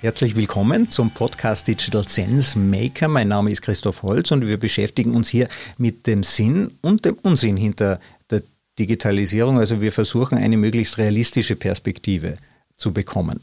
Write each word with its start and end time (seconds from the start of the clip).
Herzlich 0.00 0.36
willkommen 0.36 0.90
zum 0.90 1.10
Podcast 1.10 1.66
Digital 1.66 2.06
Sense 2.06 2.56
Maker. 2.56 3.08
Mein 3.08 3.26
Name 3.26 3.50
ist 3.50 3.62
Christoph 3.62 4.04
Holz 4.04 4.30
und 4.30 4.46
wir 4.46 4.56
beschäftigen 4.56 5.12
uns 5.12 5.28
hier 5.28 5.48
mit 5.76 6.06
dem 6.06 6.22
Sinn 6.22 6.70
und 6.82 7.04
dem 7.04 7.16
Unsinn 7.22 7.56
hinter 7.56 7.98
der 8.30 8.42
Digitalisierung. 8.78 9.58
Also 9.58 9.80
wir 9.80 9.90
versuchen 9.90 10.38
eine 10.38 10.56
möglichst 10.56 10.98
realistische 10.98 11.56
Perspektive 11.56 12.34
zu 12.76 12.92
bekommen. 12.92 13.40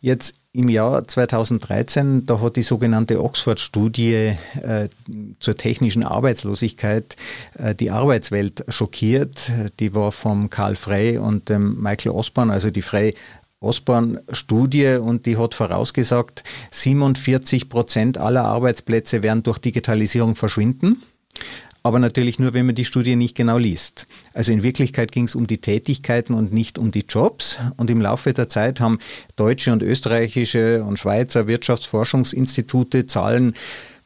Jetzt 0.00 0.36
im 0.52 0.68
Jahr 0.68 1.08
2013, 1.08 2.26
da 2.26 2.40
hat 2.40 2.54
die 2.54 2.62
sogenannte 2.62 3.20
Oxford-Studie 3.20 4.36
äh, 4.62 4.88
zur 5.40 5.56
technischen 5.56 6.04
Arbeitslosigkeit 6.04 7.16
äh, 7.58 7.74
die 7.74 7.90
Arbeitswelt 7.90 8.64
schockiert. 8.68 9.50
Die 9.80 9.94
war 9.96 10.12
vom 10.12 10.48
Karl 10.48 10.76
Frey 10.76 11.18
und 11.18 11.48
dem 11.48 11.82
Michael 11.82 12.12
Osborne, 12.12 12.52
also 12.52 12.70
die 12.70 12.82
Frey 12.82 13.14
Osborne-Studie 13.64 14.96
und 15.00 15.26
die 15.26 15.36
hat 15.36 15.54
vorausgesagt, 15.54 16.44
47 16.70 17.68
Prozent 17.68 18.18
aller 18.18 18.44
Arbeitsplätze 18.44 19.22
werden 19.22 19.42
durch 19.42 19.58
Digitalisierung 19.58 20.36
verschwinden. 20.36 21.02
Aber 21.86 21.98
natürlich 21.98 22.38
nur, 22.38 22.54
wenn 22.54 22.64
man 22.64 22.74
die 22.74 22.86
Studie 22.86 23.14
nicht 23.14 23.36
genau 23.36 23.58
liest. 23.58 24.06
Also 24.32 24.52
in 24.52 24.62
Wirklichkeit 24.62 25.12
ging 25.12 25.24
es 25.24 25.34
um 25.34 25.46
die 25.46 25.58
Tätigkeiten 25.58 26.32
und 26.32 26.50
nicht 26.50 26.78
um 26.78 26.90
die 26.90 27.04
Jobs. 27.06 27.58
Und 27.76 27.90
im 27.90 28.00
Laufe 28.00 28.32
der 28.32 28.48
Zeit 28.48 28.80
haben 28.80 28.98
deutsche 29.36 29.70
und 29.70 29.82
österreichische 29.82 30.82
und 30.82 30.98
Schweizer 30.98 31.46
Wirtschaftsforschungsinstitute 31.46 33.06
Zahlen 33.06 33.54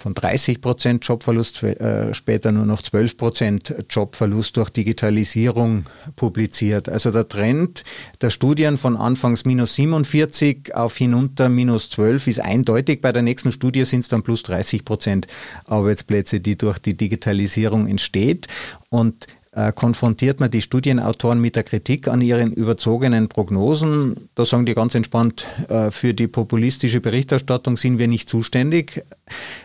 von 0.00 0.14
30 0.14 0.60
Prozent 0.60 1.04
Jobverlust, 1.04 1.62
äh, 1.64 2.14
später 2.14 2.52
nur 2.52 2.66
noch 2.66 2.82
12 2.82 3.16
Prozent 3.16 3.74
Jobverlust 3.91 4.56
durch 4.56 4.70
Digitalisierung 4.70 5.86
publiziert. 6.14 6.88
Also 6.88 7.10
der 7.10 7.27
Trend 7.27 7.82
der 8.20 8.30
Studien 8.30 8.78
von 8.78 8.96
anfangs 8.96 9.44
minus 9.44 9.74
47 9.74 10.74
auf 10.74 10.96
hinunter 10.96 11.48
minus 11.48 11.90
12 11.90 12.28
ist 12.28 12.40
eindeutig. 12.40 13.00
Bei 13.00 13.10
der 13.10 13.22
nächsten 13.22 13.50
Studie 13.50 13.84
sind 13.84 14.00
es 14.00 14.08
dann 14.08 14.22
plus 14.22 14.44
30 14.44 14.84
Prozent 14.84 15.27
Arbeitsplätze, 15.66 16.38
die 16.38 16.56
durch 16.56 16.78
die 16.78 16.96
Digitalisierung 16.96 17.88
entsteht. 17.88 18.46
Und 18.90 19.27
äh, 19.52 19.72
konfrontiert 19.72 20.41
man 20.41 20.50
die 20.50 20.60
Studienautoren 20.60 21.41
mit 21.41 21.56
der 21.56 21.62
Kritik 21.62 22.08
an 22.08 22.20
ihren 22.20 22.52
überzogenen 22.52 23.28
Prognosen. 23.28 24.28
Da 24.34 24.44
sagen 24.44 24.66
die 24.66 24.74
ganz 24.74 24.94
entspannt, 24.94 25.46
äh, 25.68 25.90
für 25.90 26.14
die 26.14 26.27
populistische 26.27 27.00
Berichterstattung 27.00 27.77
sind 27.77 27.98
wir 27.98 28.08
nicht 28.08 28.28
zuständig. 28.28 29.02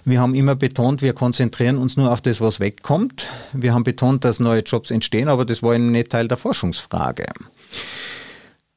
Wir 0.06 0.22
haben 0.22 0.36
immer 0.36 0.56
betont, 0.56 1.02
wir 1.02 1.14
konzentrieren 1.14 1.78
uns 1.78 1.98
nur 1.98 2.12
auf 2.12 2.22
das, 2.22 2.40
was 2.40 2.59
wegkommt. 2.59 3.28
Wir 3.52 3.73
haben 3.73 3.84
betont, 3.84 4.23
dass 4.23 4.40
neue 4.40 4.62
Jobs 4.62 4.90
entstehen, 4.90 5.28
aber 5.28 5.45
das 5.45 5.62
war 5.62 5.78
nicht 5.78 6.09
Teil 6.12 6.28
der 6.28 6.38
Forschungsfrage. 6.38 7.25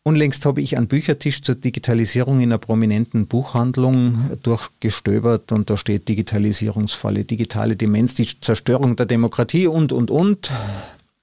Unlängst 0.06 0.46
habe 0.46 0.60
ich 0.60 0.76
einen 0.76 0.86
Büchertisch 0.86 1.42
zur 1.42 1.56
Digitalisierung 1.56 2.36
in 2.36 2.50
einer 2.50 2.58
prominenten 2.58 3.26
Buchhandlung 3.26 4.38
durchgestöbert 4.44 5.50
und 5.50 5.68
da 5.68 5.76
steht 5.76 6.06
Digitalisierungsfalle, 6.08 7.24
digitale 7.24 7.74
Demenz, 7.74 8.14
die 8.14 8.28
Zerstörung 8.40 8.94
der 8.94 9.06
Demokratie 9.06 9.66
und, 9.66 9.90
und, 9.90 10.12
und. 10.12 10.52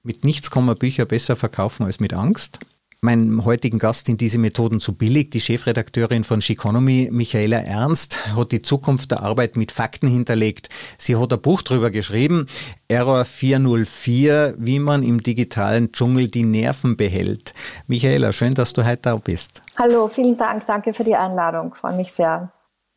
Mit 0.06 0.26
nichts 0.26 0.52
kann 0.52 0.66
man 0.66 0.76
Bücher 0.76 1.06
besser 1.06 1.38
verkaufen 1.38 1.86
als 1.86 2.02
mit 2.02 2.14
Angst. 2.14 2.59
Meinem 3.00 3.46
heutigen 3.46 3.80
Gast 3.80 4.08
sind 4.08 4.19
diese 4.19 4.38
Methoden 4.38 4.81
zu 4.81 4.96
billig. 4.96 5.31
Die 5.31 5.40
Chefredakteurin 5.40 6.25
von 6.25 6.41
Chiconomy, 6.41 7.08
Michaela 7.09 7.59
Ernst, 7.59 8.36
hat 8.36 8.52
die 8.52 8.62
Zukunft 8.62 9.12
der 9.12 9.24
Arbeit 9.24 9.56
mit 9.56 9.72
Fakten 9.72 10.09
hinterlegt. 10.09 10.68
Sie 10.97 11.16
hat 11.16 11.31
ein 11.31 11.41
Buch 11.41 11.62
darüber 11.62 11.90
geschrieben, 11.90 12.47
Error 12.90 13.24
404, 13.24 14.56
wie 14.58 14.80
man 14.80 15.03
im 15.03 15.24
digitalen 15.24 15.94
Dschungel 15.94 16.28
die 16.28 16.44
Nerven 16.44 16.97
behält. 16.97 17.53
Michaela, 17.88 18.34
schön, 18.34 18.56
dass 18.56 18.74
du 18.74 18.85
heute 18.85 19.03
da 19.03 19.16
bist. 19.16 19.62
Hallo, 19.78 20.09
vielen 20.09 20.38
Dank. 20.38 20.66
Danke 20.66 20.94
für 20.94 21.06
die 21.06 21.16
Einladung. 21.16 21.75
Freue 21.75 21.96
mich 21.96 22.12
sehr. 22.12 22.52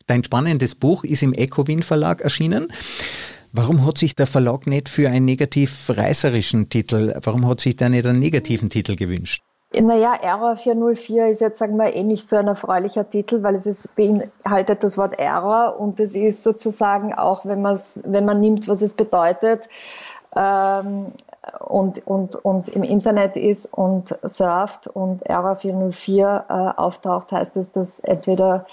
Dein 0.07 0.25
spannendes 0.25 0.75
Buch 0.75 1.05
ist 1.05 1.23
im 1.23 1.31
Ecowin 1.31 1.83
Verlag 1.83 2.19
erschienen. 2.19 2.67
Warum 3.51 3.85
hat 3.85 3.97
sich 3.97 4.15
der 4.15 4.27
Verlag 4.27 4.67
nicht 4.67 4.89
für 4.89 5.09
einen 5.09 5.25
negativ 5.25 5.89
reißerischen 5.89 6.69
Titel, 6.69 7.13
warum 7.23 7.47
hat 7.47 7.59
sich 7.59 7.75
der 7.75 7.89
nicht 7.89 8.05
einen 8.05 8.19
negativen 8.19 8.69
Titel 8.69 8.95
gewünscht? 8.95 9.41
Naja, 9.73 10.15
Error 10.21 10.55
404 10.55 11.27
ist 11.27 11.41
jetzt, 11.41 11.59
sagen 11.59 11.75
wir, 11.75 11.93
eh 11.93 12.03
nicht 12.03 12.29
so 12.29 12.37
ein 12.37 12.47
erfreulicher 12.47 13.09
Titel, 13.09 13.43
weil 13.43 13.55
es 13.55 13.65
ist, 13.65 13.93
beinhaltet 13.95 14.83
das 14.83 14.97
Wort 14.97 15.19
Error 15.19 15.77
und 15.79 15.99
es 15.99 16.15
ist 16.15 16.43
sozusagen 16.43 17.13
auch, 17.13 17.45
wenn, 17.45 17.63
wenn 17.63 18.25
man 18.25 18.39
nimmt, 18.39 18.69
was 18.69 18.81
es 18.81 18.93
bedeutet, 18.93 19.67
ähm, 20.35 21.07
und, 21.59 22.05
und, 22.07 22.35
und 22.35 22.69
im 22.69 22.83
Internet 22.83 23.37
ist 23.37 23.65
und 23.73 24.17
surft 24.23 24.87
und 24.87 25.25
Error 25.25 25.55
404 25.55 26.45
äh, 26.47 26.53
auftaucht, 26.79 27.31
heißt 27.31 27.57
es, 27.57 27.71
dass 27.71 27.99
entweder 28.01 28.65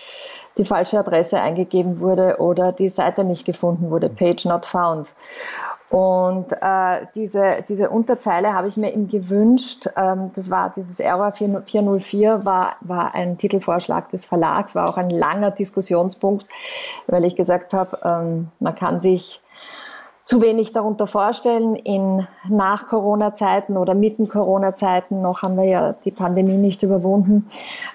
die 0.59 0.65
falsche 0.65 0.99
Adresse 0.99 1.41
eingegeben 1.41 2.01
wurde 2.01 2.37
oder 2.39 2.73
die 2.73 2.89
Seite 2.89 3.25
nicht 3.25 3.45
gefunden 3.45 3.91
wurde, 3.91 4.09
Page 4.09 4.45
not 4.45 4.67
found. 4.67 5.15
Und 5.91 6.51
äh, 6.61 7.07
diese, 7.15 7.65
diese 7.69 7.91
Unterzeile 7.91 8.53
habe 8.53 8.67
ich 8.67 8.77
mir 8.77 8.93
ihm 8.93 9.07
gewünscht. 9.07 9.87
Ähm, 9.97 10.31
das 10.35 10.51
war 10.51 10.71
dieses 10.71 10.99
Error 10.99 11.31
404, 11.31 12.45
war, 12.45 12.77
war 12.81 13.15
ein 13.15 13.39
Titelvorschlag 13.39 14.09
des 14.11 14.25
Verlags, 14.25 14.75
war 14.75 14.89
auch 14.89 14.97
ein 14.97 15.11
langer 15.11 15.53
Diskussionspunkt, 15.53 16.47
weil 17.07 17.25
ich 17.25 17.37
gesagt 17.37 17.75
habe, 17.75 17.99
ähm, 18.03 18.49
man 18.59 18.75
kann 18.75 18.99
sich 18.99 19.41
zu 20.25 20.41
wenig 20.41 20.73
darunter 20.73 21.07
vorstellen. 21.07 21.77
In 21.77 22.27
Nach-Corona-Zeiten 22.49 23.77
oder 23.77 23.95
Mitten-Corona-Zeiten, 23.95 25.21
noch 25.21 25.43
haben 25.43 25.57
wir 25.57 25.65
ja 25.65 25.93
die 25.93 26.11
Pandemie 26.11 26.57
nicht 26.57 26.83
überwunden, 26.83 27.47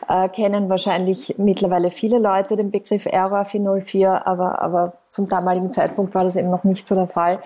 äh, 0.08 0.30
kennen 0.30 0.70
wahrscheinlich 0.70 1.36
mittlerweile 1.38 1.92
viele 1.92 2.20
Leute 2.20 2.56
den 2.56 2.72
Begriff 2.72 3.06
Error 3.08 3.46
404, 3.46 4.28
aber, 4.28 4.62
aber 4.62 4.94
zum 5.08 5.28
damaligen 5.28 5.72
Zeitpunkt 5.72 6.14
war 6.14 6.24
das 6.24 6.36
eben 6.36 6.50
noch 6.50 6.64
nicht 6.64 6.86
so 6.86 6.96
der 6.96 7.08
Fall. 7.08 7.40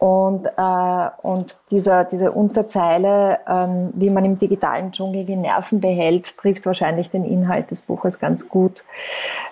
Und, 0.00 0.46
äh, 0.46 1.08
und 1.20 1.58
dieser, 1.70 2.04
diese 2.04 2.32
Unterzeile, 2.32 3.38
ähm, 3.46 3.90
wie 3.92 4.08
man 4.08 4.24
im 4.24 4.34
digitalen 4.34 4.92
Dschungel 4.92 5.26
die 5.26 5.36
Nerven 5.36 5.78
behält, 5.78 6.38
trifft 6.38 6.64
wahrscheinlich 6.64 7.10
den 7.10 7.26
Inhalt 7.26 7.70
des 7.70 7.82
Buches 7.82 8.18
ganz 8.18 8.48
gut, 8.48 8.86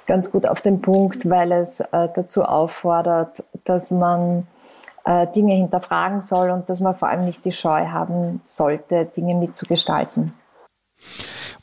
ganz 0.07 0.33
gut 0.33 0.47
auf 0.49 0.63
den 0.63 0.81
Punkt, 0.81 1.29
weil 1.29 1.53
es 1.53 1.81
äh, 1.81 2.09
dazu 2.15 2.45
auffordert, 2.45 3.45
dass 3.69 3.91
man 3.91 4.47
äh, 5.05 5.27
Dinge 5.34 5.55
hinterfragen 5.55 6.21
soll 6.21 6.51
und 6.51 6.69
dass 6.69 6.81
man 6.81 6.95
vor 6.95 7.09
allem 7.09 7.25
nicht 7.25 7.45
die 7.45 7.53
Scheu 7.53 7.87
haben 7.87 8.41
sollte, 8.45 9.06
Dinge 9.06 9.34
mitzugestalten. 9.34 10.33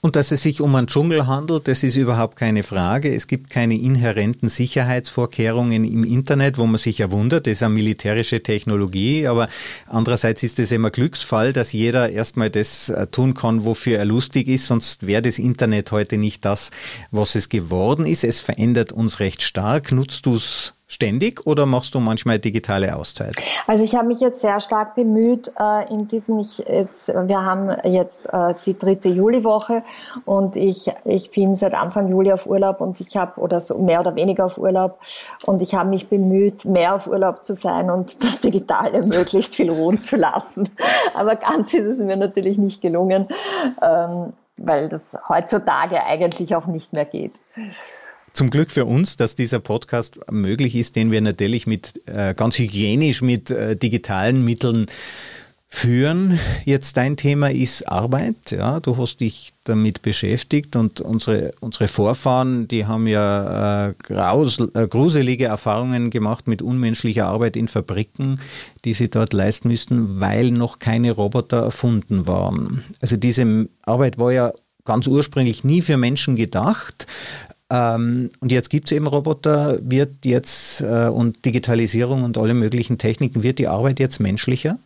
Und 0.06 0.16
dass 0.16 0.32
es 0.32 0.44
sich 0.44 0.62
um 0.62 0.76
einen 0.76 0.86
Dschungel 0.86 1.26
handelt, 1.26 1.68
das 1.68 1.82
ist 1.82 1.96
überhaupt 1.96 2.36
keine 2.36 2.62
Frage. 2.62 3.14
Es 3.14 3.26
gibt 3.26 3.50
keine 3.50 3.76
inhärenten 3.76 4.50
Sicherheitsvorkehrungen 4.50 5.84
im 5.84 6.04
Internet, 6.04 6.60
wo 6.60 6.68
man 6.68 6.78
sich 6.78 7.00
ja 7.00 7.10
wundert, 7.10 7.48
das 7.48 7.54
ist 7.54 7.64
eine 7.64 7.74
militärische 7.74 8.44
Technologie, 8.44 9.26
aber 9.26 9.50
andererseits 9.88 10.44
ist 10.44 10.60
es 10.60 10.72
immer 10.72 10.92
Glücksfall, 10.92 11.54
dass 11.54 11.74
jeder 11.74 12.12
erstmal 12.12 12.52
das 12.52 12.90
äh, 12.90 13.08
tun 13.08 13.34
kann, 13.34 13.66
wofür 13.66 13.98
er 13.98 14.06
lustig 14.06 14.48
ist, 14.48 14.68
sonst 14.68 15.08
wäre 15.08 15.24
das 15.24 15.40
Internet 15.40 15.92
heute 15.92 16.18
nicht 16.18 16.46
das, 16.46 16.70
was 17.10 17.34
es 17.34 17.50
geworden 17.50 18.06
ist. 18.06 18.24
Es 18.24 18.42
verändert 18.42 18.92
uns 18.92 19.20
recht 19.20 19.42
stark. 19.42 19.92
Nutzt 19.92 20.28
du 20.28 20.36
es 20.36 20.75
ständig 20.88 21.46
oder 21.46 21.66
machst 21.66 21.96
du 21.96 22.00
manchmal 22.00 22.40
digitale 22.40 22.96
Auszeit? 22.96 23.36
Also 23.68 23.84
ich 23.84 23.96
habe 23.96 24.08
mich 24.08 24.20
jetzt 24.20 24.42
sehr 24.42 24.62
stark 24.62 24.96
bemüht 24.96 25.52
äh, 25.60 25.92
in 25.92 26.08
diesen, 26.08 26.40
ich, 26.40 26.60
jetzt, 26.60 27.08
wir 27.08 27.44
haben 27.44 27.76
jetzt 27.84 28.28
äh, 28.32 28.54
die 28.66 28.78
dritte 28.78 29.10
Juliwoche 29.10 29.84
und 30.26 30.56
ich, 30.56 30.92
ich 31.04 31.32
bin 31.32 31.56
seit 31.56 31.74
Anfang 31.74 32.10
Juli 32.10 32.32
auf 32.32 32.46
Urlaub 32.46 32.82
und 32.82 33.00
ich 33.00 33.16
habe, 33.18 33.40
oder 33.40 33.62
so 33.62 33.80
mehr 33.80 34.00
oder 34.00 34.16
weniger 34.16 34.46
auf 34.46 34.58
Urlaub 34.58 35.00
und 35.46 35.62
ich 35.62 35.74
habe 35.74 35.90
mich 35.90 36.08
bemüht, 36.08 36.66
mehr 36.66 36.96
auf 36.96 37.08
Urlaub 37.08 37.44
zu 37.44 37.54
sein 37.54 37.90
und 37.90 38.24
das 38.24 38.40
Digitale 38.40 39.02
möglichst 39.04 39.56
viel 39.56 39.72
ruhen 39.72 40.02
zu 40.02 40.16
lassen. 40.18 40.70
Aber 41.14 41.36
ganz 41.36 41.74
ist 41.74 41.86
es 41.86 42.00
mir 42.00 42.18
natürlich 42.18 42.58
nicht 42.58 42.82
gelungen, 42.82 43.28
ähm, 43.82 44.34
weil 44.58 44.88
das 44.88 45.18
heutzutage 45.28 46.04
eigentlich 46.04 46.56
auch 46.56 46.68
nicht 46.68 46.94
mehr 46.94 47.06
geht. 47.06 47.34
Zum 48.36 48.50
Glück 48.50 48.70
für 48.70 48.84
uns, 48.84 49.16
dass 49.16 49.36
dieser 49.36 49.60
Podcast 49.60 50.20
möglich 50.30 50.76
ist, 50.76 50.98
den 50.98 51.10
wir 51.10 51.22
natürlich 51.22 51.68
mit 51.68 52.06
äh, 52.06 52.34
ganz 52.36 52.60
hygienisch 52.60 53.22
mit 53.22 53.50
äh, 53.50 53.78
digitalen 53.78 54.44
Mitteln 54.44 54.88
führen. 55.70 56.38
Jetzt 56.66 56.98
dein 56.98 57.16
Thema 57.16 57.50
ist 57.50 57.88
Arbeit. 57.88 58.52
Ja, 58.52 58.82
du 58.82 58.98
hast 58.98 59.22
dich 59.22 59.54
damit 59.64 60.02
beschäftigt 60.02 60.76
und 60.76 61.00
unsere, 61.00 61.54
unsere 61.62 61.88
Vorfahren, 61.88 62.68
die 62.68 62.86
haben 62.86 63.08
ja 63.08 63.88
äh, 63.88 63.94
graus, 64.04 64.60
äh, 64.74 64.86
gruselige 64.86 65.46
Erfahrungen 65.46 66.10
gemacht 66.10 66.46
mit 66.46 66.62
unmenschlicher 66.62 67.28
Arbeit 67.28 67.56
in 67.56 67.70
Fabriken, 67.70 68.42
die 68.84 68.96
sie 68.96 69.10
dort 69.10 69.32
leisten 69.32 69.70
müssten, 69.70 70.20
weil 70.20 70.52
noch 70.52 70.80
keine 70.80 71.12
Roboter 71.12 71.64
erfunden 71.64 72.28
waren. 72.28 72.84
Also 73.02 73.16
diese 73.16 73.70
Arbeit 73.84 74.20
war 74.20 74.34
ja 74.34 74.52
ganz 74.84 75.08
ursprünglich 75.08 75.64
nie 75.64 75.82
für 75.82 75.96
Menschen 75.96 76.36
gedacht. 76.36 77.08
Ähm, 77.70 78.30
und 78.40 78.52
jetzt 78.52 78.70
gibt 78.70 78.88
es 78.88 78.92
eben 78.92 79.08
Roboter, 79.08 79.80
wird 79.82 80.24
jetzt 80.24 80.82
äh, 80.82 81.08
und 81.08 81.46
Digitalisierung 81.46 82.24
und 82.24 82.38
alle 82.38 82.54
möglichen 82.54 82.98
Techniken, 82.98 83.44
wird 83.44 83.60
die 83.60 83.68
Arbeit 83.68 84.00
jetzt 84.00 84.20
menschlicher? 84.20 84.78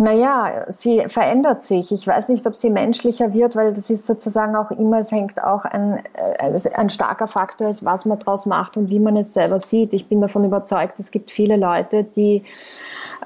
Naja, 0.00 0.64
sie 0.68 1.04
verändert 1.08 1.62
sich. 1.62 1.92
Ich 1.92 2.06
weiß 2.06 2.30
nicht, 2.30 2.46
ob 2.46 2.56
sie 2.56 2.70
menschlicher 2.70 3.34
wird, 3.34 3.54
weil 3.54 3.74
das 3.74 3.90
ist 3.90 4.06
sozusagen 4.06 4.56
auch 4.56 4.70
immer, 4.70 5.00
es 5.00 5.12
hängt 5.12 5.44
auch 5.44 5.66
ein, 5.66 6.02
äh, 6.14 6.58
ein 6.74 6.88
starker 6.88 7.26
Faktor 7.28 7.68
ist, 7.68 7.84
was 7.84 8.06
man 8.06 8.18
daraus 8.18 8.46
macht 8.46 8.78
und 8.78 8.88
wie 8.88 8.98
man 8.98 9.18
es 9.18 9.34
selber 9.34 9.58
sieht. 9.58 9.92
Ich 9.92 10.08
bin 10.08 10.22
davon 10.22 10.46
überzeugt, 10.46 10.98
es 11.00 11.10
gibt 11.10 11.30
viele 11.30 11.58
Leute, 11.58 12.04
die 12.04 12.44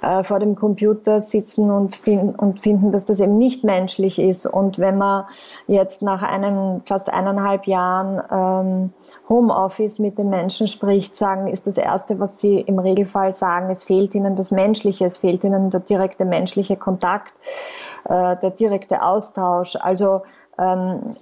äh, 0.02 0.24
vor 0.24 0.40
dem 0.40 0.56
Computer 0.56 1.20
sitzen 1.20 1.70
und, 1.70 1.94
find, 1.94 2.36
und 2.42 2.58
finden, 2.58 2.90
dass 2.90 3.04
das 3.04 3.20
eben 3.20 3.38
nicht 3.38 3.62
menschlich 3.62 4.18
ist. 4.18 4.44
Und 4.44 4.80
wenn 4.80 4.98
man 4.98 5.26
jetzt 5.68 6.02
nach 6.02 6.24
einem 6.24 6.80
fast 6.84 7.08
eineinhalb 7.08 7.68
Jahren 7.68 8.20
ähm, 8.32 8.92
Homeoffice 9.28 10.00
mit 10.00 10.18
den 10.18 10.28
Menschen 10.28 10.66
spricht, 10.66 11.14
sagen, 11.14 11.46
ist 11.46 11.68
das 11.68 11.78
Erste, 11.78 12.18
was 12.18 12.40
sie 12.40 12.58
im 12.58 12.80
Regelfall 12.80 13.30
sagen, 13.30 13.70
es 13.70 13.84
fehlt 13.84 14.14
ihnen 14.16 14.34
das 14.34 14.50
Menschliche, 14.50 15.04
es 15.04 15.18
fehlt 15.18 15.44
ihnen 15.44 15.70
der 15.70 15.80
direkte 15.80 16.24
menschliche 16.24 16.63
Kontakt, 16.76 17.34
äh, 18.04 18.36
der 18.36 18.50
direkte 18.50 19.02
Austausch. 19.02 19.76
Also 19.76 20.22
ähm, 20.58 21.16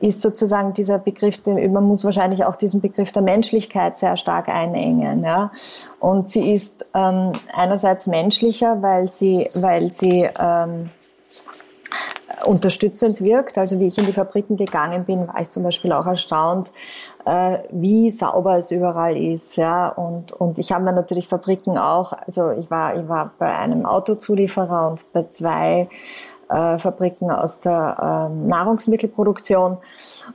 ist 0.00 0.22
sozusagen 0.22 0.74
dieser 0.74 0.98
Begriff, 0.98 1.40
man 1.46 1.84
muss 1.84 2.04
wahrscheinlich 2.04 2.44
auch 2.44 2.56
diesen 2.56 2.80
Begriff 2.80 3.12
der 3.12 3.22
Menschlichkeit 3.22 3.96
sehr 3.96 4.16
stark 4.16 4.48
einengen. 4.48 5.22
Ja? 5.22 5.52
Und 6.00 6.28
sie 6.28 6.52
ist 6.52 6.86
ähm, 6.94 7.32
einerseits 7.52 8.06
menschlicher, 8.06 8.82
weil 8.82 9.08
sie, 9.08 9.48
weil 9.54 9.92
sie 9.92 10.28
ähm, 10.40 10.90
unterstützend 12.44 13.20
wirkt. 13.20 13.58
Also 13.58 13.78
wie 13.80 13.86
ich 13.86 13.98
in 13.98 14.06
die 14.06 14.12
Fabriken 14.12 14.56
gegangen 14.56 15.04
bin, 15.04 15.28
war 15.28 15.40
ich 15.40 15.50
zum 15.50 15.62
Beispiel 15.62 15.92
auch 15.92 16.06
erstaunt, 16.06 16.72
äh, 17.24 17.58
wie 17.70 18.10
sauber 18.10 18.58
es 18.58 18.70
überall 18.70 19.16
ist. 19.16 19.56
Ja? 19.56 19.88
Und, 19.88 20.32
und 20.32 20.58
ich 20.58 20.72
habe 20.72 20.84
mir 20.84 20.92
natürlich 20.92 21.28
Fabriken 21.28 21.78
auch, 21.78 22.12
also 22.12 22.50
ich 22.50 22.70
war, 22.70 22.96
ich 22.96 23.08
war 23.08 23.32
bei 23.38 23.54
einem 23.54 23.86
Autozulieferer 23.86 24.88
und 24.88 25.12
bei 25.12 25.24
zwei 25.28 25.88
äh, 26.48 26.78
Fabriken 26.78 27.30
aus 27.30 27.60
der 27.60 28.30
äh, 28.30 28.48
Nahrungsmittelproduktion 28.48 29.78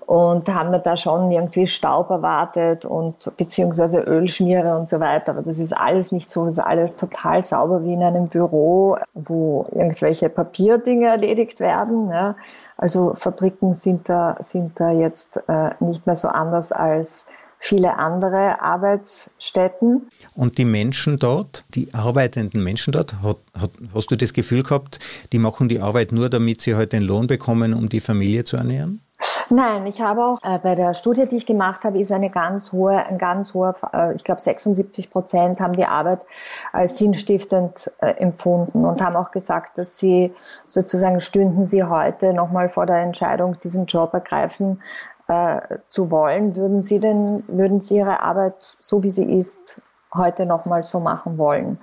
und 0.06 0.48
haben 0.50 0.72
wir 0.72 0.80
da 0.80 0.98
schon 0.98 1.32
irgendwie 1.32 1.68
Staub 1.68 2.10
erwartet 2.10 2.86
und 2.86 3.32
beziehungsweise 3.38 4.02
Ölschmiere 4.02 4.78
und 4.78 4.90
so 4.90 5.00
weiter. 5.00 5.32
Aber 5.32 5.42
das 5.42 5.60
ist 5.60 5.76
alles 5.76 6.12
nicht 6.12 6.30
so, 6.30 6.46
das 6.46 6.54
ist 6.54 6.60
alles 6.60 6.96
total 6.98 7.42
sauber 7.42 7.84
wie 7.84 7.94
in 7.94 8.04
einem 8.04 8.28
Büro, 8.28 8.98
wo 9.14 9.66
irgendwelche 9.72 10.30
Papierdinge 10.30 11.08
erledigt 11.08 11.60
werden. 11.60 11.81
Ja. 12.12 12.36
Also 12.78 13.14
Fabriken 13.14 13.74
sind 13.74 14.10
da, 14.10 14.38
sind 14.40 14.80
da 14.80 14.92
jetzt 14.92 15.44
äh, 15.48 15.72
nicht 15.80 16.06
mehr 16.06 16.16
so 16.16 16.28
anders 16.28 16.72
als 16.72 17.28
viele 17.62 17.98
andere 17.98 18.62
Arbeitsstätten. 18.62 20.10
Und 20.34 20.58
die 20.58 20.66
Menschen 20.66 21.20
dort, 21.20 21.64
die 21.70 21.94
arbeitenden 21.94 22.64
Menschen 22.64 22.92
dort, 22.92 23.22
hat, 23.22 23.38
hat, 23.58 23.72
hast 23.94 24.10
du 24.10 24.16
das 24.16 24.34
Gefühl 24.34 24.64
gehabt, 24.64 25.00
die 25.32 25.38
machen 25.38 25.70
die 25.70 25.80
Arbeit 25.80 26.12
nur, 26.12 26.30
damit 26.30 26.62
sie 26.62 26.76
halt 26.76 26.92
den 26.92 27.04
Lohn 27.04 27.28
bekommen, 27.28 27.74
um 27.74 27.88
die 27.88 28.00
Familie 28.00 28.44
zu 28.44 28.58
ernähren? 28.58 29.02
Nein, 29.50 29.86
ich 29.86 30.02
habe 30.02 30.24
auch 30.24 30.38
äh, 30.44 30.60
bei 30.60 30.76
der 30.76 30.94
Studie, 30.94 31.28
die 31.28 31.36
ich 31.36 31.46
gemacht 31.46 31.84
habe, 31.84 32.00
ist 32.00 32.12
eine 32.12 32.30
ganz 32.30 32.72
hohe, 32.72 32.96
ein 33.06 33.18
ganz 33.18 33.54
hoher, 33.54 33.76
äh, 33.94 34.14
ich 34.14 34.24
glaube 34.24 34.40
76 34.40 35.10
Prozent 35.10 35.60
haben 35.60 35.74
die 35.74 35.86
Arbeit 35.86 36.26
als 36.72 36.98
sinnstiftend 36.98 37.92
äh, 38.00 38.12
empfunden 38.12 38.86
und 38.86 39.02
haben 39.02 39.16
auch 39.16 39.32
gesagt, 39.32 39.78
dass 39.78 39.98
sie 39.98 40.34
sozusagen 40.68 41.20
stünden 41.20 41.66
sie 41.66 41.84
heute 41.84 42.34
nochmal 42.34 42.70
vor 42.70 42.86
der 42.86 42.98
Entscheidung, 42.98 43.60
diesen 43.60 43.88
Job 43.88 44.14
ergreifen 44.14 44.82
äh, 45.28 45.62
zu 45.88 46.12
wollen, 46.12 46.56
würden 46.56 46.82
Sie 46.82 47.00
denn, 47.00 47.44
würden 47.48 47.80
Sie 47.80 47.98
Ihre 47.98 48.22
Arbeit 48.22 48.76
so 48.80 49.04
wie 49.04 49.12
sie 49.12 49.32
ist 49.38 49.82
heute 50.14 50.46
nochmal 50.46 50.84
so 50.84 51.00
machen 51.00 51.38
wollen. 51.38 51.80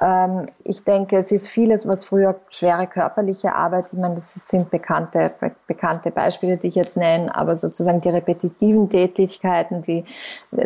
Ähm, 0.00 0.46
ich 0.64 0.84
denke, 0.84 1.16
es 1.16 1.32
ist 1.32 1.48
vieles, 1.48 1.86
was 1.88 2.04
früher 2.04 2.36
schwere 2.48 2.86
körperliche 2.86 3.54
Arbeit, 3.54 3.92
ich 3.92 3.98
meine, 3.98 4.14
das 4.14 4.32
sind 4.34 4.70
bekannte, 4.70 5.32
be 5.40 5.52
bekannte 5.66 6.10
Beispiele, 6.10 6.56
die 6.56 6.68
ich 6.68 6.76
jetzt 6.76 6.96
nenne, 6.96 7.34
aber 7.34 7.54
sozusagen 7.56 8.00
die 8.00 8.08
repetitiven 8.08 8.88
Tätigkeiten, 8.88 9.82
die, 9.82 10.04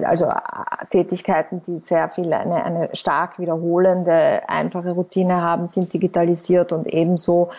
also 0.04 0.26
äh, 0.26 0.36
Tätigkeiten, 0.90 1.62
die 1.62 1.78
sehr 1.78 2.08
viel 2.10 2.32
eine, 2.32 2.64
eine 2.64 2.88
stark 2.94 3.38
wiederholende, 3.38 4.42
einfache 4.48 4.92
Routine 4.92 5.42
haben, 5.42 5.66
sind 5.66 5.92
digitalisiert 5.92 6.72
und 6.72 6.86
ebenso 6.86 7.50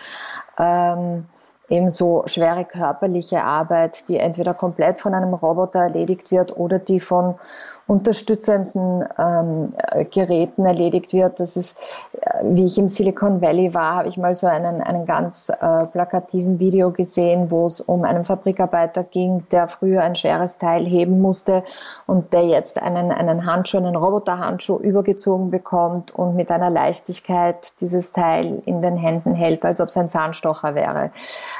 ähm, 0.58 1.26
ebenso 1.68 2.24
schwere 2.26 2.64
körperliche 2.64 3.42
Arbeit, 3.42 4.08
die 4.08 4.18
entweder 4.18 4.54
komplett 4.54 5.00
von 5.00 5.14
einem 5.14 5.34
Roboter 5.34 5.80
erledigt 5.80 6.30
wird 6.30 6.56
oder 6.56 6.78
die 6.78 7.00
von 7.00 7.36
unterstützenden 7.86 9.04
ähm, 9.18 9.74
Geräten 10.10 10.64
erledigt 10.64 11.12
wird. 11.12 11.38
Das 11.38 11.56
ist, 11.56 11.76
äh, 12.20 12.40
wie 12.42 12.64
ich 12.64 12.78
im 12.78 12.88
Silicon 12.88 13.42
Valley 13.42 13.74
war, 13.74 13.96
habe 13.96 14.08
ich 14.08 14.16
mal 14.16 14.34
so 14.34 14.46
einen, 14.46 14.80
einen 14.80 15.04
ganz 15.04 15.50
äh, 15.50 15.86
plakativen 15.92 16.58
Video 16.58 16.90
gesehen, 16.92 17.50
wo 17.50 17.66
es 17.66 17.80
um 17.80 18.04
einen 18.04 18.24
Fabrikarbeiter 18.24 19.04
ging, 19.04 19.44
der 19.52 19.68
früher 19.68 20.02
ein 20.02 20.16
schweres 20.16 20.56
Teil 20.56 20.86
heben 20.86 21.20
musste 21.20 21.62
und 22.06 22.32
der 22.32 22.46
jetzt 22.46 22.80
einen, 22.80 23.12
einen 23.12 23.44
Handschuh, 23.44 23.76
einen 23.76 23.96
Roboterhandschuh 23.96 24.78
übergezogen 24.78 25.50
bekommt 25.50 26.14
und 26.14 26.36
mit 26.36 26.50
einer 26.50 26.70
Leichtigkeit 26.70 27.80
dieses 27.82 28.12
Teil 28.12 28.62
in 28.64 28.80
den 28.80 28.96
Händen 28.96 29.34
hält, 29.34 29.64
als 29.64 29.80
ob 29.80 29.88
es 29.88 29.96
ein 29.98 30.08
Zahnstocher 30.08 30.74
wäre. 30.74 31.10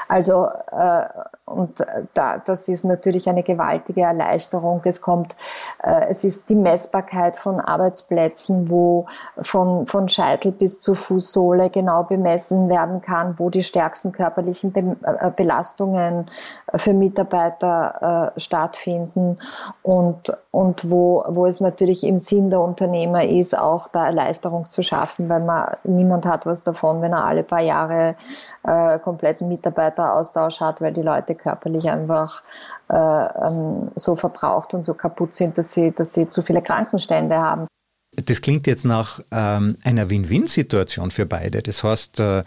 Also 0.07 0.47
äh, 0.71 1.03
und 1.45 1.85
da, 2.15 2.39
das 2.39 2.67
ist 2.67 2.85
natürlich 2.85 3.29
eine 3.29 3.43
gewaltige 3.43 4.01
Erleichterung. 4.01 4.81
Es 4.83 4.99
kommt, 4.99 5.35
äh, 5.83 6.09
es 6.15 6.23
ist 6.23 6.49
die 6.49 6.55
Messbarkeit 6.55 7.35
von 7.35 7.59
Arbeitsplätzen, 7.59 8.69
wo 8.69 9.05
von, 9.41 9.85
von 9.85 10.07
Scheitel 10.07 10.53
bis 10.53 10.79
zur 10.79 10.95
Fußsohle 10.95 11.69
genau 11.69 12.03
bemessen 12.03 12.69
werden 12.69 13.01
kann, 13.01 13.37
wo 13.37 13.49
die 13.49 13.63
stärksten 13.63 14.13
körperlichen 14.13 14.73
äh, 15.03 15.31
Belastungen 15.35 16.27
für 16.73 16.93
Mitarbeiter 16.93 18.31
äh, 18.35 18.39
stattfinden 18.39 19.39
und, 19.83 20.31
und 20.51 20.89
wo, 20.89 21.25
wo 21.27 21.45
es 21.47 21.59
natürlich 21.59 22.05
im 22.05 22.17
Sinn 22.17 22.49
der 22.49 22.61
Unternehmer 22.61 23.25
ist, 23.25 23.57
auch 23.57 23.89
da 23.89 24.05
Erleichterung 24.05 24.69
zu 24.69 24.83
schaffen, 24.83 25.27
weil 25.27 25.41
man 25.41 25.75
niemand 25.83 26.25
hat 26.25 26.45
was 26.45 26.63
davon, 26.63 27.01
wenn 27.01 27.11
er 27.11 27.25
alle 27.25 27.43
paar 27.43 27.61
Jahre 27.61 28.15
äh, 28.63 28.99
kompletten 28.99 29.49
Mitarbeiteraustausch 29.49 30.61
hat, 30.61 30.79
weil 30.79 30.93
die 30.93 31.01
Leute 31.01 31.35
körperlich 31.35 31.89
einfach 31.89 32.41
äh, 32.87 32.95
ähm, 32.95 33.91
so 33.95 34.15
verbraucht 34.15 34.75
und 34.75 34.83
so 34.83 34.93
kaputt 34.93 35.33
sind, 35.33 35.57
dass 35.57 35.71
sie, 35.71 35.91
dass 35.91 36.04
sie 36.13 36.29
zu 36.29 36.41
viele 36.41 36.61
Krankenstände 36.61 37.37
haben. 37.37 37.67
Das 38.15 38.41
klingt 38.41 38.65
jetzt 38.67 38.85
nach 38.85 39.19
ähm, 39.31 39.77
einer 39.83 40.09
Win-Win-Situation 40.09 41.11
für 41.11 41.25
beide. 41.25 41.61
Das 41.61 41.83
heißt, 41.83 42.19
äh, 42.19 42.43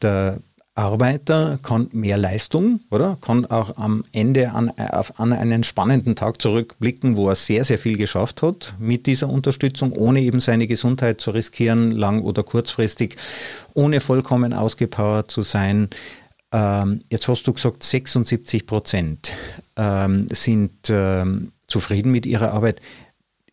der 0.00 0.38
Arbeiter 0.78 1.58
kann 1.60 1.88
mehr 1.90 2.16
Leistung, 2.16 2.78
oder? 2.92 3.18
Kann 3.20 3.44
auch 3.46 3.76
am 3.78 4.04
Ende 4.12 4.52
an, 4.52 4.70
an 4.76 5.32
einen 5.32 5.64
spannenden 5.64 6.14
Tag 6.14 6.40
zurückblicken, 6.40 7.16
wo 7.16 7.28
er 7.28 7.34
sehr, 7.34 7.64
sehr 7.64 7.80
viel 7.80 7.96
geschafft 7.98 8.42
hat 8.42 8.74
mit 8.78 9.06
dieser 9.06 9.28
Unterstützung, 9.28 9.90
ohne 9.90 10.20
eben 10.20 10.38
seine 10.38 10.68
Gesundheit 10.68 11.20
zu 11.20 11.32
riskieren, 11.32 11.90
lang 11.90 12.22
oder 12.22 12.44
kurzfristig, 12.44 13.16
ohne 13.74 14.00
vollkommen 14.00 14.52
ausgepowert 14.52 15.32
zu 15.32 15.42
sein. 15.42 15.88
Ähm, 16.52 17.00
jetzt 17.10 17.26
hast 17.26 17.48
du 17.48 17.52
gesagt, 17.52 17.82
76 17.82 18.64
Prozent 18.64 19.32
ähm, 19.76 20.28
sind 20.30 20.90
ähm, 20.90 21.50
zufrieden 21.68 22.10
mit 22.10 22.26
ihrer 22.26 22.52
Arbeit. 22.52 22.80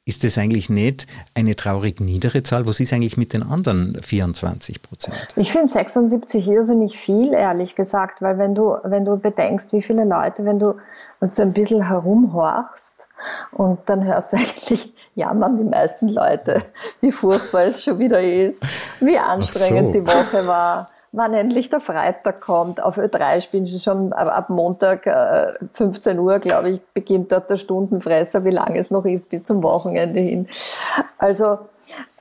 Ist 0.07 0.23
das 0.23 0.37
eigentlich 0.37 0.69
nicht 0.69 1.07
eine 1.33 1.55
traurig 1.55 1.99
niedere 1.99 2.43
Zahl? 2.43 2.67
Was 2.67 2.79
ist 2.79 2.93
eigentlich 2.93 3.17
mit 3.17 3.33
den 3.33 3.41
anderen 3.41 3.97
24 4.03 4.83
Prozent? 4.83 5.17
Ich 5.35 5.51
finde 5.51 5.67
76 5.67 6.47
irrsinnig 6.47 6.95
viel, 6.95 7.33
ehrlich 7.33 7.75
gesagt, 7.75 8.21
weil 8.21 8.37
wenn 8.37 8.53
du, 8.53 8.75
wenn 8.83 9.03
du 9.03 9.17
bedenkst, 9.17 9.73
wie 9.73 9.81
viele 9.81 10.05
Leute, 10.05 10.45
wenn 10.45 10.59
du 10.59 10.75
so 11.31 11.41
ein 11.41 11.53
bisschen 11.53 11.87
herumhorchst 11.87 13.07
und 13.53 13.79
dann 13.87 14.05
hörst 14.05 14.33
du 14.33 14.37
eigentlich 14.37 14.93
jammern 15.15 15.55
die 15.55 15.63
meisten 15.63 16.09
Leute, 16.09 16.63
wie 17.01 17.11
furchtbar 17.11 17.63
es 17.63 17.83
schon 17.83 17.97
wieder 17.97 18.21
ist, 18.21 18.63
wie 18.99 19.17
anstrengend 19.17 19.91
so. 19.91 19.99
die 19.99 20.05
Woche 20.05 20.45
war 20.45 20.91
wann 21.15 21.33
endlich 21.33 21.69
der 21.69 21.79
Freitag 21.79 22.41
kommt. 22.41 22.83
Auf 22.83 22.97
Ö3 22.97 23.41
spielen 23.41 23.65
sie 23.65 23.79
schon 23.79 24.13
ab 24.13 24.49
Montag 24.49 25.03
15 25.73 26.17
äh, 26.17 26.19
Uhr, 26.19 26.39
glaube 26.39 26.69
ich, 26.69 26.81
beginnt 26.93 27.31
dort 27.31 27.49
der 27.49 27.57
Stundenfresser, 27.57 28.43
wie 28.43 28.51
lange 28.51 28.77
es 28.77 28.91
noch 28.91 29.05
ist 29.05 29.29
bis 29.29 29.43
zum 29.43 29.63
Wochenende 29.63 30.19
hin. 30.19 30.47
Also 31.17 31.59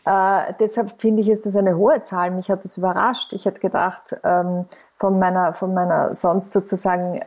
äh, 0.05 0.53
deshalb 0.61 1.01
finde 1.01 1.23
ich, 1.23 1.29
ist 1.29 1.47
das 1.47 1.57
eine 1.57 1.77
hohe 1.77 2.03
Zahl. 2.03 2.31
Mich 2.31 2.51
hat 2.51 2.65
das 2.65 2.77
überrascht. 2.77 3.33
Ich 3.33 3.45
hätte 3.45 3.61
gedacht, 3.61 4.17
ähm, 4.23 4.67
von 4.97 5.19
meiner, 5.19 5.53
von 5.53 5.75
meiner 5.75 6.15
sonst 6.15 6.53
sozusagen 6.53 7.17
äh, 7.17 7.25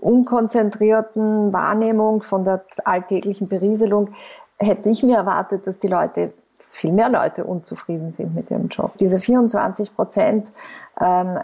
unkonzentrierten 0.00 1.52
Wahrnehmung, 1.52 2.22
von 2.22 2.44
der 2.44 2.64
alltäglichen 2.84 3.48
Berieselung, 3.48 4.10
hätte 4.58 4.90
ich 4.90 5.02
mir 5.02 5.16
erwartet, 5.16 5.66
dass 5.66 5.78
die 5.78 5.88
Leute 5.88 6.32
dass 6.64 6.74
viel 6.74 6.92
mehr 6.92 7.10
Leute 7.10 7.44
unzufrieden 7.44 8.10
sind 8.10 8.34
mit 8.34 8.50
ihrem 8.50 8.68
Job. 8.68 8.92
Diese 8.98 9.18
24 9.18 9.94
Prozent 9.94 10.50
ähm, 11.00 11.38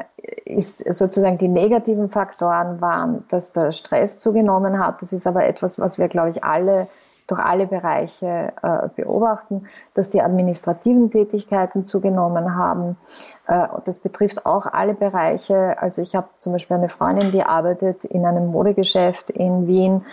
ist 0.45 0.79
sozusagen 0.93 1.39
die 1.39 1.49
negativen 1.49 2.09
Faktoren 2.09 2.81
waren, 2.81 3.25
dass 3.29 3.53
der 3.53 3.73
Stress 3.73 4.19
zugenommen 4.19 4.85
hat. 4.85 5.03
Das 5.03 5.13
ist 5.13 5.27
aber 5.27 5.45
etwas, 5.45 5.79
was 5.79 5.99
wir, 5.99 6.09
glaube 6.09 6.31
ich, 6.31 6.43
alle 6.45 6.89
durch 7.31 7.41
alle 7.41 7.67
Bereiche 7.67 8.53
äh, 8.63 8.89
beobachten, 8.97 9.67
dass 9.95 10.11
die 10.11 10.23
administrativen 10.23 11.11
Tätigkeiten 11.11 11.85
zugenommen 11.85 12.57
haben. 12.57 12.97
Äh, 13.47 13.67
das 13.85 13.99
betrifft 13.99 14.47
auch 14.47 14.67
alle 14.67 14.95
Bereiche. 14.95 15.77
Also 15.81 16.03
ich 16.03 16.15
habe 16.15 16.29
zum 16.39 16.53
Beispiel 16.53 16.77
eine 16.77 16.89
Freundin, 16.89 17.31
die 17.31 17.43
arbeitet 17.43 18.05
in 18.05 18.27
einem 18.27 18.49
Modegeschäft 18.49 19.31
in 19.31 19.67
Wien. 19.67 20.05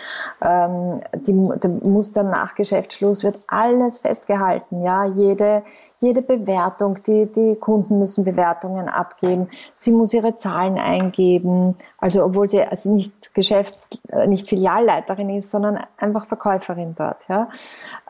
Ähm, 0.41 1.01
die, 1.13 1.33
muss 1.33 2.13
dann 2.13 2.29
nach 2.29 2.55
Geschäftsschluss 2.55 3.23
wird 3.23 3.37
alles 3.47 3.99
festgehalten. 3.99 4.83
Ja, 4.83 5.05
jede 5.05 5.63
jede 5.99 6.21
Bewertung, 6.21 6.99
die, 7.07 7.25
die 7.25 7.55
Kunden 7.55 7.97
müssen 7.97 8.23
Bewertungen 8.23 8.87
abgeben. 8.87 9.49
Sie 9.73 9.91
muss 9.91 10.13
ihre 10.13 10.35
Zahlen 10.35 10.77
eingeben. 10.77 11.75
Also, 11.97 12.23
obwohl 12.23 12.47
sie 12.47 12.61
also 12.61 12.93
nicht 12.93 13.16
Geschäfts-, 13.37 14.01
äh, 14.09 14.25
nicht 14.25 14.47
Filialleiterin 14.47 15.29
ist, 15.29 15.51
sondern 15.51 15.79
einfach 15.97 16.25
Verkäuferin 16.25 16.95
dort, 16.95 17.27
ja. 17.29 17.49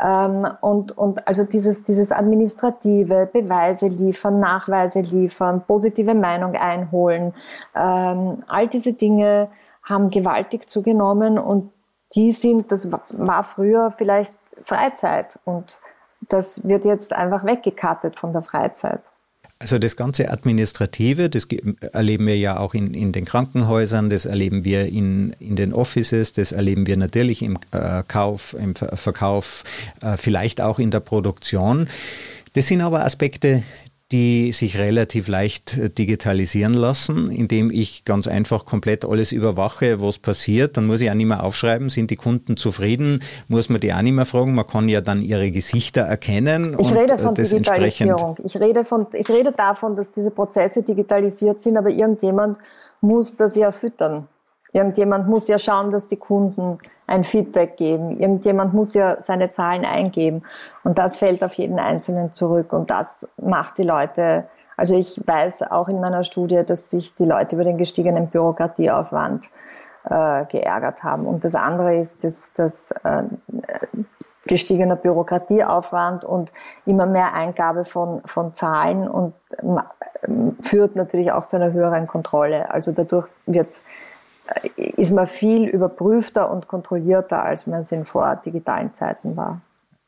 Ähm, 0.01 0.47
und, 0.61 0.97
und 0.97 1.27
also 1.27 1.43
dieses, 1.43 1.83
dieses 1.83 2.13
administrative, 2.13 3.29
Beweise 3.31 3.87
liefern, 3.87 4.39
Nachweise 4.39 5.01
liefern, 5.01 5.63
positive 5.67 6.15
Meinung 6.15 6.55
einholen, 6.55 7.33
ähm, 7.75 8.43
all 8.47 8.67
diese 8.67 8.93
Dinge 8.93 9.49
haben 9.83 10.09
gewaltig 10.09 10.69
zugenommen 10.69 11.37
und 11.37 11.71
die 12.15 12.31
sind, 12.31 12.71
das 12.71 12.89
war 12.91 13.43
früher 13.43 13.91
vielleicht 13.91 14.33
Freizeit 14.63 15.39
und 15.43 15.81
das 16.29 16.65
wird 16.65 16.85
jetzt 16.85 17.11
einfach 17.11 17.43
weggekattet 17.43 18.15
von 18.15 18.31
der 18.31 18.41
Freizeit. 18.41 19.11
Also 19.59 19.79
das 19.79 19.95
ganze 19.95 20.29
Administrative, 20.29 21.29
das 21.29 21.47
erleben 21.91 22.27
wir 22.27 22.37
ja 22.37 22.57
auch 22.59 22.75
in, 22.75 22.93
in 22.93 23.11
den 23.11 23.25
Krankenhäusern, 23.25 24.11
das 24.11 24.27
erleben 24.27 24.63
wir 24.63 24.85
in, 24.85 25.33
in 25.39 25.55
den 25.55 25.73
Offices, 25.73 26.33
das 26.33 26.51
erleben 26.51 26.85
wir 26.85 26.95
natürlich 26.95 27.41
im 27.41 27.57
äh, 27.71 28.03
Kauf, 28.07 28.55
im 28.59 28.75
Verkauf, 28.75 29.63
äh, 30.01 30.15
vielleicht 30.17 30.61
auch 30.61 30.77
in 30.77 30.91
der 30.91 30.99
Produktion. 30.99 31.89
Das 32.53 32.67
sind 32.67 32.81
aber 32.81 33.03
Aspekte, 33.03 33.63
die 34.11 34.53
sich 34.53 34.77
relativ 34.77 35.27
leicht 35.27 35.77
äh, 35.77 35.89
digitalisieren 35.89 36.73
lassen, 36.73 37.29
indem 37.29 37.69
ich 37.69 38.05
ganz 38.05 38.27
einfach 38.27 38.65
komplett 38.65 39.03
alles 39.03 39.33
überwache, 39.33 40.01
was 40.01 40.17
passiert. 40.17 40.77
Dann 40.77 40.87
muss 40.87 41.01
ich 41.01 41.09
auch 41.09 41.15
nicht 41.15 41.25
mehr 41.25 41.43
aufschreiben, 41.43 41.89
sind 41.89 42.09
die 42.09 42.15
Kunden 42.15 42.55
zufrieden, 42.55 43.21
muss 43.49 43.67
man 43.69 43.81
die 43.81 43.93
auch 43.93 44.01
nicht 44.01 44.13
mehr 44.13 44.25
fragen. 44.25 44.55
Man 44.55 44.65
kann 44.65 44.87
ja 44.87 45.01
dann 45.01 45.21
ihre 45.21 45.51
Gesichter 45.51 46.01
erkennen. 46.01 46.77
Ich 46.79 46.93
rede 46.93 47.17
von 47.17 47.35
Digitalisierung. 47.35 48.37
Ich 48.45 48.55
rede, 48.57 48.85
von, 48.85 49.07
ich 49.11 49.27
rede 49.27 49.51
davon, 49.51 49.95
dass 49.95 50.11
diese 50.11 50.31
Prozesse 50.31 50.83
digitalisiert 50.83 51.59
sind, 51.59 51.75
aber 51.75 51.89
irgendjemand 51.89 52.57
muss 53.01 53.35
das 53.35 53.57
ja 53.57 53.73
füttern. 53.73 54.27
Irgendjemand 54.71 55.27
muss 55.27 55.47
ja 55.47 55.59
schauen, 55.59 55.91
dass 55.91 56.07
die 56.07 56.17
Kunden 56.17 56.77
ein 57.07 57.23
Feedback 57.23 57.77
geben. 57.77 58.19
Irgendjemand 58.19 58.73
muss 58.73 58.93
ja 58.93 59.21
seine 59.21 59.49
Zahlen 59.49 59.85
eingeben. 59.85 60.43
Und 60.83 60.97
das 60.97 61.17
fällt 61.17 61.43
auf 61.43 61.53
jeden 61.53 61.79
Einzelnen 61.79 62.31
zurück. 62.31 62.73
Und 62.73 62.89
das 62.89 63.29
macht 63.37 63.77
die 63.77 63.83
Leute, 63.83 64.45
also 64.75 64.95
ich 64.95 65.21
weiß 65.25 65.63
auch 65.71 65.87
in 65.87 65.99
meiner 65.99 66.23
Studie, 66.23 66.63
dass 66.65 66.91
sich 66.91 67.15
die 67.15 67.25
Leute 67.25 67.55
über 67.55 67.63
den 67.63 67.77
gestiegenen 67.77 68.27
Bürokratieaufwand 68.27 69.49
äh, 70.03 70.45
geärgert 70.45 71.03
haben. 71.03 71.25
Und 71.25 71.43
das 71.43 71.55
andere 71.55 71.95
ist, 71.95 72.23
dass 72.23 72.53
das 72.53 72.91
äh, 73.03 73.23
gestiegener 74.47 74.95
Bürokratieaufwand 74.95 76.25
und 76.25 76.51
immer 76.85 77.05
mehr 77.05 77.33
Eingabe 77.33 77.85
von, 77.85 78.21
von 78.25 78.53
Zahlen 78.53 79.07
und 79.07 79.33
führt 80.61 80.95
natürlich 80.95 81.31
auch 81.31 81.45
zu 81.45 81.57
einer 81.57 81.73
höheren 81.73 82.07
Kontrolle. 82.07 82.71
Also 82.71 82.91
dadurch 82.91 83.27
wird 83.45 83.81
ist 84.75 85.11
man 85.11 85.27
viel 85.27 85.65
überprüfter 85.67 86.51
und 86.51 86.67
kontrollierter, 86.67 87.43
als 87.43 87.67
man 87.67 87.79
es 87.79 87.91
in 87.91 88.05
vor 88.05 88.35
digitalen 88.43 88.93
Zeiten 88.93 89.35
war. 89.35 89.61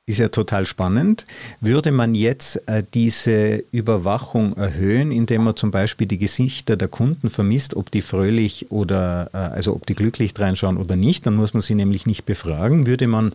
Ist 0.09 0.17
ja 0.17 0.29
total 0.29 0.65
spannend. 0.65 1.27
Würde 1.61 1.91
man 1.91 2.15
jetzt 2.15 2.67
äh, 2.67 2.81
diese 2.95 3.63
Überwachung 3.71 4.53
erhöhen, 4.57 5.11
indem 5.11 5.43
man 5.43 5.55
zum 5.55 5.69
Beispiel 5.69 6.07
die 6.07 6.17
Gesichter 6.17 6.77
der 6.77 6.87
Kunden 6.87 7.29
vermisst, 7.29 7.75
ob 7.75 7.91
die 7.91 8.01
fröhlich 8.01 8.71
oder 8.71 9.29
äh, 9.33 9.37
also 9.37 9.75
ob 9.75 9.85
die 9.85 9.93
glücklich 9.93 10.33
reinschauen 10.39 10.77
oder 10.77 10.95
nicht, 10.95 11.27
dann 11.27 11.35
muss 11.35 11.53
man 11.53 11.61
sie 11.61 11.75
nämlich 11.75 12.07
nicht 12.07 12.25
befragen. 12.25 12.87
Würde 12.87 13.05
man 13.05 13.33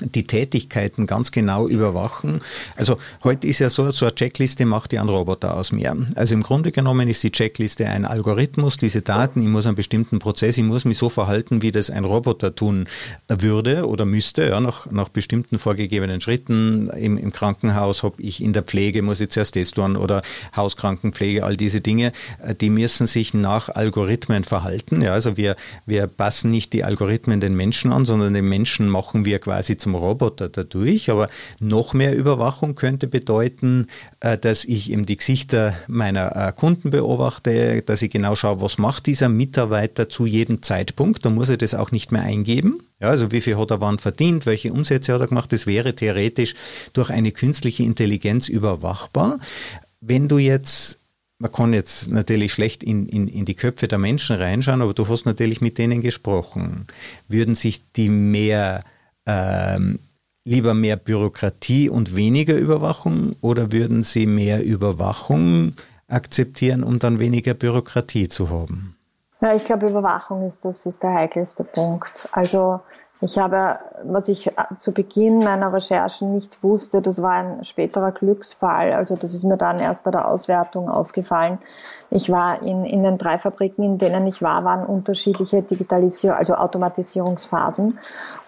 die 0.00 0.26
Tätigkeiten 0.26 1.06
ganz 1.06 1.30
genau 1.30 1.68
überwachen. 1.68 2.40
Also 2.76 2.98
heute 3.24 3.46
ist 3.46 3.58
ja 3.58 3.70
so, 3.70 3.90
so 3.90 4.06
eine 4.06 4.14
Checkliste 4.14 4.66
macht 4.66 4.92
ja 4.92 5.00
ein 5.00 5.08
Roboter 5.08 5.56
aus 5.56 5.72
mir. 5.72 5.96
Also 6.14 6.34
im 6.34 6.42
Grunde 6.42 6.72
genommen 6.72 7.08
ist 7.08 7.22
die 7.22 7.32
Checkliste 7.32 7.86
ein 7.86 8.04
Algorithmus, 8.04 8.76
diese 8.76 9.02
Daten, 9.02 9.42
ich 9.42 9.48
muss 9.48 9.66
einen 9.66 9.76
bestimmten 9.76 10.18
Prozess, 10.18 10.58
ich 10.58 10.64
muss 10.64 10.84
mich 10.84 10.98
so 10.98 11.08
verhalten, 11.08 11.62
wie 11.62 11.70
das 11.70 11.90
ein 11.90 12.04
Roboter 12.04 12.54
tun 12.54 12.86
würde 13.28 13.86
oder 13.86 14.04
müsste, 14.04 14.48
ja, 14.48 14.60
nach, 14.60 14.90
nach 14.90 15.08
bestimmten 15.08 15.58
vorgegebenen 15.58 16.20
Schritten. 16.20 16.88
Im, 16.90 17.16
im 17.16 17.32
Krankenhaus 17.32 18.02
habe 18.02 18.20
ich 18.22 18.42
in 18.42 18.52
der 18.52 18.62
Pflege, 18.62 19.02
muss 19.02 19.20
ich 19.20 19.30
zuerst 19.30 19.56
das 19.56 19.70
tun 19.70 19.96
oder 19.96 20.22
Hauskrankenpflege, 20.56 21.44
all 21.44 21.56
diese 21.56 21.80
Dinge, 21.80 22.12
äh, 22.42 22.54
die 22.54 22.70
müssen 22.70 23.06
sich 23.06 23.34
nach 23.34 23.68
Algorithmen 23.68 24.44
verhalten. 24.44 25.02
Ja, 25.02 25.12
also 25.12 25.36
wir, 25.36 25.56
wir 25.86 26.06
passen 26.06 26.50
nicht 26.50 26.72
die 26.72 26.84
Algorithmen 26.84 27.40
den 27.40 27.56
Menschen 27.56 27.92
an, 27.92 28.04
sondern 28.04 28.34
den 28.34 28.48
Menschen 28.48 28.88
machen 28.88 29.24
wir 29.24 29.38
quasi 29.38 29.76
zum 29.76 29.89
Roboter 29.94 30.48
dadurch. 30.48 31.10
Aber 31.10 31.28
noch 31.58 31.94
mehr 31.94 32.16
Überwachung 32.16 32.74
könnte 32.74 33.06
bedeuten, 33.06 33.86
äh, 34.20 34.38
dass 34.38 34.64
ich 34.64 34.90
eben 34.90 35.06
die 35.06 35.16
Gesichter 35.16 35.74
meiner 35.88 36.36
äh, 36.36 36.52
Kunden 36.52 36.90
beobachte, 36.90 37.82
dass 37.82 38.02
ich 38.02 38.10
genau 38.10 38.34
schaue, 38.34 38.60
was 38.60 38.78
macht 38.78 39.06
dieser 39.06 39.28
Mitarbeiter 39.28 40.08
zu 40.08 40.26
jedem 40.26 40.62
Zeitpunkt. 40.62 41.24
Da 41.24 41.30
muss 41.30 41.48
er 41.48 41.56
das 41.56 41.74
auch 41.74 41.92
nicht 41.92 42.12
mehr 42.12 42.22
eingeben. 42.22 42.80
Ja, 43.00 43.08
also 43.08 43.32
wie 43.32 43.40
viel 43.40 43.56
hat 43.56 43.70
er 43.70 43.80
wann 43.80 43.98
verdient, 43.98 44.44
welche 44.44 44.72
Umsätze 44.72 45.12
hat 45.14 45.20
er 45.20 45.28
gemacht, 45.28 45.52
das 45.52 45.66
wäre 45.66 45.94
theoretisch 45.94 46.54
durch 46.92 47.08
eine 47.08 47.32
künstliche 47.32 47.82
Intelligenz 47.82 48.48
überwachbar. 48.48 49.38
Wenn 50.00 50.28
du 50.28 50.38
jetzt 50.38 51.00
man 51.40 51.50
kann 51.50 51.72
jetzt 51.72 52.10
natürlich 52.10 52.52
schlecht 52.52 52.84
in, 52.84 53.08
in, 53.08 53.26
in 53.26 53.46
die 53.46 53.54
Köpfe 53.54 53.88
der 53.88 53.98
Menschen 53.98 54.36
reinschauen, 54.36 54.82
aber 54.82 54.92
du 54.92 55.08
hast 55.08 55.24
natürlich 55.24 55.62
mit 55.62 55.78
denen 55.78 56.02
gesprochen. 56.02 56.86
Würden 57.28 57.54
sich 57.54 57.80
die 57.92 58.10
mehr 58.10 58.84
ähm, 59.30 59.98
lieber 60.44 60.74
mehr 60.74 60.96
Bürokratie 60.96 61.88
und 61.88 62.16
weniger 62.16 62.56
Überwachung 62.56 63.36
oder 63.40 63.72
würden 63.72 64.02
Sie 64.02 64.26
mehr 64.26 64.64
Überwachung 64.64 65.74
akzeptieren, 66.08 66.82
um 66.82 66.98
dann 66.98 67.18
weniger 67.18 67.54
Bürokratie 67.54 68.28
zu 68.28 68.50
haben? 68.50 68.96
Ja, 69.40 69.54
ich 69.54 69.64
glaube, 69.64 69.88
Überwachung 69.88 70.46
ist 70.46 70.64
das 70.64 70.84
ist 70.84 71.02
der 71.02 71.14
heikelste 71.14 71.64
Punkt. 71.64 72.28
Also 72.32 72.80
ich 73.22 73.38
habe, 73.38 73.78
was 74.02 74.28
ich 74.28 74.50
zu 74.78 74.92
Beginn 74.92 75.40
meiner 75.40 75.72
Recherchen 75.72 76.34
nicht 76.34 76.62
wusste, 76.62 77.02
das 77.02 77.22
war 77.22 77.32
ein 77.32 77.64
späterer 77.64 78.12
Glücksfall. 78.12 78.92
Also 78.92 79.16
das 79.16 79.34
ist 79.34 79.44
mir 79.44 79.58
dann 79.58 79.78
erst 79.78 80.04
bei 80.04 80.10
der 80.10 80.26
Auswertung 80.26 80.88
aufgefallen. 80.88 81.58
Ich 82.10 82.30
war 82.30 82.62
in, 82.62 82.84
in 82.84 83.02
den 83.02 83.18
drei 83.18 83.38
Fabriken, 83.38 83.82
in 83.82 83.98
denen 83.98 84.26
ich 84.26 84.40
war, 84.40 84.64
waren 84.64 84.86
unterschiedliche 84.86 85.62
Digitalisierung, 85.62 86.36
also 86.38 86.54
Automatisierungsphasen. 86.54 87.98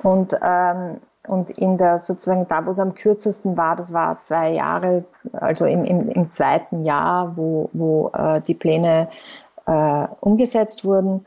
Und 0.03 0.37
ähm, 0.43 0.97
und 1.29 1.51
in 1.51 1.79
der 1.79 1.99
sozusagen 1.99 2.49
da, 2.49 2.67
wo 2.67 2.71
es 2.71 2.81
am 2.81 2.95
kürzesten 2.95 3.57
war, 3.57 3.77
das 3.77 3.93
war 3.93 4.21
zwei 4.23 4.51
Jahre, 4.55 5.05
also 5.33 5.67
im, 5.67 5.85
im, 5.85 6.09
im 6.09 6.31
zweiten 6.33 6.85
Jahr, 6.85 7.37
wo, 7.37 7.71
wo 7.73 8.11
äh, 8.13 8.41
die 8.41 8.55
Pläne 8.55 9.09
äh, 9.67 10.07
umgesetzt 10.21 10.85
wurden. 10.85 11.25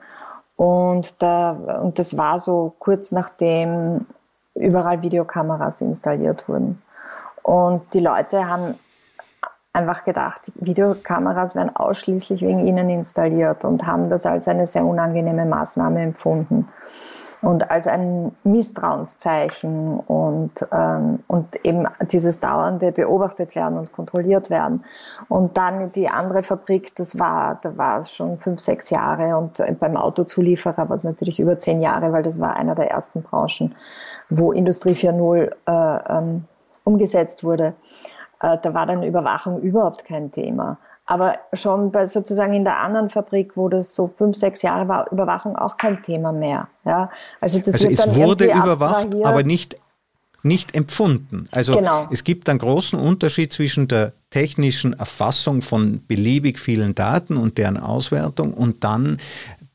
Und, 0.55 1.21
da, 1.21 1.51
und 1.81 1.99
das 1.99 2.17
war 2.17 2.39
so 2.39 2.73
kurz 2.79 3.11
nachdem 3.11 4.05
überall 4.53 5.01
Videokameras 5.01 5.81
installiert 5.81 6.47
wurden. 6.47 6.81
Und 7.43 7.93
die 7.93 7.99
Leute 7.99 8.47
haben 8.49 8.75
einfach 9.73 10.05
gedacht, 10.05 10.51
Videokameras 10.55 11.55
werden 11.55 11.75
ausschließlich 11.75 12.41
wegen 12.41 12.65
ihnen 12.65 12.89
installiert 12.89 13.65
und 13.65 13.85
haben 13.85 14.09
das 14.09 14.25
als 14.25 14.47
eine 14.47 14.65
sehr 14.65 14.85
unangenehme 14.85 15.45
Maßnahme 15.45 16.01
empfunden 16.01 16.69
und 17.41 17.69
als 17.69 17.87
ein 17.87 18.35
Misstrauenszeichen 18.43 19.99
und, 19.99 20.51
ähm, 20.71 21.19
und 21.27 21.65
eben 21.65 21.85
dieses 22.01 22.39
dauernde 22.39 22.91
beobachtet 22.91 23.55
werden 23.55 23.77
und 23.77 23.91
kontrolliert 23.91 24.49
werden. 24.49 24.83
Und 25.27 25.57
dann 25.57 25.91
die 25.91 26.09
andere 26.09 26.43
Fabrik, 26.43 26.95
das 26.95 27.19
war, 27.19 27.59
da 27.61 27.77
war 27.77 27.99
es 27.99 28.11
schon 28.11 28.37
fünf, 28.37 28.59
sechs 28.59 28.89
Jahre 28.89 29.37
und 29.37 29.61
beim 29.79 29.97
Autozulieferer 29.97 30.89
war 30.89 30.95
es 30.95 31.03
natürlich 31.03 31.39
über 31.39 31.57
zehn 31.57 31.81
Jahre, 31.81 32.11
weil 32.11 32.23
das 32.23 32.39
war 32.39 32.55
einer 32.55 32.75
der 32.75 32.91
ersten 32.91 33.21
Branchen, 33.21 33.75
wo 34.29 34.51
Industrie 34.51 34.93
4.0 34.93 35.51
äh, 35.67 36.17
ähm, 36.17 36.45
umgesetzt 36.83 37.43
wurde. 37.43 37.73
Äh, 38.41 38.57
da 38.61 38.73
war 38.73 38.85
dann 38.85 39.03
Überwachung 39.03 39.59
überhaupt 39.61 40.05
kein 40.05 40.31
Thema. 40.31 40.77
Aber 41.05 41.37
schon 41.53 41.91
bei 41.91 42.07
sozusagen 42.07 42.53
in 42.53 42.63
der 42.63 42.79
anderen 42.79 43.09
Fabrik, 43.09 43.55
wo 43.55 43.69
das 43.69 43.93
so 43.93 44.07
fünf, 44.07 44.35
sechs 44.35 44.63
Jahre 44.63 44.87
war, 44.87 45.11
Überwachung 45.11 45.55
auch 45.55 45.77
kein 45.77 46.01
Thema 46.01 46.31
mehr. 46.31 46.67
Ja, 46.83 47.11
also 47.39 47.59
das 47.59 47.75
also 47.75 47.89
es 47.89 48.15
wurde 48.15 48.45
überwacht, 48.45 49.09
aber 49.23 49.43
nicht, 49.43 49.75
nicht 50.41 50.73
empfunden. 50.75 51.47
Also 51.51 51.75
genau. 51.75 52.07
es 52.11 52.23
gibt 52.23 52.49
einen 52.49 52.59
großen 52.59 52.99
Unterschied 52.99 53.53
zwischen 53.53 53.87
der 53.87 54.13
technischen 54.31 54.93
Erfassung 54.93 55.61
von 55.61 56.03
beliebig 56.07 56.59
vielen 56.59 56.95
Daten 56.95 57.37
und 57.37 57.59
deren 57.59 57.77
Auswertung 57.77 58.53
und 58.53 58.83
dann 58.83 59.17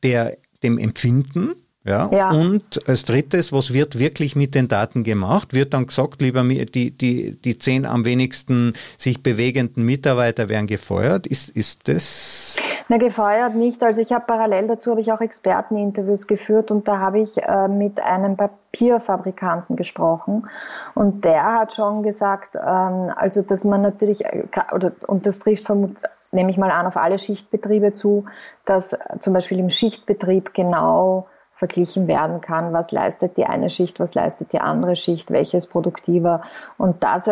der, 0.03 0.37
dem 0.63 0.77
Empfinden 0.77 1.55
Ja? 1.83 2.09
ja? 2.11 2.29
Und 2.29 2.87
als 2.87 3.05
drittes, 3.05 3.51
was 3.51 3.73
wird 3.73 3.97
wirklich 3.97 4.35
mit 4.35 4.53
den 4.53 4.67
Daten 4.67 5.03
gemacht? 5.03 5.53
Wird 5.53 5.73
dann 5.73 5.87
gesagt, 5.87 6.21
lieber 6.21 6.43
die, 6.43 6.91
die, 6.91 7.37
die 7.41 7.57
zehn 7.57 7.85
am 7.85 8.05
wenigsten 8.05 8.73
sich 8.97 9.23
bewegenden 9.23 9.83
Mitarbeiter 9.83 10.47
werden 10.47 10.67
gefeuert? 10.67 11.25
Ist, 11.25 11.49
ist 11.49 11.87
das? 11.87 12.57
Na, 12.87 12.97
gefeuert 12.97 13.55
nicht. 13.55 13.81
Also 13.81 14.01
ich 14.01 14.11
habe 14.11 14.25
parallel 14.27 14.67
dazu 14.67 14.91
habe 14.91 15.01
ich 15.01 15.11
auch 15.11 15.21
Experteninterviews 15.21 16.27
geführt 16.27 16.69
und 16.69 16.87
da 16.87 16.99
habe 16.99 17.19
ich 17.19 17.41
äh, 17.41 17.67
mit 17.67 17.99
einem 17.99 18.37
Papierfabrikanten 18.37 19.75
gesprochen 19.75 20.47
und 20.93 21.25
der 21.25 21.59
hat 21.59 21.73
schon 21.73 22.03
gesagt, 22.03 22.55
ähm, 22.55 23.11
also 23.15 23.41
dass 23.41 23.63
man 23.63 23.81
natürlich, 23.81 24.23
äh, 24.25 24.43
oder, 24.71 24.91
und 25.07 25.25
das 25.25 25.39
trifft 25.39 25.65
vermutlich 25.65 26.03
nehme 26.33 26.49
ich 26.49 26.57
mal 26.57 26.71
an, 26.71 26.85
auf 26.85 26.95
alle 26.95 27.19
Schichtbetriebe 27.19 27.91
zu, 27.91 28.23
dass 28.63 28.97
zum 29.19 29.33
Beispiel 29.33 29.59
im 29.59 29.69
Schichtbetrieb 29.69 30.53
genau 30.53 31.27
verglichen 31.61 32.07
werden 32.07 32.41
kann, 32.41 32.73
was 32.73 32.91
leistet 32.91 33.37
die 33.37 33.45
eine 33.45 33.69
Schicht, 33.69 33.99
was 33.99 34.15
leistet 34.15 34.51
die 34.51 34.59
andere 34.59 34.95
Schicht, 34.95 35.29
welches 35.29 35.67
produktiver. 35.67 36.41
Und 36.79 37.03
das, 37.03 37.29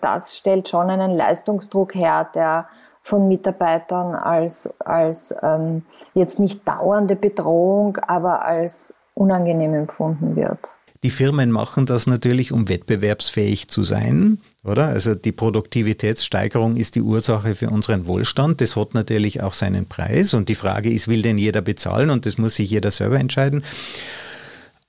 das 0.00 0.36
stellt 0.36 0.68
schon 0.68 0.90
einen 0.90 1.12
Leistungsdruck 1.12 1.94
her, 1.94 2.28
der 2.34 2.66
von 3.02 3.28
Mitarbeitern 3.28 4.16
als, 4.16 4.68
als 4.80 5.32
ähm, 5.44 5.84
jetzt 6.12 6.40
nicht 6.40 6.66
dauernde 6.66 7.14
Bedrohung, 7.14 7.98
aber 7.98 8.44
als 8.44 8.94
unangenehm 9.14 9.74
empfunden 9.74 10.34
wird. 10.34 10.72
Die 11.04 11.10
Firmen 11.10 11.52
machen 11.52 11.86
das 11.86 12.08
natürlich, 12.08 12.50
um 12.50 12.68
wettbewerbsfähig 12.68 13.68
zu 13.68 13.84
sein, 13.84 14.38
oder? 14.68 14.88
Also 14.88 15.14
die 15.14 15.32
Produktivitätssteigerung 15.32 16.76
ist 16.76 16.94
die 16.94 17.02
Ursache 17.02 17.54
für 17.54 17.70
unseren 17.70 18.06
Wohlstand. 18.06 18.60
Das 18.60 18.76
hat 18.76 18.94
natürlich 18.94 19.42
auch 19.42 19.52
seinen 19.52 19.86
Preis. 19.86 20.34
Und 20.34 20.48
die 20.48 20.54
Frage 20.54 20.92
ist, 20.92 21.08
will 21.08 21.22
denn 21.22 21.38
jeder 21.38 21.62
bezahlen? 21.62 22.10
Und 22.10 22.26
das 22.26 22.38
muss 22.38 22.56
sich 22.56 22.70
jeder 22.70 22.90
selber 22.90 23.18
entscheiden. 23.18 23.64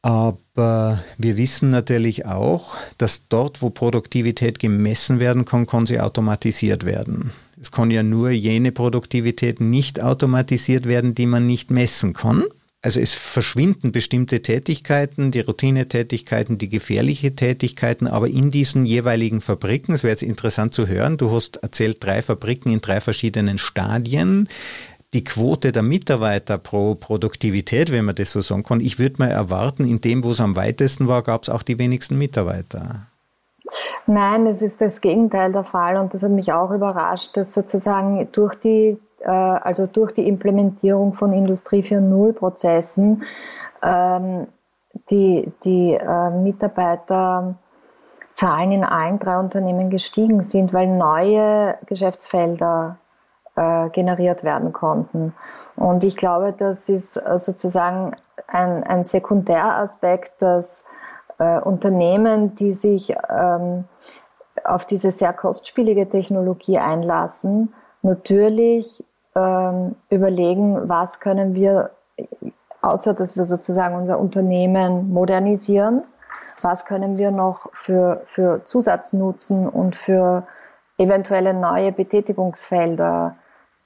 Aber 0.02 1.04
wir 1.18 1.36
wissen 1.36 1.72
natürlich 1.72 2.26
auch, 2.26 2.76
dass 2.98 3.28
dort, 3.28 3.62
wo 3.62 3.70
Produktivität 3.70 4.60
gemessen 4.60 5.20
werden 5.20 5.44
kann, 5.44 5.68
kann 5.68 5.86
sie 5.86 6.00
automatisiert 6.00 6.86
werden. 6.86 7.32
Es 7.62 7.72
kann 7.72 7.92
ja 7.92 8.04
nur 8.04 8.30
jene 8.30 8.72
Produktivität 8.72 9.60
nicht 9.60 10.00
automatisiert 10.00 10.88
werden, 10.88 11.16
die 11.16 11.26
man 11.26 11.46
nicht 11.46 11.72
messen 11.72 12.14
kann. 12.14 12.46
Also 12.82 13.02
es 13.02 13.14
verschwinden 13.14 13.92
bestimmte 13.92 14.42
Tätigkeiten, 14.42 15.32
die 15.32 15.42
Routinetätigkeiten, 15.42 16.58
die 16.58 16.70
gefährliche 16.70 17.36
Tätigkeiten, 17.36 18.08
aber 18.08 18.30
in 18.30 18.52
diesen 18.52 18.86
jeweiligen 18.86 19.42
Fabriken, 19.42 19.94
es 19.94 20.04
wäre 20.04 20.12
jetzt 20.12 20.24
interessant 20.24 20.74
zu 20.74 20.88
hören, 20.88 21.18
du 21.18 21.30
hast 21.32 21.58
erzählt, 21.58 21.98
drei 22.00 22.22
Fabriken 22.22 22.72
in 22.72 22.80
drei 22.80 23.02
verschiedenen 23.02 23.58
Stadien. 23.58 24.48
Die 25.12 25.26
Quote 25.26 25.74
der 25.74 25.82
Mitarbeiter 25.82 26.58
pro 26.58 26.96
Produktivität, 26.96 27.92
wenn 27.92 28.06
man 28.06 28.16
das 28.16 28.32
so 28.32 28.40
sagen 28.40 28.64
kann, 28.64 28.80
ich 28.80 28.98
würde 28.98 29.16
mal 29.18 29.32
erwarten, 29.32 29.86
in 29.86 30.00
dem, 30.00 30.24
wo 30.24 30.32
es 30.32 30.40
am 30.40 30.56
weitesten 30.56 31.08
war, 31.08 31.24
gab 31.24 31.44
es 31.44 31.50
auch 31.50 31.64
die 31.64 31.80
wenigsten 31.80 32.18
Mitarbeiter. 32.18 33.08
Nein, 34.08 34.46
es 34.48 34.62
ist 34.62 34.80
das 34.82 35.02
Gegenteil 35.02 35.52
der 35.52 35.64
Fall 35.64 35.98
und 35.98 36.14
das 36.14 36.24
hat 36.24 36.32
mich 36.32 36.54
auch 36.54 36.72
überrascht, 36.72 37.36
dass 37.36 37.54
sozusagen 37.54 38.28
durch 38.32 38.56
die 38.56 38.98
also 39.28 39.88
durch 39.88 40.12
die 40.14 40.28
Implementierung 40.28 41.14
von 41.14 41.34
Industrie 41.34 41.82
4.0 41.82 42.34
Prozessen, 42.34 43.24
ähm, 43.84 44.48
die, 45.10 45.52
die 45.64 45.94
äh, 45.94 46.30
Mitarbeiterzahlen 46.30 47.56
in 48.72 48.84
allen 48.84 49.20
drei 49.20 49.40
Unternehmen 49.40 49.90
gestiegen 49.90 50.42
sind, 50.42 50.74
weil 50.74 50.88
neue 50.88 51.78
Geschäftsfelder 51.86 52.98
äh, 53.56 53.90
generiert 53.90 54.44
werden 54.44 54.74
konnten. 54.74 55.34
Und 55.76 56.04
ich 56.04 56.18
glaube, 56.18 56.54
das 56.54 56.90
ist 56.90 57.14
sozusagen 57.14 58.16
ein, 58.48 58.84
ein 58.84 59.06
Sekundäraspekt, 59.06 60.42
dass 60.42 60.86
äh, 61.38 61.60
Unternehmen, 61.60 62.56
die 62.56 62.74
sich 62.74 63.16
ähm, 63.30 63.86
auf 64.64 64.86
diese 64.86 65.12
sehr 65.12 65.34
kostspielige 65.34 66.10
Technologie 66.10 66.78
einlassen, 66.78 67.74
natürlich 68.02 69.06
ähm, 69.36 69.96
überlegen, 70.10 70.90
was 70.90 71.20
können 71.20 71.54
wir, 71.54 71.92
außer 72.82 73.14
dass 73.14 73.38
wir 73.38 73.46
sozusagen 73.46 73.96
unser 73.96 74.20
Unternehmen 74.20 75.12
modernisieren, 75.12 76.04
was 76.62 76.86
können 76.86 77.18
wir 77.18 77.32
noch 77.32 77.70
für, 77.74 78.24
für 78.28 78.64
Zusatznutzen 78.64 79.68
und 79.68 79.96
für 79.96 80.48
eventuelle 80.98 81.54
neue 81.54 81.92
Betätigungsfelder 81.92 83.36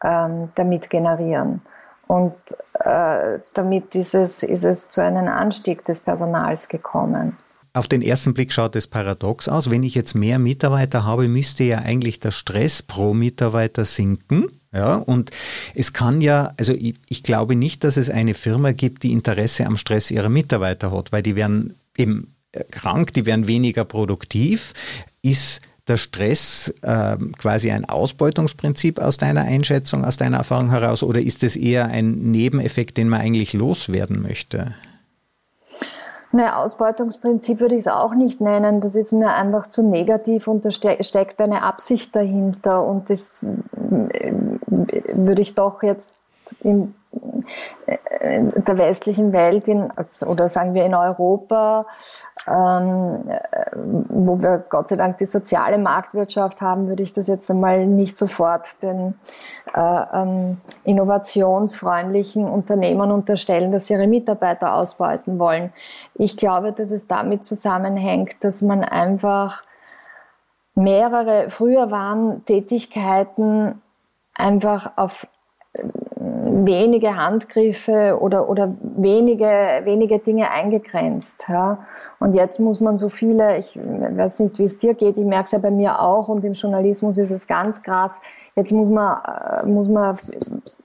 ähm, 0.04 0.50
damit 0.56 0.90
generieren. 0.90 1.62
Und 2.08 2.34
äh, 2.80 3.40
damit 3.54 3.96
ist 3.96 4.14
es, 4.14 4.44
ist 4.44 4.64
es 4.64 4.90
zu 4.90 5.02
einem 5.02 5.28
Anstieg 5.28 5.86
des 5.86 6.02
Personals 6.02 6.68
gekommen. 6.68 7.38
Auf 7.74 7.88
den 7.88 8.04
ersten 8.04 8.36
Blick 8.36 8.54
schaut 8.54 8.76
es 8.76 8.86
paradox 8.86 9.50
aus. 9.50 9.70
Wenn 9.72 9.82
ich 9.82 9.96
jetzt 9.96 10.14
mehr 10.14 10.38
Mitarbeiter 10.38 11.06
habe, 11.06 11.28
müsste 11.28 11.64
ja 11.64 11.80
eigentlich 11.80 12.20
der 12.20 12.32
Stress 12.32 12.84
pro 12.84 13.14
Mitarbeiter 13.16 13.86
sinken. 13.86 14.48
Ja, 14.74 14.96
und 14.96 15.30
es 15.76 15.94
kann 15.94 16.20
ja, 16.20 16.54
also 16.58 16.74
ich, 16.74 16.96
ich 17.08 17.22
glaube 17.22 17.56
nicht, 17.56 17.84
dass 17.84 17.96
es 17.96 18.10
eine 18.10 18.34
Firma 18.34 18.72
gibt, 18.72 19.04
die 19.04 19.12
Interesse 19.12 19.68
am 19.68 19.78
Stress 19.78 20.10
ihrer 20.10 20.30
Mitarbeiter 20.30 20.92
hat, 20.92 21.12
weil 21.12 21.22
die 21.22 21.36
werden 21.36 21.76
eben 21.96 22.36
äh, 22.54 22.64
krank, 22.64 23.14
die 23.14 23.28
werden 23.28 23.46
weniger 23.46 23.86
produktiv. 23.86 24.74
Ist 25.22 25.62
der 25.88 25.98
Stress 25.98 26.74
äh, 26.82 27.18
quasi 27.38 27.70
ein 27.70 27.86
Ausbeutungsprinzip 27.86 29.00
aus 29.00 29.18
deiner 29.18 29.42
Einschätzung, 29.42 30.06
aus 30.06 30.18
deiner 30.18 30.38
Erfahrung 30.38 30.72
heraus, 30.72 31.04
oder 31.04 31.22
ist 31.22 31.44
es 31.44 31.56
eher 31.56 31.88
ein 31.88 32.32
Nebeneffekt, 32.32 32.98
den 32.98 33.10
man 33.10 33.22
eigentlich 33.22 33.54
loswerden 33.54 34.22
möchte? 34.22 34.74
Naja, 36.36 36.58
Ausbeutungsprinzip 36.58 37.60
würde 37.60 37.76
ich 37.76 37.82
es 37.82 37.88
auch 37.88 38.16
nicht 38.16 38.42
nennen. 38.42 38.82
Das 38.82 38.96
ist 38.96 39.12
mir 39.12 39.34
einfach 39.34 39.68
zu 39.68 39.84
negativ 39.84 40.48
und 40.48 40.66
da 40.66 40.72
steckt 40.72 41.40
eine 41.40 41.62
Absicht 41.62 42.16
dahinter. 42.16 42.84
Und 42.84 43.12
das 43.12 43.44
äh, 43.44 44.34
würde 45.14 45.44
ich 45.44 45.54
doch 45.54 45.84
jetzt 45.84 46.12
in 46.62 46.96
äh, 47.86 48.42
der 48.42 48.78
westlichen 48.80 49.32
Welt 49.32 49.68
in, 49.68 49.92
oder 50.26 50.50
sagen 50.50 50.74
wir 50.74 50.86
in 50.86 50.96
Europa, 50.96 51.86
ähm, 52.48 53.24
äh, 53.30 53.40
wo 54.10 54.42
wir 54.42 54.64
Gott 54.70 54.88
sei 54.88 54.96
Dank 54.96 55.18
die 55.18 55.26
soziale 55.26 55.78
Marktwirtschaft 55.78 56.62
haben, 56.62 56.88
würde 56.88 57.04
ich 57.04 57.14
das 57.14 57.28
jetzt 57.28 57.50
einmal 57.50 57.86
nicht 57.86 58.18
sofort 58.18 58.82
den 58.84 59.16
äh, 59.74 60.04
ähm, 60.14 60.58
innovationsfreundlichen 60.84 62.48
Unternehmern 62.48 63.12
unterstellen, 63.12 63.72
dass 63.72 63.88
sie 63.88 63.94
ihre 63.94 64.08
Mitarbeiter 64.08 64.74
ausbeuten 64.74 65.40
wollen. 65.40 65.72
Ich 66.16 66.36
glaube, 66.36 66.74
dass 66.74 66.92
es 66.92 67.08
damit 67.08 67.46
zusammenhängt, 67.46 68.44
dass 68.44 68.62
man 68.62 68.84
einfach 68.84 69.64
mehrere, 70.76 71.50
früher 71.50 71.92
waren 71.92 72.44
Tätigkeiten 72.46 73.82
einfach 74.36 74.92
auf 74.98 75.28
wenige 76.24 77.18
Handgriffe 77.18 78.18
oder, 78.20 78.48
oder 78.48 78.74
wenige, 78.82 79.46
wenige 79.84 80.20
Dinge 80.20 80.50
eingegrenzt. 80.52 81.46
Ja. 81.50 81.80
Und 82.20 82.36
jetzt 82.36 82.60
muss 82.60 82.80
man 82.80 82.96
so 82.96 83.10
viele, 83.10 83.58
ich 83.58 83.78
weiß 83.78 84.40
nicht, 84.40 84.58
wie 84.60 84.64
es 84.64 84.80
dir 84.80 84.94
geht, 84.94 85.18
ich 85.18 85.26
merke 85.26 85.46
es 85.46 85.52
ja 85.52 85.60
bei 85.60 85.72
mir 85.72 86.02
auch 86.02 86.30
und 86.30 86.46
im 86.46 86.54
Journalismus 86.54 87.18
ist 87.18 87.32
es 87.32 87.48
ganz 87.48 87.84
krass. 87.84 88.22
Jetzt 88.56 88.72
muss 88.72 88.90
man, 88.90 89.18
äh, 89.24 89.66
muss 89.66 89.90
man 89.90 90.18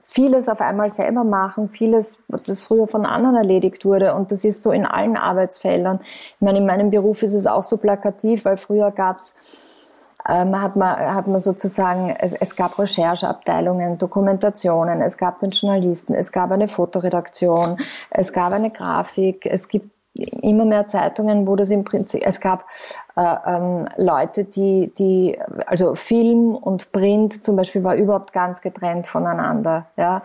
vieles 0.03 0.49
auf 0.49 0.59
einmal 0.59 0.89
selber 0.89 1.23
machen, 1.23 1.69
vieles, 1.69 2.17
das 2.27 2.61
früher 2.61 2.87
von 2.87 3.05
anderen 3.05 3.35
erledigt 3.35 3.85
wurde. 3.85 4.15
Und 4.15 4.31
das 4.31 4.43
ist 4.43 4.61
so 4.61 4.71
in 4.71 4.85
allen 4.85 5.15
Arbeitsfeldern. 5.15 5.99
Ich 6.01 6.41
meine, 6.41 6.57
in 6.57 6.65
meinem 6.65 6.89
Beruf 6.89 7.23
ist 7.23 7.33
es 7.33 7.47
auch 7.47 7.63
so 7.63 7.77
plakativ, 7.77 8.43
weil 8.43 8.57
früher 8.57 8.91
gab's 8.91 9.35
ähm, 10.29 10.61
hat, 10.61 10.75
man, 10.75 10.97
hat 11.15 11.27
man 11.27 11.39
sozusagen, 11.39 12.15
es, 12.19 12.33
es 12.33 12.55
gab 12.55 12.77
Rechercheabteilungen, 12.77 13.97
Dokumentationen, 13.97 15.01
es 15.01 15.17
gab 15.17 15.39
den 15.39 15.49
Journalisten, 15.49 16.13
es 16.13 16.31
gab 16.31 16.51
eine 16.51 16.67
Fotoredaktion, 16.67 17.77
es 18.11 18.31
gab 18.31 18.51
eine 18.51 18.69
Grafik, 18.69 19.45
es 19.45 19.67
gibt 19.67 19.89
immer 20.13 20.65
mehr 20.65 20.85
Zeitungen, 20.85 21.47
wo 21.47 21.55
das 21.55 21.69
im 21.69 21.83
Prinzip, 21.83 22.21
es 22.25 22.39
gab 22.39 22.65
Leute, 23.15 24.45
die, 24.45 24.93
die, 24.97 25.37
also 25.65 25.95
Film 25.95 26.55
und 26.55 26.91
Print 26.93 27.43
zum 27.43 27.57
Beispiel 27.57 27.83
war 27.83 27.95
überhaupt 27.95 28.31
ganz 28.31 28.61
getrennt 28.61 29.07
voneinander. 29.07 29.87
Ja? 29.97 30.21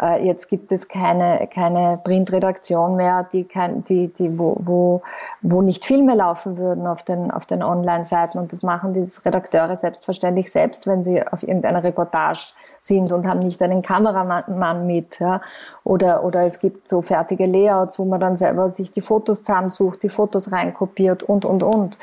Äh, 0.00 0.24
jetzt 0.24 0.48
gibt 0.48 0.70
es 0.70 0.86
keine, 0.86 1.48
keine 1.52 1.98
Printredaktion 2.04 2.94
mehr, 2.94 3.24
die, 3.24 3.44
kein, 3.44 3.82
die, 3.84 4.08
die, 4.08 4.38
wo, 4.38 4.56
wo, 4.60 5.02
wo 5.42 5.62
nicht 5.62 5.84
Filme 5.84 6.14
laufen 6.14 6.56
würden 6.56 6.86
auf 6.86 7.02
den, 7.02 7.32
auf 7.32 7.46
den 7.46 7.62
Online-Seiten 7.64 8.38
und 8.38 8.52
das 8.52 8.62
machen 8.62 8.92
die 8.92 9.04
Redakteure 9.24 9.74
selbstverständlich 9.74 10.50
selbst, 10.50 10.86
wenn 10.86 11.02
sie 11.02 11.26
auf 11.26 11.42
irgendeiner 11.42 11.82
Reportage 11.82 12.52
sind 12.80 13.12
und 13.12 13.26
haben 13.26 13.40
nicht 13.40 13.60
einen 13.62 13.82
Kameramann 13.82 14.86
mit. 14.86 15.18
Ja? 15.18 15.40
Oder, 15.84 16.24
oder 16.24 16.42
es 16.42 16.60
gibt 16.60 16.88
so 16.88 17.02
fertige 17.02 17.46
Layouts, 17.46 17.98
wo 17.98 18.04
man 18.04 18.20
dann 18.20 18.36
selber 18.36 18.68
sich 18.68 18.92
die 18.92 19.00
Fotos 19.00 19.42
zusammensucht, 19.42 20.02
die 20.02 20.08
Fotos 20.08 20.52
reinkopiert 20.52 21.22
und, 21.22 21.44
und, 21.44 21.62
und. 21.62 21.98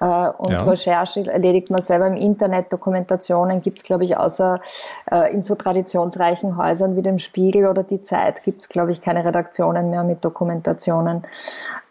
Äh, 0.00 0.04
und 0.04 0.52
ja. 0.52 0.62
Recherche 0.62 1.30
erledigt 1.30 1.70
man 1.70 1.82
selber 1.82 2.06
im 2.06 2.16
Internet. 2.16 2.72
Dokumentationen 2.72 3.60
gibt 3.60 3.78
es, 3.78 3.84
glaube 3.84 4.04
ich, 4.04 4.16
außer 4.16 4.60
äh, 5.10 5.32
in 5.32 5.42
so 5.42 5.54
traditionsreichen 5.54 6.56
Häusern 6.56 6.96
wie 6.96 7.02
dem 7.02 7.18
Spiegel 7.18 7.66
oder 7.66 7.82
die 7.82 8.00
Zeit 8.00 8.42
gibt 8.44 8.60
es, 8.60 8.68
glaube 8.68 8.90
ich, 8.90 9.00
keine 9.00 9.24
Redaktionen 9.24 9.90
mehr 9.90 10.04
mit 10.04 10.24
Dokumentationen. 10.24 11.24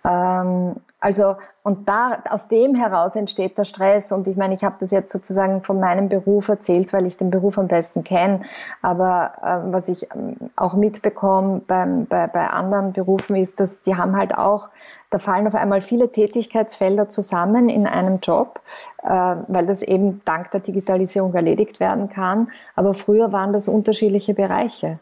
Ähm, 0.06 0.76
also, 1.00 1.36
und 1.62 1.88
da, 1.88 2.24
aus 2.30 2.48
dem 2.48 2.74
heraus 2.74 3.16
entsteht 3.16 3.58
der 3.58 3.66
Stress. 3.66 4.12
Und 4.12 4.28
ich 4.28 4.36
meine, 4.36 4.56
ich 4.56 4.64
habe 4.64 4.78
das 4.80 4.90
jetzt 4.90 5.12
sozusagen 5.12 5.62
von 5.62 5.80
meinem 5.80 6.10
Beruf 6.10 6.50
erzählt, 6.50 6.92
weil 6.92 7.06
ich 7.06 7.18
den 7.18 7.30
Beruf 7.30 7.60
am 7.60 7.68
besten 7.68 8.04
kenne. 8.04 8.42
Aber 8.82 9.34
äh, 9.44 9.72
was 9.72 9.90
ich 9.90 10.08
ähm, 10.16 10.38
auch 10.56 10.74
mitbekomme 10.74 11.62
beim, 11.68 12.08
bei, 12.08 12.26
bei 12.26 12.48
anderen 12.48 12.94
Berufen 12.94 13.36
ist, 13.36 13.60
dass 13.60 13.84
die 13.84 13.96
haben 13.96 14.18
halt 14.18 14.36
auch, 14.36 14.70
da 15.12 15.20
fallen 15.20 15.46
auf 15.46 15.56
einmal 15.56 15.82
viele 15.82 16.12
Tätigkeitsfelder 16.12 17.08
zusammen 17.08 17.70
in 17.70 17.86
einem 17.86 18.20
Job, 18.20 18.60
äh, 19.04 19.10
weil 19.10 19.68
das 19.68 19.84
eben 19.84 20.22
dank 20.26 20.50
der 20.50 20.62
Digitalisierung 20.62 21.34
erledigt 21.36 21.80
werden 21.80 22.10
kann. 22.10 22.50
Aber 22.76 22.96
früher 22.96 23.32
waren 23.32 23.54
das 23.54 23.68
unterschiedliche 23.68 24.34
Bereiche. 24.34 25.00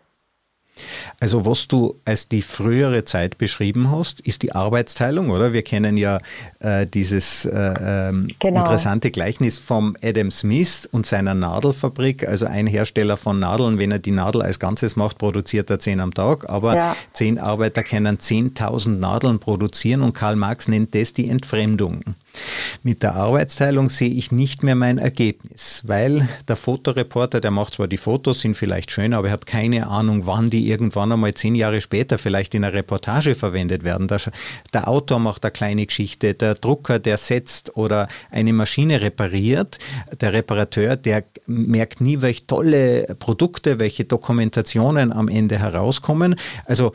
Also 1.20 1.46
was 1.46 1.68
du 1.68 1.96
als 2.06 2.28
die 2.28 2.42
frühere 2.42 3.06
Zeit 3.06 3.38
beschrieben 3.38 3.90
hast, 3.92 4.20
ist 4.22 4.42
die 4.42 4.54
Arbeitsteilung, 4.54 5.30
oder? 5.30 5.54
Wir 5.54 5.62
kennen 5.62 5.98
ja 5.98 6.20
äh, 6.60 6.86
dieses 6.86 7.46
äh, 7.46 8.10
ähm, 8.10 8.28
genau. 8.40 8.60
interessante 8.60 9.12
Gleichnis 9.12 9.58
vom 9.58 9.96
Adam 10.04 10.32
Smith 10.32 10.88
und 10.92 11.06
seiner 11.06 11.34
Nadelfabrik. 11.34 12.28
Also 12.28 12.46
ein 12.46 12.68
Hersteller 12.68 13.18
von 13.18 13.40
Nadeln, 13.40 13.78
wenn 13.78 13.92
er 13.92 14.00
die 14.00 14.12
Nadel 14.12 14.42
als 14.42 14.60
Ganzes 14.60 14.96
macht, 14.96 15.18
produziert 15.18 15.70
er 15.70 15.80
zehn 15.80 16.00
am 16.00 16.14
Tag, 16.14 16.50
aber 16.50 16.76
ja. 16.76 16.96
zehn 17.14 17.40
Arbeiter 17.40 17.84
können 17.84 18.18
10.000 18.18 18.90
Nadeln 18.90 19.40
produzieren 19.40 20.02
und 20.02 20.14
Karl 20.14 20.36
Marx 20.36 20.68
nennt 20.68 20.96
das 20.96 21.14
die 21.14 21.30
Entfremdung. 21.30 22.02
Mit 22.84 23.04
der 23.04 23.16
Arbeitsteilung 23.16 23.90
sehe 23.90 24.10
ich 24.10 24.32
nicht 24.32 24.64
mehr 24.64 24.76
mein 24.76 24.98
Ergebnis, 24.98 25.84
weil 25.86 26.28
der 26.48 26.56
Fotoreporter, 26.56 27.42
der 27.42 27.52
macht 27.52 27.76
zwar 27.76 27.88
die 27.88 27.98
Fotos, 27.98 28.42
sind 28.42 28.58
vielleicht 28.58 28.92
schön, 28.92 29.14
aber 29.14 29.28
er 29.28 29.34
hat 29.34 29.46
keine 29.46 29.88
Ahnung, 29.88 30.26
wann 30.26 30.50
die 30.50 30.70
irgendwann 30.70 31.12
einmal 31.12 31.34
zehn 31.34 31.56
Jahre 31.56 31.82
später 31.82 32.18
vielleicht 32.18 32.54
in 32.54 32.64
einer 32.64 32.74
Reportage 32.74 33.36
verwendet 33.36 33.84
werden. 33.84 34.08
Der, 34.08 34.22
der 34.74 34.88
Autor 34.88 35.20
macht 35.20 35.46
eine 35.46 35.52
kleine 35.52 35.86
Geschichte, 35.86 36.34
der 36.34 36.56
Drucker, 36.56 37.00
der 37.00 37.18
setzt 37.18 37.76
oder 37.76 38.08
eine 38.32 38.54
Maschine 38.54 39.02
repariert, 39.02 39.80
der 40.20 40.34
Reparateur, 40.34 40.96
der 40.96 41.24
merkt 41.48 42.02
nie, 42.02 42.22
welche 42.22 42.48
tolle 42.48 43.16
Produkte, 43.20 43.80
welche 43.80 44.06
Dokumentationen 44.06 45.12
am 45.12 45.28
Ende 45.28 45.60
herauskommen. 45.60 46.36
Also 46.66 46.94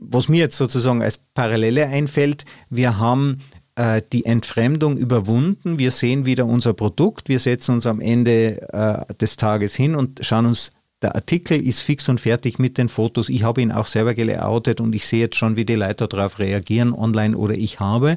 was 0.00 0.28
mir 0.28 0.38
jetzt 0.38 0.56
sozusagen 0.56 1.02
als 1.02 1.18
Parallele 1.18 1.86
einfällt, 1.86 2.44
wir 2.70 2.98
haben 2.98 3.40
äh, 3.76 4.02
die 4.12 4.24
Entfremdung 4.24 4.96
überwunden. 4.96 5.78
Wir 5.78 5.90
sehen 5.90 6.26
wieder 6.26 6.46
unser 6.46 6.74
Produkt. 6.74 7.28
Wir 7.28 7.38
setzen 7.38 7.76
uns 7.76 7.86
am 7.86 8.00
Ende 8.00 8.68
äh, 8.72 9.14
des 9.14 9.36
Tages 9.36 9.74
hin 9.74 9.94
und 9.94 10.20
schauen 10.24 10.46
uns 10.46 10.70
der 11.02 11.14
Artikel 11.14 11.60
ist 11.60 11.80
fix 11.80 12.08
und 12.08 12.20
fertig 12.20 12.58
mit 12.58 12.78
den 12.78 12.88
Fotos. 12.88 13.28
Ich 13.28 13.42
habe 13.42 13.60
ihn 13.60 13.72
auch 13.72 13.86
selber 13.86 14.14
gelayoutet 14.14 14.80
und 14.80 14.94
ich 14.94 15.06
sehe 15.06 15.20
jetzt 15.20 15.36
schon, 15.36 15.56
wie 15.56 15.64
die 15.64 15.74
Leute 15.74 16.08
darauf 16.08 16.38
reagieren, 16.38 16.94
online 16.94 17.36
oder 17.36 17.54
ich 17.54 17.78
habe 17.78 18.16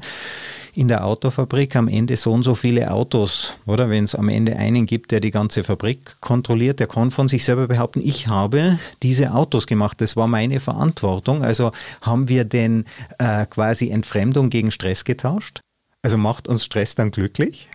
in 0.74 0.88
der 0.88 1.04
Autofabrik 1.06 1.76
am 1.76 1.88
Ende 1.88 2.16
so 2.16 2.32
und 2.32 2.44
so 2.44 2.56
viele 2.56 2.92
Autos, 2.92 3.56
oder? 3.66 3.90
Wenn 3.90 4.04
es 4.04 4.16
am 4.16 4.30
Ende 4.30 4.56
einen 4.56 4.86
gibt, 4.86 5.12
der 5.12 5.20
die 5.20 5.32
ganze 5.32 5.64
Fabrik 5.64 6.22
kontrolliert, 6.22 6.80
der 6.80 6.88
kann 6.88 7.12
von 7.12 7.28
sich 7.28 7.44
selber 7.44 7.68
behaupten, 7.68 8.00
ich 8.02 8.28
habe 8.28 8.80
diese 9.04 9.34
Autos 9.34 9.68
gemacht, 9.68 10.00
das 10.00 10.16
war 10.16 10.28
meine 10.28 10.60
Verantwortung. 10.60 11.44
Also 11.44 11.72
haben 12.02 12.30
wir 12.30 12.46
denn 12.46 12.86
äh, 13.18 13.46
quasi 13.48 13.90
Entfremdung 13.90 14.50
gegen 14.50 14.72
Stress 14.72 15.04
getauscht? 15.04 15.62
Also 16.04 16.18
macht 16.18 16.48
uns 16.48 16.64
Stress 16.64 16.96
dann 16.96 17.12
glücklich? 17.12 17.68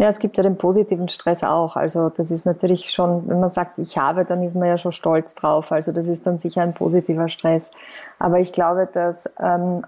Ja, 0.00 0.06
es 0.08 0.20
gibt 0.20 0.36
ja 0.36 0.44
den 0.44 0.56
positiven 0.56 1.08
Stress 1.08 1.42
auch. 1.42 1.74
Also 1.74 2.08
das 2.08 2.30
ist 2.30 2.46
natürlich 2.46 2.92
schon, 2.92 3.28
wenn 3.28 3.40
man 3.40 3.48
sagt, 3.48 3.78
ich 3.78 3.98
habe, 3.98 4.24
dann 4.24 4.44
ist 4.44 4.54
man 4.54 4.68
ja 4.68 4.78
schon 4.78 4.92
stolz 4.92 5.34
drauf. 5.34 5.72
Also 5.72 5.90
das 5.90 6.06
ist 6.06 6.24
dann 6.24 6.38
sicher 6.38 6.62
ein 6.62 6.72
positiver 6.72 7.28
Stress. 7.28 7.72
Aber 8.20 8.38
ich 8.38 8.52
glaube, 8.52 8.88
dass 8.90 9.28
ähm, 9.40 9.84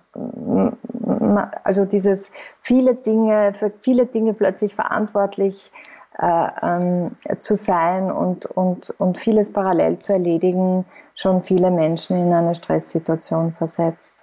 also 1.62 1.84
dieses 1.84 2.32
viele 2.60 2.96
Dinge, 2.96 3.52
für 3.52 3.70
viele 3.80 4.06
Dinge 4.06 4.34
plötzlich 4.34 4.74
verantwortlich 4.74 5.70
äh, 6.18 6.48
ähm, 6.60 7.12
zu 7.38 7.54
sein 7.54 8.10
und, 8.10 8.46
und, 8.46 8.92
und 8.98 9.16
vieles 9.16 9.52
parallel 9.52 9.98
zu 9.98 10.12
erledigen, 10.12 10.86
schon 11.14 11.40
viele 11.40 11.70
Menschen 11.70 12.16
in 12.16 12.32
eine 12.32 12.56
Stresssituation 12.56 13.52
versetzt. 13.52 14.16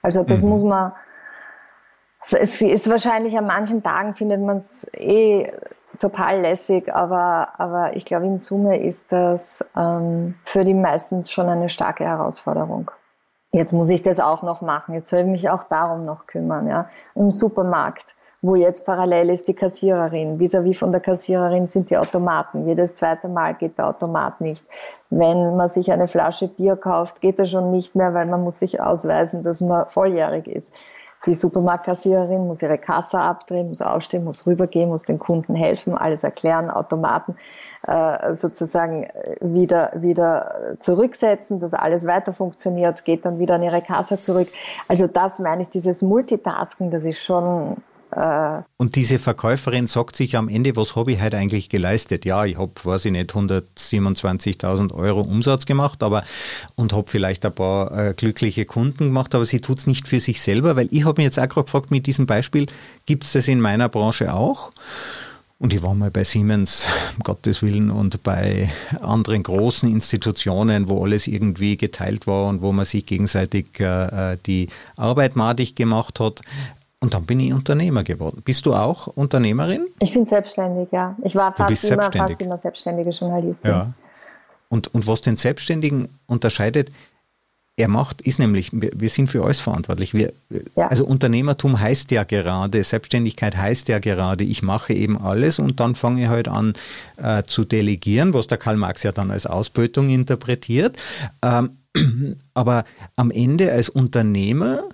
Also 0.00 0.22
das 0.22 0.42
mhm. 0.42 0.48
muss 0.48 0.62
man 0.62 0.92
es 2.32 2.60
ist 2.60 2.88
wahrscheinlich 2.88 3.36
an 3.36 3.46
manchen 3.46 3.82
Tagen 3.82 4.14
findet 4.14 4.40
man 4.40 4.56
es 4.56 4.86
eh 4.94 5.52
total 6.00 6.40
lässig, 6.40 6.92
aber, 6.94 7.48
aber 7.58 7.96
ich 7.96 8.04
glaube, 8.04 8.26
in 8.26 8.38
Summe 8.38 8.78
ist 8.80 9.12
das 9.12 9.64
ähm, 9.76 10.34
für 10.44 10.64
die 10.64 10.74
meisten 10.74 11.26
schon 11.26 11.48
eine 11.48 11.68
starke 11.68 12.04
Herausforderung. 12.04 12.90
Jetzt 13.52 13.72
muss 13.72 13.88
ich 13.90 14.02
das 14.02 14.18
auch 14.18 14.42
noch 14.42 14.62
machen. 14.62 14.94
Jetzt 14.94 15.10
soll 15.10 15.20
ich 15.20 15.26
mich 15.26 15.48
auch 15.48 15.62
darum 15.64 16.04
noch 16.04 16.26
kümmern. 16.26 16.66
Ja. 16.66 16.88
Im 17.14 17.30
Supermarkt, 17.30 18.16
wo 18.42 18.56
jetzt 18.56 18.84
parallel 18.84 19.30
ist 19.30 19.46
die 19.46 19.54
Kassiererin. 19.54 20.38
Vis-à-vis 20.40 20.74
-vis 20.74 20.78
von 20.80 20.90
der 20.90 21.00
Kassiererin 21.00 21.68
sind 21.68 21.88
die 21.88 21.96
Automaten. 21.96 22.66
Jedes 22.66 22.94
zweite 22.94 23.28
Mal 23.28 23.54
geht 23.54 23.78
der 23.78 23.88
Automat 23.88 24.40
nicht. 24.40 24.66
Wenn 25.08 25.56
man 25.56 25.68
sich 25.68 25.92
eine 25.92 26.08
Flasche 26.08 26.48
Bier 26.48 26.74
kauft, 26.74 27.20
geht 27.20 27.38
er 27.38 27.46
schon 27.46 27.70
nicht 27.70 27.94
mehr, 27.94 28.12
weil 28.12 28.26
man 28.26 28.42
muss 28.42 28.58
sich 28.58 28.80
ausweisen, 28.80 29.44
dass 29.44 29.60
man 29.60 29.88
volljährig 29.88 30.48
ist. 30.48 30.74
Die 31.26 31.34
Supermarktkassiererin 31.34 32.46
muss 32.46 32.62
ihre 32.62 32.78
Kasse 32.78 33.18
abdrehen, 33.18 33.68
muss 33.68 33.80
aufstehen, 33.80 34.24
muss 34.24 34.46
rübergehen, 34.46 34.88
muss 34.88 35.04
den 35.04 35.18
Kunden 35.18 35.54
helfen, 35.54 35.96
alles 35.96 36.22
erklären, 36.24 36.70
Automaten 36.70 37.36
äh, 37.86 38.34
sozusagen 38.34 39.08
wieder, 39.40 39.92
wieder 39.94 40.76
zurücksetzen, 40.78 41.60
dass 41.60 41.74
alles 41.74 42.06
weiter 42.06 42.32
funktioniert, 42.32 43.04
geht 43.04 43.24
dann 43.24 43.38
wieder 43.38 43.54
an 43.54 43.62
ihre 43.62 43.82
Kasse 43.82 44.20
zurück. 44.20 44.48
Also 44.88 45.06
das 45.06 45.38
meine 45.38 45.62
ich, 45.62 45.70
dieses 45.70 46.02
Multitasking, 46.02 46.90
das 46.90 47.04
ist 47.04 47.18
schon 47.18 47.72
äh, 47.72 47.93
und 48.76 48.94
diese 48.94 49.18
Verkäuferin 49.18 49.88
sagt 49.88 50.14
sich 50.14 50.36
am 50.36 50.48
Ende, 50.48 50.76
was 50.76 50.94
habe 50.94 51.12
ich 51.12 51.20
heute 51.20 51.36
eigentlich 51.36 51.68
geleistet? 51.68 52.24
Ja, 52.24 52.44
ich 52.44 52.56
habe, 52.56 52.72
weiß 52.82 53.06
ich 53.06 53.12
nicht, 53.12 53.32
127.000 53.32 54.94
Euro 54.94 55.22
Umsatz 55.22 55.66
gemacht 55.66 56.02
aber 56.02 56.22
und 56.76 56.92
habe 56.92 57.10
vielleicht 57.10 57.44
ein 57.44 57.52
paar 57.52 57.90
äh, 57.96 58.14
glückliche 58.14 58.66
Kunden 58.66 59.06
gemacht, 59.06 59.34
aber 59.34 59.46
sie 59.46 59.60
tut 59.60 59.78
es 59.78 59.88
nicht 59.88 60.06
für 60.06 60.20
sich 60.20 60.40
selber, 60.40 60.76
weil 60.76 60.88
ich 60.92 61.04
habe 61.04 61.20
mich 61.20 61.26
jetzt 61.26 61.40
auch 61.40 61.48
gerade 61.48 61.64
gefragt 61.64 61.90
mit 61.90 62.06
diesem 62.06 62.26
Beispiel, 62.26 62.66
gibt 63.06 63.24
es 63.24 63.32
das 63.32 63.48
in 63.48 63.60
meiner 63.60 63.88
Branche 63.88 64.32
auch? 64.32 64.70
Und 65.58 65.72
ich 65.72 65.82
war 65.82 65.94
mal 65.94 66.10
bei 66.10 66.24
Siemens, 66.24 66.88
um 67.16 67.22
Gottes 67.22 67.62
Willen, 67.62 67.90
und 67.90 68.22
bei 68.22 68.70
anderen 69.00 69.42
großen 69.42 69.90
Institutionen, 69.90 70.88
wo 70.88 71.02
alles 71.04 71.26
irgendwie 71.26 71.76
geteilt 71.76 72.26
war 72.26 72.48
und 72.48 72.60
wo 72.60 72.72
man 72.72 72.84
sich 72.84 73.06
gegenseitig 73.06 73.66
äh, 73.80 74.32
äh 74.32 74.36
die 74.46 74.68
Arbeit 74.96 75.36
madig 75.36 75.74
gemacht 75.74 76.20
hat. 76.20 76.42
Und 77.04 77.12
dann 77.12 77.26
bin 77.26 77.38
ich 77.38 77.52
Unternehmer 77.52 78.02
geworden. 78.02 78.40
Bist 78.46 78.64
du 78.64 78.72
auch 78.72 79.08
Unternehmerin? 79.08 79.84
Ich 79.98 80.14
bin 80.14 80.24
selbstständig, 80.24 80.88
ja. 80.90 81.14
Ich 81.22 81.36
war 81.36 81.54
fast, 81.54 81.84
immer, 81.84 82.10
fast 82.10 82.40
immer 82.40 82.56
selbstständige 82.56 83.10
Journalistin. 83.10 83.70
Ja. 83.70 83.92
Und, 84.70 84.94
und 84.94 85.06
was 85.06 85.20
den 85.20 85.36
Selbstständigen 85.36 86.08
unterscheidet, 86.26 86.90
er 87.76 87.88
macht, 87.88 88.22
ist 88.22 88.38
nämlich, 88.38 88.70
wir 88.72 89.08
sind 89.10 89.28
für 89.28 89.44
alles 89.44 89.60
verantwortlich. 89.60 90.14
Wir, 90.14 90.32
ja. 90.76 90.88
Also 90.88 91.04
Unternehmertum 91.04 91.78
heißt 91.78 92.10
ja 92.10 92.24
gerade, 92.24 92.82
Selbstständigkeit 92.82 93.54
heißt 93.54 93.88
ja 93.88 93.98
gerade, 93.98 94.42
ich 94.42 94.62
mache 94.62 94.94
eben 94.94 95.20
alles 95.20 95.58
und 95.58 95.80
dann 95.80 95.96
fange 95.96 96.22
ich 96.22 96.28
halt 96.28 96.48
an 96.48 96.72
äh, 97.18 97.42
zu 97.42 97.66
delegieren, 97.66 98.32
was 98.32 98.46
der 98.46 98.56
Karl 98.56 98.78
Marx 98.78 99.02
ja 99.02 99.12
dann 99.12 99.30
als 99.30 99.44
Ausbeutung 99.44 100.08
interpretiert. 100.08 100.96
Ähm, 101.42 101.72
aber 102.54 102.84
am 103.16 103.30
Ende 103.30 103.72
als 103.72 103.90
Unternehmer 103.90 104.84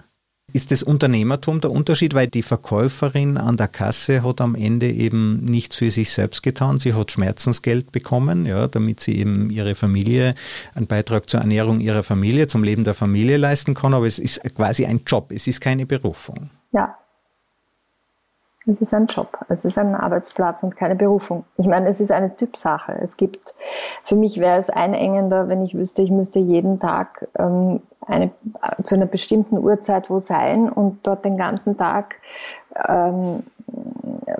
ist 0.53 0.71
das 0.71 0.83
Unternehmertum 0.83 1.61
der 1.61 1.71
Unterschied, 1.71 2.15
weil 2.15 2.27
die 2.27 2.43
Verkäuferin 2.43 3.37
an 3.37 3.57
der 3.57 3.69
Kasse 3.69 4.23
hat 4.23 4.41
am 4.41 4.55
Ende 4.55 4.91
eben 4.91 5.45
nichts 5.45 5.77
für 5.77 5.91
sich 5.91 6.11
selbst 6.11 6.43
getan. 6.43 6.79
Sie 6.79 6.95
hat 6.95 7.11
Schmerzensgeld 7.11 7.93
bekommen, 7.93 8.47
ja, 8.47 8.69
damit 8.69 9.01
sie 9.01 9.19
eben 9.19 9.51
ihre 9.51 9.75
Familie, 9.75 10.35
einen 10.75 10.87
Beitrag 10.87 11.29
zur 11.29 11.41
Ernährung 11.41 11.81
ihrer 11.81 12.03
Familie, 12.03 12.47
zum 12.47 12.65
Leben 12.65 12.85
der 12.85 12.95
Familie 12.95 13.37
leisten 13.37 13.75
kann. 13.75 13.95
Aber 13.95 14.07
es 14.07 14.19
ist 14.19 14.43
quasi 14.55 14.87
ein 14.87 15.03
Job, 15.07 15.33
es 15.33 15.47
ist 15.47 15.61
keine 15.61 15.87
Berufung. 15.87 16.51
Ja, 16.73 16.97
es 18.67 18.81
ist 18.81 18.93
ein 18.93 19.07
Job, 19.07 19.39
es 19.49 19.65
ist 19.65 19.79
ein 19.79 19.95
Arbeitsplatz 19.95 20.63
und 20.63 20.77
keine 20.77 20.95
Berufung. 20.95 21.45
Ich 21.57 21.67
meine, 21.67 21.89
es 21.89 22.01
ist 22.01 22.13
eine 22.13 22.37
Typsache. 22.37 22.93
Es 23.01 23.17
gibt, 23.17 23.55
für 24.05 24.17
mich 24.17 24.39
wäre 24.39 24.59
es 24.59 24.69
einengender, 24.69 25.49
wenn 25.49 25.63
ich 25.63 25.75
wüsste, 25.75 26.03
ich 26.03 26.11
müsste 26.11 26.41
jeden 26.41 26.79
Tag 26.79 27.27
ähm, 27.39 27.81
eine, 28.07 28.31
zu 28.83 28.95
einer 28.95 29.07
bestimmten 29.07 29.59
Uhrzeit 29.59 30.11
wo 30.11 30.19
sein 30.19 30.69
und 30.69 31.07
dort 31.07 31.25
den 31.25 31.37
ganzen 31.37 31.77
Tag 31.77 32.17
ähm, 32.89 33.43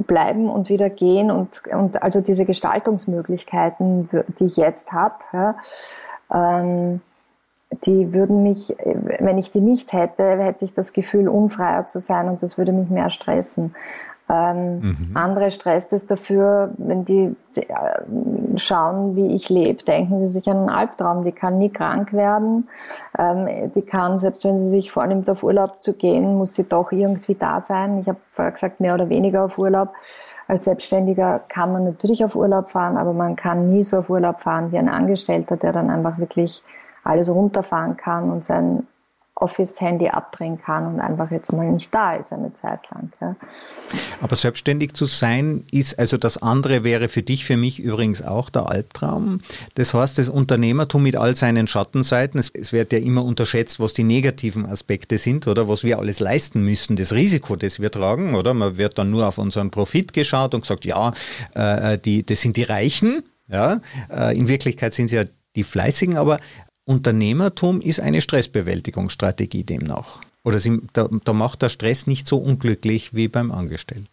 bleiben 0.07 0.49
und 0.49 0.69
wieder 0.69 0.91
gehen 0.91 1.31
und, 1.31 1.63
und 1.73 2.03
also 2.03 2.21
diese 2.21 2.45
Gestaltungsmöglichkeiten, 2.45 4.09
die 4.39 4.47
ich 4.47 4.57
jetzt 4.57 4.93
habe, 4.93 5.15
ja, 5.33 5.55
ähm, 6.33 7.01
die 7.85 8.13
würden 8.13 8.43
mich, 8.43 8.75
wenn 9.21 9.39
ich 9.39 9.53
die 9.53 9.61
nicht 9.61 9.93
hätte, 9.93 10.25
hätte 10.43 10.65
ich 10.65 10.73
das 10.73 10.93
Gefühl, 10.93 11.29
unfreier 11.29 11.87
zu 11.87 12.01
sein 12.01 12.29
und 12.29 12.43
das 12.43 12.59
würde 12.59 12.73
mich 12.73 12.91
mehr 12.91 13.11
stressen. 13.11 13.77
Ähm, 14.31 14.81
mhm. 14.81 15.11
Andere 15.15 15.51
stresst 15.51 15.93
es 15.93 16.07
dafür, 16.07 16.71
wenn 16.79 17.05
die 17.05 17.35
äh, 17.57 17.67
schauen, 18.57 19.17
wie 19.17 19.35
ich 19.35 19.49
lebe, 19.49 19.83
denken 19.83 20.21
sie 20.21 20.39
sich 20.39 20.49
an 20.49 20.59
einen 20.59 20.69
Albtraum. 20.69 21.25
Die 21.25 21.33
kann 21.33 21.59
nie 21.59 21.71
krank 21.71 22.13
werden. 22.13 22.69
Ähm, 23.19 23.73
die 23.75 23.83
kann, 23.83 24.19
selbst 24.19 24.45
wenn 24.45 24.57
sie 24.57 24.69
sich 24.69 24.93
vornimmt, 24.93 25.29
auf 25.29 25.43
Urlaub 25.43 25.83
zu 25.83 25.95
gehen, 25.95 26.37
muss 26.37 26.55
sie 26.55 26.69
doch 26.69 26.93
irgendwie 26.93 27.35
da 27.35 27.61
sein. 27.61 27.99
Ich 27.99 28.09
habe 28.09 28.21
vorher 28.31 28.53
gesagt, 28.53 28.79
mehr 28.79 28.95
oder 28.95 29.09
weniger 29.09 29.45
auf 29.45 29.59
Urlaub. 29.59 29.89
Als 30.47 30.65
Selbstständiger 30.65 31.41
kann 31.49 31.73
man 31.73 31.85
natürlich 31.85 32.25
auf 32.25 32.37
Urlaub 32.37 32.71
fahren, 32.71 32.97
aber 32.97 33.13
man 33.13 33.35
kann 33.35 33.71
nie 33.71 33.83
so 33.83 33.99
auf 33.99 34.11
Urlaub 34.11 34.41
fahren 34.41 34.71
wie 34.71 34.79
ein 34.79 34.89
Angestellter, 34.89 35.57
der 35.57 35.73
dann 35.73 35.91
einfach 35.91 36.19
wirklich 36.19 36.63
alles 37.03 37.29
runterfahren 37.31 37.97
kann 37.97 38.31
und 38.31 38.45
sein 38.45 38.87
Office-Handy 39.41 40.09
abdrehen 40.09 40.61
kann 40.61 40.87
und 40.87 41.01
einfach 41.01 41.31
jetzt 41.31 41.53
mal 41.53 41.71
nicht 41.71 41.93
da 41.95 42.15
ist 42.15 42.33
eine 42.33 42.53
Zeit 42.53 42.81
lang. 42.91 43.13
Ja. 43.21 43.37
Aber 44.21 44.37
selbstständig 44.37 44.95
zu 44.95 45.07
sein 45.07 45.65
ist, 45.71 45.99
also 45.99 46.17
das 46.17 46.43
andere 46.43 46.85
wäre 46.85 47.09
für 47.09 47.23
dich, 47.23 47.45
für 47.45 47.57
mich 47.57 47.81
übrigens 47.81 48.23
auch 48.23 48.51
der 48.51 48.69
Albtraum. 48.69 49.41
Das 49.75 49.95
heißt, 49.95 50.19
das 50.19 50.29
Unternehmertum 50.29 51.03
mit 51.03 51.17
all 51.17 51.37
seinen 51.37 51.67
Schattenseiten, 51.67 52.39
es, 52.39 52.51
es 52.51 52.73
wird 52.73 52.93
ja 52.93 52.99
immer 52.99 53.25
unterschätzt, 53.25 53.81
was 53.81 53.95
die 53.95 54.05
negativen 54.05 54.67
Aspekte 54.67 55.19
sind 55.19 55.49
oder 55.49 55.69
was 55.69 55.85
wir 55.85 55.99
alles 55.99 56.21
leisten 56.21 56.65
müssen, 56.65 56.97
das 56.97 57.13
Risiko, 57.13 57.57
das 57.57 57.81
wir 57.81 57.91
tragen, 57.91 58.35
oder? 58.35 58.55
Man 58.55 58.77
wird 58.77 58.99
dann 58.99 59.11
nur 59.11 59.27
auf 59.27 59.39
unseren 59.39 59.71
Profit 59.71 60.13
geschaut 60.13 60.55
und 60.55 60.63
gesagt, 60.63 60.85
ja, 60.85 61.13
äh, 61.55 61.99
die, 61.99 62.25
das 62.25 62.43
sind 62.43 62.57
die 62.57 62.65
Reichen, 62.65 63.23
ja, 63.49 63.81
äh, 64.11 64.37
in 64.39 64.49
Wirklichkeit 64.49 64.95
sind 64.95 65.09
sie 65.09 65.17
ja 65.17 65.25
die 65.57 65.65
Fleißigen, 65.65 66.17
aber 66.17 66.39
Unternehmertum 66.91 67.81
ist 67.81 68.01
eine 68.01 68.21
Stressbewältigungsstrategie 68.21 69.63
demnach. 69.63 70.23
Oder 70.43 70.59
sie, 70.59 70.81
da, 70.93 71.09
da 71.25 71.33
macht 71.33 71.63
der 71.63 71.69
Stress 71.69 72.09
nicht 72.09 72.27
so 72.27 72.39
unglücklich 72.39 73.15
wie 73.15 73.29
beim 73.29 73.53
Angestellten. 73.53 74.09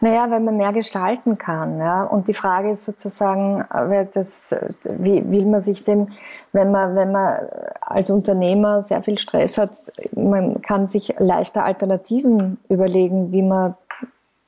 Naja, 0.00 0.30
weil 0.30 0.40
man 0.40 0.58
mehr 0.58 0.72
gestalten 0.72 1.38
kann. 1.38 1.78
Ja? 1.78 2.04
Und 2.04 2.28
die 2.28 2.34
Frage 2.34 2.70
ist 2.70 2.84
sozusagen, 2.84 3.64
das, 4.12 4.54
wie 4.84 5.24
will 5.30 5.46
man 5.46 5.60
sich 5.62 5.82
dem, 5.84 6.08
wenn 6.52 6.70
man, 6.70 6.94
wenn 6.94 7.10
man 7.10 7.38
als 7.80 8.10
Unternehmer 8.10 8.82
sehr 8.82 9.02
viel 9.02 9.16
Stress 9.16 9.56
hat, 9.56 9.70
man 10.14 10.60
kann 10.60 10.88
sich 10.88 11.14
leichter 11.18 11.64
Alternativen 11.64 12.58
überlegen, 12.68 13.32
wie 13.32 13.42
man 13.42 13.74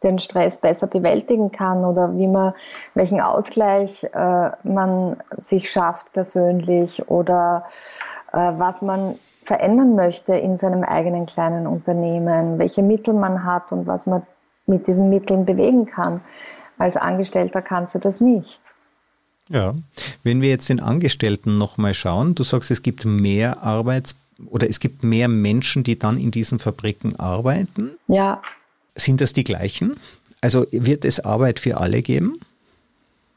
den 0.02 0.18
Stress 0.18 0.58
besser 0.58 0.86
bewältigen 0.86 1.52
kann 1.52 1.84
oder 1.84 2.16
wie 2.16 2.26
man, 2.26 2.54
welchen 2.94 3.20
Ausgleich 3.20 4.04
äh, 4.04 4.50
man 4.62 5.16
sich 5.36 5.70
schafft 5.70 6.12
persönlich 6.12 7.08
oder 7.08 7.64
äh, 8.32 8.36
was 8.36 8.82
man 8.82 9.18
verändern 9.42 9.94
möchte 9.94 10.34
in 10.34 10.56
seinem 10.56 10.82
eigenen 10.84 11.26
kleinen 11.26 11.66
Unternehmen, 11.66 12.58
welche 12.58 12.82
Mittel 12.82 13.14
man 13.14 13.44
hat 13.44 13.72
und 13.72 13.86
was 13.86 14.06
man 14.06 14.22
mit 14.66 14.86
diesen 14.88 15.10
Mitteln 15.10 15.44
bewegen 15.44 15.84
kann. 15.86 16.20
Als 16.78 16.96
Angestellter 16.96 17.62
kannst 17.62 17.94
du 17.94 17.98
das 17.98 18.20
nicht. 18.20 18.60
Ja, 19.48 19.74
wenn 20.22 20.40
wir 20.40 20.48
jetzt 20.48 20.70
den 20.70 20.80
Angestellten 20.80 21.58
nochmal 21.58 21.92
schauen, 21.92 22.34
du 22.34 22.42
sagst, 22.44 22.70
es 22.70 22.82
gibt 22.82 23.04
mehr 23.04 23.62
Arbeits- 23.62 24.14
oder 24.46 24.68
es 24.68 24.80
gibt 24.80 25.04
mehr 25.04 25.28
Menschen, 25.28 25.84
die 25.84 25.98
dann 25.98 26.18
in 26.18 26.30
diesen 26.30 26.58
Fabriken 26.58 27.16
arbeiten. 27.16 27.92
Ja. 28.08 28.40
Sind 28.96 29.20
das 29.20 29.32
die 29.32 29.44
gleichen? 29.44 29.96
Also 30.40 30.66
wird 30.70 31.04
es 31.04 31.20
Arbeit 31.20 31.60
für 31.60 31.78
alle 31.78 32.02
geben? 32.02 32.40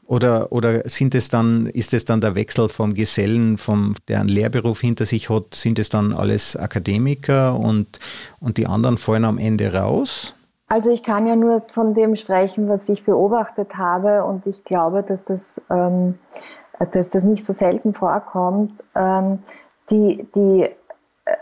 Oder, 0.06 0.52
oder 0.52 0.88
sind 0.88 1.14
es 1.14 1.28
dann, 1.28 1.66
ist 1.66 1.92
es 1.92 2.06
dann 2.06 2.22
der 2.22 2.34
Wechsel 2.34 2.70
vom 2.70 2.94
Gesellen, 2.94 3.58
vom, 3.58 3.94
der 4.08 4.20
einen 4.20 4.30
Lehrberuf 4.30 4.80
hinter 4.80 5.04
sich 5.04 5.28
hat, 5.28 5.54
sind 5.54 5.78
es 5.78 5.90
dann 5.90 6.14
alles 6.14 6.56
Akademiker 6.56 7.58
und, 7.58 7.98
und 8.40 8.56
die 8.56 8.66
anderen 8.66 8.96
fallen 8.96 9.26
am 9.26 9.36
Ende 9.36 9.74
raus? 9.74 10.34
Also 10.66 10.90
ich 10.90 11.02
kann 11.02 11.26
ja 11.26 11.36
nur 11.36 11.62
von 11.68 11.92
dem 11.92 12.16
sprechen, 12.16 12.68
was 12.68 12.88
ich 12.88 13.04
beobachtet 13.04 13.76
habe 13.76 14.24
und 14.24 14.46
ich 14.46 14.64
glaube, 14.64 15.02
dass 15.02 15.24
das, 15.24 15.60
ähm, 15.70 16.14
dass 16.92 17.10
das 17.10 17.24
nicht 17.24 17.44
so 17.44 17.52
selten 17.52 17.92
vorkommt. 17.92 18.82
Ähm, 18.94 19.40
die 19.90 20.26
die 20.34 20.62
äh, 21.24 21.36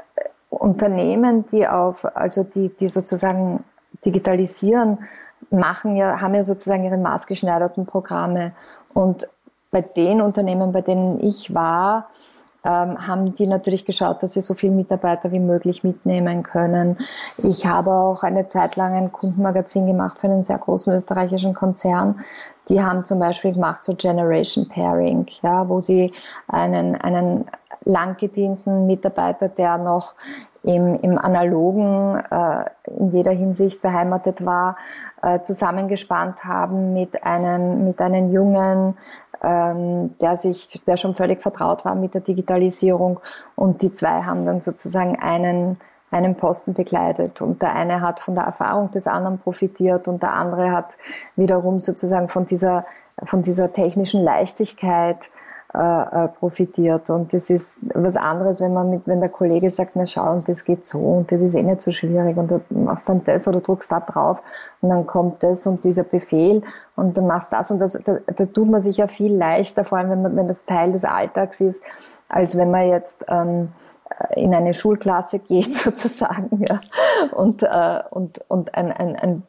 Unternehmen, 0.51 1.47
die 1.47 1.67
auf, 1.67 2.05
also 2.17 2.45
die, 2.45 2.69
die 2.69 2.89
sozusagen 2.89 3.65
digitalisieren, 4.07 4.99
machen 5.51 5.97
ja, 5.97 6.21
haben 6.21 6.35
ja 6.35 6.43
sozusagen 6.43 6.85
ihre 6.85 6.97
maßgeschneiderten 6.97 7.87
Programme. 7.87 8.53
Und 8.95 9.29
bei 9.71 9.83
den 9.83 10.23
Unternehmen, 10.23 10.73
bei 10.73 10.81
denen 10.81 11.21
ich 11.21 11.53
war, 11.53 12.09
ähm, 12.67 13.07
haben 13.07 13.33
die 13.35 13.47
natürlich 13.47 13.85
geschaut, 13.85 14.23
dass 14.23 14.33
sie 14.33 14.41
so 14.41 14.55
viele 14.55 14.73
Mitarbeiter 14.73 15.31
wie 15.31 15.39
möglich 15.39 15.85
mitnehmen 15.85 16.43
können. 16.43 16.99
Ich 17.39 17.65
habe 17.65 17.93
auch 17.93 18.25
eine 18.25 18.49
Zeit 18.49 18.75
lang 18.75 18.95
ein 18.95 19.13
Kundenmagazin 19.13 19.87
gemacht 19.87 20.19
für 20.19 20.27
einen 20.27 20.43
sehr 20.43 20.59
großen 20.59 20.95
österreichischen 20.95 21.55
Konzern. 21.55 22.21
Die 22.69 22.83
haben 22.83 23.05
zum 23.05 23.21
Beispiel 23.21 23.53
gemacht 23.53 23.85
so 23.85 23.95
Generation 23.95 24.69
Pairing, 24.69 25.27
ja, 25.43 25.69
wo 25.69 25.81
sie 25.81 26.13
einen, 26.49 26.97
einen 26.97 27.45
lang 27.85 28.17
gedienten 28.17 28.87
Mitarbeiter, 28.87 29.49
der 29.49 29.79
noch 29.79 30.15
im, 30.67 30.99
im 31.01 31.17
analogen 31.17 32.21
äh, 32.29 32.65
in 32.99 33.11
jeder 33.11 33.31
Hinsicht 33.31 33.83
beheimatet 33.83 34.45
war, 34.45 34.77
äh, 35.23 35.41
zusammengespannt 35.41 36.45
haben 36.45 36.93
mit 36.93 37.23
einem, 37.23 37.85
mit 37.85 38.01
einem 38.01 38.33
Jungen, 38.33 38.97
ähm, 39.43 40.17
der 40.21 40.37
sich, 40.37 40.83
der 40.85 40.97
schon 40.97 41.15
völlig 41.15 41.41
vertraut 41.41 41.85
war 41.85 41.95
mit 41.95 42.15
der 42.15 42.21
Digitalisierung. 42.21 43.21
Und 43.55 43.81
die 43.81 43.93
zwei 43.93 44.23
haben 44.23 44.45
dann 44.45 44.61
sozusagen 44.61 45.17
einen, 45.21 45.79
einen 46.11 46.35
Posten 46.35 46.75
begleitet. 46.75 47.41
Und 47.41 47.63
der 47.63 47.77
eine 47.77 48.01
hat 48.01 48.19
von 48.19 48.35
der 48.35 48.45
Erfahrung 48.45 48.91
des 48.91 49.07
anderen 49.07 49.39
profitiert 49.39 50.09
und 50.09 50.25
der 50.25 50.33
andere 50.33 50.73
hat 50.73 50.99
wiederum 51.37 51.79
sozusagen 51.79 52.29
von 52.29 52.45
dieser, 52.45 52.85
von 53.23 53.43
dieser 53.43 53.73
technischen 53.73 54.25
Leichtigkeit 54.25 55.31
äh, 55.77 56.25
äh, 56.25 56.29
profitiert. 56.29 57.11
Und 57.11 57.35
das 57.35 57.51
ist 57.51 57.81
was 57.93 58.17
anderes, 58.17 58.63
wenn 58.63 58.73
man 58.73 58.89
mit, 58.89 59.07
wenn 59.07 59.21
der 59.21 59.29
Kollege 59.29 59.69
sagt, 59.69 59.91
na 59.95 60.07
schau, 60.07 60.33
und 60.33 60.49
das 60.49 60.65
geht 60.65 60.87
so 60.87 60.99
und 60.99 61.31
das 61.31 61.43
ist 61.43 61.55
eh 61.55 61.63
nicht 61.63 61.83
so 61.83 61.93
schwierig 61.93 62.35
und 62.39 62.51
du 62.51 62.63
machst 62.71 63.11
dann 63.11 63.23
das 63.25 63.47
oder 63.47 63.61
druckst 63.61 63.93
da 63.93 64.01
drauf 64.01 64.39
und 64.81 64.89
dann 64.89 65.07
kommt 65.07 65.43
das 65.43 65.67
und 65.67 65.85
dieser 65.85 66.05
Befehl 66.05 66.63
und 66.95 67.19
dann 67.19 67.27
machst 67.27 67.53
das 67.53 67.71
und 67.71 67.79
das, 67.79 67.93
da, 67.93 68.17
da 68.25 68.47
tut 68.47 68.71
man 68.71 68.81
sich 68.81 68.97
ja 68.97 69.07
viel 69.07 69.37
leichter, 69.37 69.85
vor 69.85 69.99
allem 69.99 70.09
wenn, 70.09 70.23
man, 70.23 70.37
wenn 70.37 70.49
das 70.49 70.65
Teil 70.65 70.93
des 70.93 71.05
Alltags 71.05 71.61
ist, 71.61 71.85
als 72.31 72.57
wenn 72.57 72.71
man 72.71 72.89
jetzt 72.89 73.27
ähm, 73.29 73.69
in 74.35 74.55
eine 74.55 74.73
Schulklasse 74.73 75.39
geht 75.47 75.75
sozusagen 75.75 76.65
ja, 76.67 76.81
und, 77.33 77.63
äh, 77.63 78.01
und, 78.09 78.41
und 78.49 78.75
ein, 78.75 78.93
ein, 78.93 79.15
ein 79.15 79.43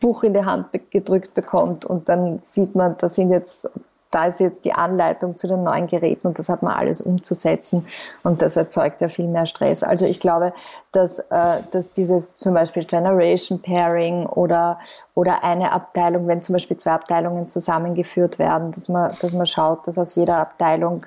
Buch 0.00 0.22
in 0.22 0.32
die 0.32 0.46
Hand 0.46 0.68
gedrückt 0.90 1.34
bekommt 1.34 1.84
und 1.84 2.08
dann 2.08 2.38
sieht 2.38 2.74
man, 2.74 2.96
da 2.96 3.06
sind 3.06 3.30
jetzt 3.30 3.70
da 4.14 4.26
ist 4.26 4.38
jetzt 4.38 4.64
die 4.64 4.72
Anleitung 4.72 5.36
zu 5.36 5.48
den 5.48 5.64
neuen 5.64 5.88
Geräten 5.88 6.28
und 6.28 6.38
das 6.38 6.48
hat 6.48 6.62
man 6.62 6.74
alles 6.74 7.00
umzusetzen 7.00 7.86
und 8.22 8.42
das 8.42 8.56
erzeugt 8.56 9.00
ja 9.00 9.08
viel 9.08 9.26
mehr 9.26 9.46
Stress. 9.46 9.82
Also 9.82 10.06
ich 10.06 10.20
glaube, 10.20 10.52
dass, 10.92 11.18
äh, 11.18 11.58
dass 11.72 11.92
dieses 11.92 12.36
zum 12.36 12.54
Beispiel 12.54 12.84
Generation 12.84 13.60
Pairing 13.60 14.26
oder, 14.26 14.78
oder 15.14 15.42
eine 15.42 15.72
Abteilung, 15.72 16.28
wenn 16.28 16.42
zum 16.42 16.52
Beispiel 16.52 16.76
zwei 16.76 16.92
Abteilungen 16.92 17.48
zusammengeführt 17.48 18.38
werden, 18.38 18.70
dass 18.70 18.88
man, 18.88 19.12
dass 19.20 19.32
man 19.32 19.46
schaut, 19.46 19.88
dass 19.88 19.98
aus 19.98 20.14
jeder 20.14 20.38
Abteilung 20.38 21.04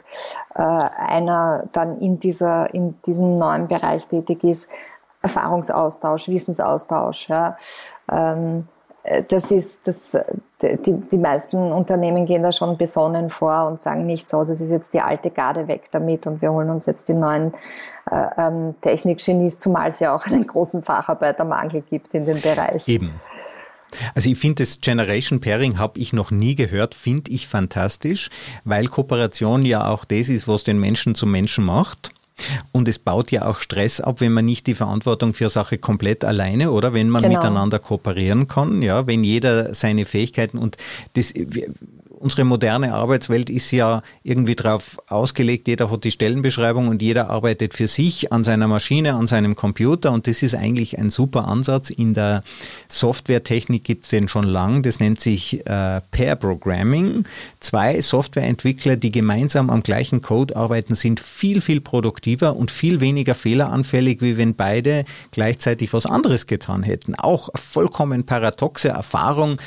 äh, 0.55 0.61
einer 0.61 1.63
dann 1.71 1.99
in, 1.99 2.19
dieser, 2.19 2.73
in 2.73 3.01
diesem 3.03 3.35
neuen 3.35 3.69
Bereich 3.69 4.07
tätig 4.07 4.43
ist, 4.43 4.69
Erfahrungsaustausch, 5.21 6.27
Wissensaustausch. 6.27 7.29
Ja. 7.29 7.57
Ähm, 8.11 8.67
das 9.27 9.51
ist, 9.51 9.87
das, 9.87 10.17
die, 10.61 10.93
die 10.93 11.17
meisten 11.17 11.57
Unternehmen 11.71 12.25
gehen 12.25 12.43
da 12.43 12.51
schon 12.51 12.77
besonnen 12.77 13.29
vor 13.29 13.67
und 13.67 13.79
sagen 13.79 14.05
nicht 14.05 14.27
so, 14.27 14.43
das 14.43 14.59
ist 14.59 14.71
jetzt 14.71 14.93
die 14.93 15.01
alte 15.01 15.29
Garde 15.29 15.67
weg 15.67 15.85
damit 15.91 16.27
und 16.27 16.41
wir 16.41 16.51
holen 16.51 16.69
uns 16.69 16.85
jetzt 16.85 17.07
die 17.09 17.13
neuen 17.13 17.53
äh, 18.11 18.25
ähm, 18.37 18.75
Technikgenies, 18.81 19.57
zumal 19.57 19.89
es 19.89 19.99
ja 19.99 20.15
auch 20.15 20.25
einen 20.25 20.45
großen 20.45 20.83
Facharbeitermangel 20.83 21.81
gibt 21.81 22.13
in 22.13 22.25
dem 22.25 22.41
Bereich. 22.41 22.87
Eben. 22.87 23.13
Also 24.15 24.29
ich 24.29 24.37
finde 24.37 24.63
das 24.63 24.81
Generation 24.81 25.39
Pairing 25.39 25.79
habe 25.79 25.99
ich 25.99 26.11
noch 26.11 26.31
nie 26.31 26.55
gehört, 26.55 26.93
finde 26.93 27.31
ich 27.31 27.47
fantastisch, 27.47 28.29
weil 28.65 28.87
Kooperation 28.87 29.63
ja 29.63 29.87
auch 29.87 30.03
das 30.03 30.27
ist, 30.27 30.47
was 30.47 30.63
den 30.63 30.79
Menschen 30.79 31.15
zum 31.15 31.31
Menschen 31.31 31.63
macht. 31.63 32.11
Und 32.71 32.87
es 32.87 32.99
baut 32.99 33.31
ja 33.31 33.45
auch 33.45 33.59
Stress 33.59 34.01
ab, 34.01 34.21
wenn 34.21 34.33
man 34.33 34.45
nicht 34.45 34.67
die 34.67 34.75
Verantwortung 34.75 35.33
für 35.33 35.49
Sache 35.49 35.77
komplett 35.77 36.23
alleine 36.23 36.71
oder 36.71 36.93
wenn 36.93 37.09
man 37.09 37.23
genau. 37.23 37.35
miteinander 37.35 37.79
kooperieren 37.79 38.47
kann, 38.47 38.81
ja, 38.81 39.07
wenn 39.07 39.23
jeder 39.23 39.73
seine 39.73 40.05
Fähigkeiten 40.05 40.57
und 40.57 40.77
das 41.13 41.33
unsere 42.19 42.43
moderne 42.43 42.93
Arbeitswelt 42.93 43.49
ist 43.49 43.71
ja 43.71 44.01
irgendwie 44.23 44.55
darauf 44.55 44.97
ausgelegt, 45.07 45.67
jeder 45.67 45.91
hat 45.91 46.03
die 46.03 46.11
Stellenbeschreibung 46.11 46.87
und 46.87 47.01
jeder 47.01 47.29
arbeitet 47.29 47.73
für 47.73 47.87
sich 47.87 48.31
an 48.31 48.43
seiner 48.43 48.67
Maschine, 48.67 49.13
an 49.13 49.27
seinem 49.27 49.55
Computer 49.55 50.11
und 50.11 50.27
das 50.27 50.43
ist 50.43 50.55
eigentlich 50.55 50.97
ein 50.97 51.09
super 51.09 51.47
Ansatz. 51.47 51.89
In 51.89 52.13
der 52.13 52.43
Softwaretechnik 52.87 53.83
gibt 53.83 54.05
es 54.05 54.09
den 54.09 54.27
schon 54.27 54.45
lang, 54.45 54.83
das 54.83 54.99
nennt 54.99 55.19
sich 55.19 55.65
äh, 55.65 56.01
Pair 56.11 56.35
Programming. 56.35 57.25
Zwei 57.59 58.01
Softwareentwickler, 58.01 58.95
die 58.95 59.11
gemeinsam 59.11 59.69
am 59.69 59.83
gleichen 59.83 60.21
Code 60.21 60.55
arbeiten, 60.55 60.95
sind 60.95 61.19
viel, 61.19 61.61
viel 61.61 61.81
produktiver 61.81 62.55
und 62.55 62.71
viel 62.71 62.99
weniger 62.99 63.35
fehleranfällig, 63.35 64.21
wie 64.21 64.37
wenn 64.37 64.55
beide 64.55 65.05
gleichzeitig 65.31 65.93
was 65.93 66.05
anderes 66.05 66.47
getan 66.47 66.83
hätten. 66.83 67.15
Auch 67.15 67.49
vollkommen 67.55 68.25
paradoxe 68.25 68.89
Erfahrung 68.89 69.59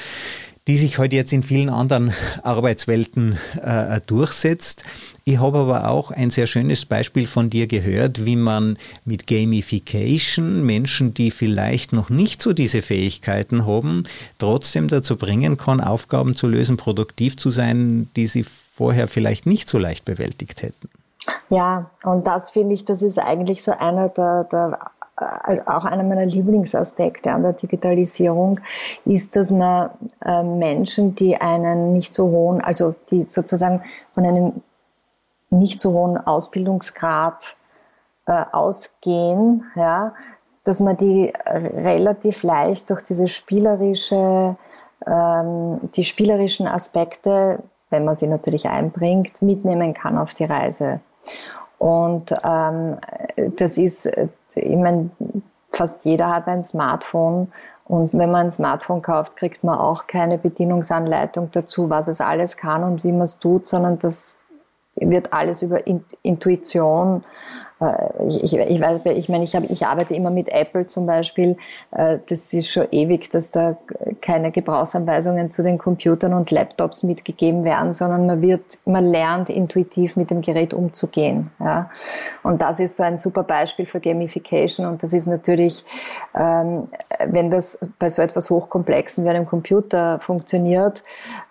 die 0.70 0.76
sich 0.76 0.98
heute 0.98 1.16
jetzt 1.16 1.32
in 1.32 1.42
vielen 1.42 1.68
anderen 1.68 2.14
Arbeitswelten 2.44 3.36
äh, 3.60 4.00
durchsetzt. 4.06 4.84
Ich 5.24 5.40
habe 5.40 5.58
aber 5.58 5.90
auch 5.90 6.12
ein 6.12 6.30
sehr 6.30 6.46
schönes 6.46 6.86
Beispiel 6.86 7.26
von 7.26 7.50
dir 7.50 7.66
gehört, 7.66 8.24
wie 8.24 8.36
man 8.36 8.78
mit 9.04 9.26
Gamification 9.26 10.64
Menschen, 10.64 11.12
die 11.12 11.32
vielleicht 11.32 11.92
noch 11.92 12.08
nicht 12.08 12.40
so 12.40 12.52
diese 12.52 12.82
Fähigkeiten 12.82 13.66
haben, 13.66 14.04
trotzdem 14.38 14.86
dazu 14.86 15.16
bringen 15.16 15.56
kann, 15.56 15.80
Aufgaben 15.80 16.36
zu 16.36 16.46
lösen, 16.46 16.76
produktiv 16.76 17.36
zu 17.36 17.50
sein, 17.50 18.08
die 18.14 18.28
sie 18.28 18.44
vorher 18.44 19.08
vielleicht 19.08 19.46
nicht 19.46 19.68
so 19.68 19.76
leicht 19.76 20.04
bewältigt 20.04 20.62
hätten. 20.62 20.88
Ja, 21.48 21.90
und 22.04 22.28
das 22.28 22.50
finde 22.50 22.74
ich, 22.74 22.84
das 22.84 23.02
ist 23.02 23.18
eigentlich 23.18 23.64
so 23.64 23.72
einer 23.72 24.08
der, 24.08 24.44
der 24.44 24.78
also 25.20 25.62
auch 25.66 25.84
einer 25.84 26.02
meiner 26.02 26.26
Lieblingsaspekte 26.26 27.30
an 27.32 27.42
der 27.42 27.52
Digitalisierung 27.52 28.60
ist, 29.04 29.36
dass 29.36 29.50
man 29.50 29.90
äh, 30.24 30.42
Menschen, 30.42 31.14
die 31.14 31.36
einen 31.36 31.92
nicht 31.92 32.14
so 32.14 32.30
hohen, 32.30 32.60
also 32.60 32.94
die 33.10 33.22
sozusagen 33.22 33.82
von 34.14 34.24
einem 34.24 34.62
nicht 35.50 35.80
so 35.80 35.92
hohen 35.92 36.16
Ausbildungsgrad 36.16 37.56
äh, 38.26 38.44
ausgehen, 38.52 39.64
ja, 39.74 40.14
dass 40.64 40.80
man 40.80 40.96
die 40.96 41.32
relativ 41.46 42.42
leicht 42.42 42.90
durch 42.90 43.02
diese 43.02 43.28
spielerische, 43.28 44.56
ähm, 45.06 45.80
die 45.94 46.04
spielerischen 46.04 46.66
Aspekte, 46.66 47.62
wenn 47.88 48.04
man 48.04 48.14
sie 48.14 48.28
natürlich 48.28 48.68
einbringt, 48.68 49.42
mitnehmen 49.42 49.94
kann 49.94 50.18
auf 50.18 50.34
die 50.34 50.44
Reise. 50.44 51.00
Und 51.78 52.34
ähm, 52.44 52.98
das 53.56 53.78
ist, 53.78 54.08
ich 54.56 54.76
meine, 54.76 55.10
fast 55.72 56.04
jeder 56.04 56.30
hat 56.30 56.46
ein 56.48 56.62
Smartphone. 56.62 57.52
Und 57.84 58.12
wenn 58.12 58.30
man 58.30 58.46
ein 58.46 58.50
Smartphone 58.50 59.02
kauft, 59.02 59.36
kriegt 59.36 59.64
man 59.64 59.78
auch 59.78 60.06
keine 60.06 60.38
Bedienungsanleitung 60.38 61.50
dazu, 61.50 61.90
was 61.90 62.06
es 62.08 62.20
alles 62.20 62.56
kann 62.56 62.84
und 62.84 63.02
wie 63.02 63.12
man 63.12 63.22
es 63.22 63.38
tut, 63.38 63.66
sondern 63.66 63.98
das 63.98 64.38
wird 64.94 65.32
alles 65.32 65.62
über 65.62 65.80
Intuition 66.22 67.24
ich, 68.28 68.44
ich, 68.44 68.52
ich, 68.52 68.80
weiß, 68.80 69.00
ich 69.06 69.28
meine, 69.30 69.44
ich, 69.44 69.54
hab, 69.54 69.64
ich 69.64 69.86
arbeite 69.86 70.14
immer 70.14 70.30
mit 70.30 70.50
Apple 70.50 70.86
zum 70.86 71.06
Beispiel. 71.06 71.56
Äh, 71.92 72.18
das 72.28 72.52
ist 72.52 72.68
schon 72.68 72.86
ewig, 72.90 73.30
dass 73.30 73.50
da 73.50 73.78
keine 74.20 74.50
Gebrauchsanweisungen 74.50 75.50
zu 75.50 75.62
den 75.62 75.78
Computern 75.78 76.34
und 76.34 76.50
Laptops 76.50 77.02
mitgegeben 77.02 77.64
werden, 77.64 77.94
sondern 77.94 78.26
man 78.26 78.42
wird, 78.42 78.60
man 78.84 79.06
lernt 79.06 79.48
intuitiv 79.48 80.16
mit 80.16 80.30
dem 80.30 80.42
Gerät 80.42 80.74
umzugehen. 80.74 81.50
Ja. 81.58 81.90
Und 82.42 82.60
das 82.60 82.80
ist 82.80 82.98
so 82.98 83.02
ein 83.02 83.16
super 83.16 83.44
Beispiel 83.44 83.86
für 83.86 84.00
Gamification. 84.00 84.86
Und 84.86 85.02
das 85.02 85.14
ist 85.14 85.26
natürlich, 85.26 85.84
ähm, 86.34 86.88
wenn 87.26 87.50
das 87.50 87.78
bei 87.98 88.10
so 88.10 88.20
etwas 88.20 88.50
Hochkomplexen 88.50 89.24
wie 89.24 89.30
einem 89.30 89.46
Computer 89.46 90.20
funktioniert 90.20 91.02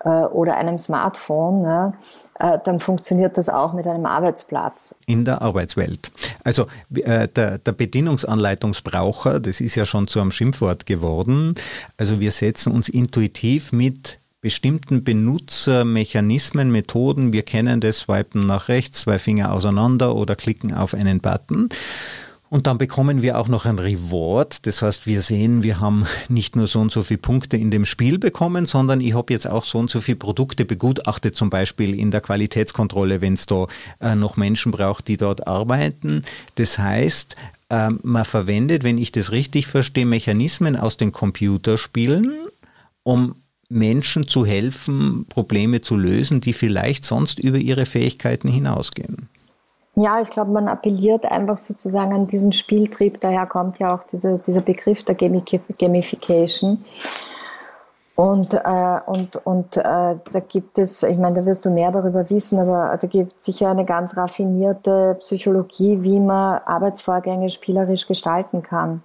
äh, 0.03 0.09
oder 0.09 0.57
einem 0.57 0.77
Smartphone, 0.77 1.63
ja, 1.63 1.93
dann 2.39 2.79
funktioniert 2.79 3.37
das 3.37 3.49
auch 3.49 3.73
mit 3.73 3.85
einem 3.85 4.05
Arbeitsplatz. 4.05 4.95
In 5.05 5.25
der 5.25 5.41
Arbeitswelt. 5.41 6.11
Also 6.43 6.67
äh, 6.95 7.27
der, 7.27 7.57
der 7.57 7.71
Bedienungsanleitungsbraucher, 7.73 9.39
das 9.41 9.59
ist 9.59 9.75
ja 9.75 9.85
schon 9.85 10.07
zu 10.07 10.21
einem 10.21 10.31
Schimpfwort 10.31 10.85
geworden. 10.85 11.55
Also 11.97 12.19
wir 12.21 12.31
setzen 12.31 12.71
uns 12.71 12.87
intuitiv 12.87 13.73
mit 13.73 14.19
bestimmten 14.41 15.03
Benutzermechanismen, 15.03 16.71
Methoden, 16.71 17.33
wir 17.33 17.43
kennen 17.43 17.81
das, 17.81 17.99
swipen 17.99 18.47
nach 18.47 18.69
rechts, 18.69 19.01
zwei 19.01 19.19
Finger 19.19 19.51
auseinander 19.51 20.15
oder 20.15 20.37
klicken 20.37 20.73
auf 20.73 20.93
einen 20.93 21.19
Button. 21.19 21.67
Und 22.49 22.65
dann 22.65 22.79
bekommen 22.79 23.21
wir 23.21 23.37
auch 23.37 23.47
noch 23.47 23.65
ein 23.65 23.77
Reward. 23.77 24.65
Das 24.65 24.81
heißt, 24.81 25.05
wir 25.05 25.21
sehen, 25.21 25.61
wir 25.61 25.79
haben 25.79 26.07
nicht 26.29 26.55
nur 26.55 26.65
so 26.65 26.79
und 26.79 26.91
so 26.91 27.03
viele 27.03 27.19
Punkte 27.19 27.57
in 27.57 27.69
dem 27.69 27.85
Spiel 27.85 28.17
bekommen, 28.17 28.65
sondern 28.65 29.01
ich 29.01 29.13
habe 29.13 29.31
jetzt 29.31 29.47
auch 29.47 29.63
so 29.63 29.77
und 29.77 29.91
so 29.91 30.01
viele 30.01 30.15
Produkte 30.15 30.65
begutachtet, 30.65 31.35
zum 31.35 31.51
Beispiel 31.51 31.93
in 31.93 32.09
der 32.09 32.21
Qualitätskontrolle, 32.21 33.21
wenn 33.21 33.33
es 33.35 33.45
da 33.45 33.67
äh, 34.01 34.15
noch 34.15 34.35
Menschen 34.35 34.71
braucht, 34.71 35.07
die 35.07 35.17
dort 35.17 35.45
arbeiten. 35.45 36.23
Das 36.55 36.79
heißt, 36.79 37.35
äh, 37.69 37.91
man 38.01 38.25
verwendet, 38.25 38.83
wenn 38.83 38.97
ich 38.97 39.11
das 39.11 39.31
richtig 39.31 39.67
verstehe, 39.67 40.07
Mechanismen 40.07 40.75
aus 40.75 40.97
den 40.97 41.11
Computerspielen, 41.11 42.33
um 43.03 43.35
Menschen 43.69 44.27
zu 44.27 44.43
helfen, 44.43 45.27
Probleme 45.29 45.81
zu 45.81 45.95
lösen, 45.95 46.41
die 46.41 46.53
vielleicht 46.53 47.05
sonst 47.05 47.37
über 47.37 47.59
ihre 47.59 47.85
Fähigkeiten 47.85 48.47
hinausgehen. 48.47 49.29
Ja, 50.01 50.21
ich 50.21 50.29
glaube, 50.29 50.51
man 50.51 50.69
appelliert 50.69 51.25
einfach 51.25 51.57
sozusagen 51.57 52.13
an 52.13 52.25
diesen 52.25 52.53
Spieltrieb. 52.53 53.19
Daher 53.19 53.45
kommt 53.45 53.79
ja 53.79 53.93
auch 53.93 54.03
diese, 54.03 54.41
dieser 54.41 54.61
Begriff 54.61 55.03
der 55.03 55.15
Gamification. 55.15 56.85
Und, 58.15 58.53
äh, 58.53 58.99
und, 59.05 59.35
und 59.45 59.75
äh, 59.75 59.81
da 59.81 60.39
gibt 60.47 60.77
es, 60.77 61.03
ich 61.03 61.17
meine, 61.17 61.41
da 61.41 61.45
wirst 61.45 61.65
du 61.65 61.69
mehr 61.69 61.91
darüber 61.91 62.29
wissen, 62.29 62.59
aber 62.59 62.97
da 62.97 63.07
gibt 63.07 63.35
es 63.35 63.43
sicher 63.43 63.71
eine 63.71 63.83
ganz 63.83 64.15
raffinierte 64.15 65.17
Psychologie, 65.19 66.01
wie 66.01 66.21
man 66.21 66.59
Arbeitsvorgänge 66.59 67.49
spielerisch 67.49 68.07
gestalten 68.07 68.61
kann. 68.61 69.03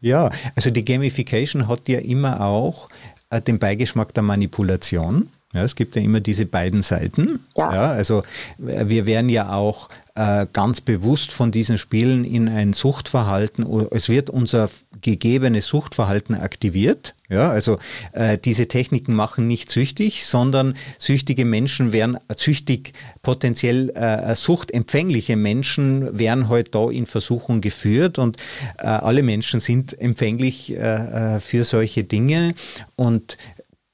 Ja, 0.00 0.30
also 0.56 0.70
die 0.70 0.84
Gamification 0.84 1.68
hat 1.68 1.88
ja 1.88 2.00
immer 2.00 2.40
auch 2.40 2.88
äh, 3.30 3.40
den 3.40 3.60
Beigeschmack 3.60 4.12
der 4.12 4.24
Manipulation. 4.24 5.30
Ja, 5.52 5.64
es 5.64 5.74
gibt 5.74 5.96
ja 5.96 6.02
immer 6.02 6.20
diese 6.20 6.46
beiden 6.46 6.82
Seiten. 6.82 7.40
Ja. 7.56 7.74
ja 7.74 7.90
also 7.90 8.22
wir 8.58 9.06
werden 9.06 9.28
ja 9.28 9.52
auch 9.52 9.88
äh, 10.14 10.46
ganz 10.52 10.80
bewusst 10.80 11.32
von 11.32 11.50
diesen 11.50 11.76
Spielen 11.76 12.24
in 12.24 12.48
ein 12.48 12.72
Suchtverhalten, 12.72 13.66
es 13.90 14.08
wird 14.08 14.30
unser 14.30 14.70
gegebenes 15.00 15.66
Suchtverhalten 15.66 16.34
aktiviert. 16.34 17.14
Ja, 17.28 17.50
also 17.50 17.78
äh, 18.12 18.38
diese 18.38 18.66
Techniken 18.66 19.14
machen 19.14 19.46
nicht 19.46 19.70
süchtig, 19.70 20.26
sondern 20.26 20.74
süchtige 20.98 21.44
Menschen 21.44 21.92
werden 21.92 22.18
süchtig, 22.36 22.92
potenziell 23.22 23.90
äh, 23.90 24.34
suchtempfängliche 24.34 25.36
Menschen 25.36 26.18
werden 26.18 26.48
heute 26.48 26.78
halt 26.78 26.90
da 26.90 26.90
in 26.90 27.06
Versuchung 27.06 27.60
geführt 27.60 28.18
und 28.18 28.36
äh, 28.78 28.86
alle 28.86 29.22
Menschen 29.22 29.60
sind 29.60 29.98
empfänglich 30.00 30.72
äh, 30.72 31.36
äh, 31.36 31.40
für 31.40 31.64
solche 31.64 32.04
Dinge 32.04 32.54
und 32.96 33.36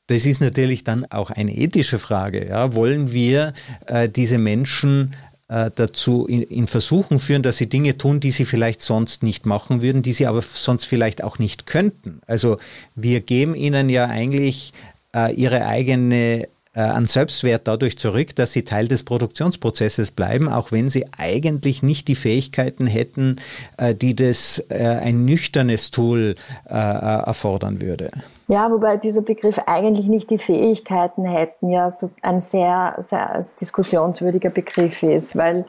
das 0.09 0.27
ist 0.27 0.41
natürlich 0.41 0.85
dann 0.85 1.05
auch 1.11 1.31
eine 1.31 1.57
ethische 1.57 1.99
Frage. 1.99 2.49
Ja. 2.49 2.75
Wollen 2.75 3.13
wir 3.13 3.53
äh, 3.87 4.09
diese 4.09 4.39
Menschen 4.39 5.15
äh, 5.49 5.71
dazu 5.75 6.27
in, 6.27 6.43
in 6.43 6.67
Versuchen 6.67 7.19
führen, 7.19 7.43
dass 7.43 7.57
sie 7.57 7.69
Dinge 7.69 7.99
tun, 7.99 8.21
die 8.21 8.31
sie 8.31 8.45
vielleicht 8.45 8.81
sonst 8.83 9.23
nicht 9.23 9.47
machen 9.47 9.83
würden, 9.83 10.03
die 10.03 10.13
sie 10.13 10.27
aber 10.27 10.43
sonst 10.43 10.85
vielleicht 10.85 11.25
auch 11.25 11.39
nicht 11.39 11.67
könnten? 11.67 12.21
Also 12.27 12.57
wir 12.95 13.21
geben 13.21 13.55
ihnen 13.55 13.89
ja 13.89 14.07
eigentlich 14.07 14.73
äh, 15.15 15.35
ihre 15.35 15.67
eigene 15.67 16.49
an 16.81 17.07
Selbstwert 17.07 17.67
dadurch 17.67 17.99
zurück, 17.99 18.37
dass 18.37 18.53
sie 18.53 18.65
Teil 18.65 18.89
des 18.89 19.05
Produktionsprozesses 19.05 20.11
bleiben, 20.11 20.49
auch 20.49 20.73
wenn 20.73 20.89
sie 20.89 21.07
eigentlich 21.17 21.83
nicht 21.83 22.09
die 22.09 22.15
Fähigkeiten 22.15 22.87
hätten, 22.87 23.37
äh, 23.79 23.95
die 23.95 24.15
das 24.15 24.65
äh, 24.69 24.99
ein 25.03 25.25
nüchternes 25.25 25.91
Tool 25.91 26.35
erfordern 26.67 27.81
würde. 27.81 28.11
Ja, 28.49 28.71
wobei 28.71 28.97
dieser 28.97 29.23
Begriff 29.23 29.59
eigentlich 29.67 30.07
nicht 30.07 30.31
die 30.31 30.39
Fähigkeiten 30.39 31.25
hätten, 31.25 31.71
ja 31.71 31.91
so 31.91 32.11
ein 32.23 32.41
sehr, 32.41 32.97
sehr 32.99 33.45
diskussionswürdiger 33.61 34.51
Begriff 34.51 35.03
ist, 35.03 35.37
weil 35.37 35.65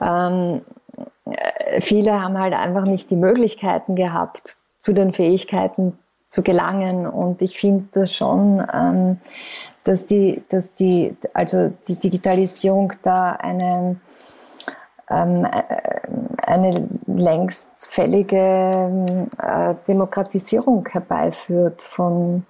ähm, 0.00 0.62
viele 1.80 2.20
haben 2.20 2.38
halt 2.38 2.54
einfach 2.54 2.84
nicht 2.84 3.10
die 3.10 3.16
Möglichkeiten 3.16 3.96
gehabt, 3.96 4.56
zu 4.76 4.92
den 4.92 5.12
Fähigkeiten 5.12 5.98
zu 6.28 6.42
gelangen. 6.42 7.06
Und 7.06 7.42
ich 7.42 7.58
finde 7.58 7.84
das 7.92 8.14
schon, 8.14 8.66
ähm, 8.72 9.18
dass 9.84 10.06
die, 10.06 10.42
dass 10.48 10.74
die, 10.74 11.16
also 11.34 11.72
die 11.88 11.96
Digitalisierung 11.96 12.92
da 13.02 13.32
eine 13.32 13.96
ähm, 15.10 15.46
eine 16.42 16.88
längst 17.06 17.68
fällige 17.76 18.36
äh, 19.38 19.74
Demokratisierung 19.86 20.86
herbeiführt 20.88 21.82
von 21.82 22.44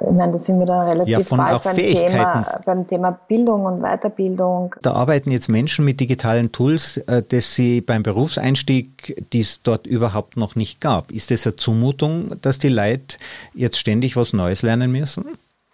ich 0.00 0.16
meine, 0.16 0.32
da 0.32 0.38
sind 0.38 0.60
wir 0.60 0.66
dann 0.66 0.88
relativ 0.88 1.08
ja, 1.08 1.20
von 1.20 1.38
bald 1.38 1.62
beim 1.64 1.76
Thema, 1.76 2.60
beim 2.64 2.86
Thema 2.86 3.10
Bildung 3.26 3.64
und 3.64 3.80
Weiterbildung. 3.82 4.74
Da 4.82 4.92
arbeiten 4.92 5.32
jetzt 5.32 5.48
Menschen 5.48 5.84
mit 5.84 5.98
digitalen 5.98 6.52
Tools, 6.52 6.98
äh, 6.98 7.22
dass 7.22 7.54
sie 7.54 7.80
beim 7.80 8.04
Berufseinstieg, 8.04 9.28
die 9.32 9.40
es 9.40 9.60
dort 9.62 9.86
überhaupt 9.88 10.36
noch 10.36 10.54
nicht 10.54 10.80
gab. 10.80 11.10
Ist 11.10 11.32
das 11.32 11.46
eine 11.46 11.56
Zumutung, 11.56 12.32
dass 12.42 12.58
die 12.58 12.68
Leute 12.68 13.16
jetzt 13.54 13.78
ständig 13.78 14.16
was 14.16 14.32
Neues 14.32 14.62
lernen 14.62 14.92
müssen? 14.92 15.24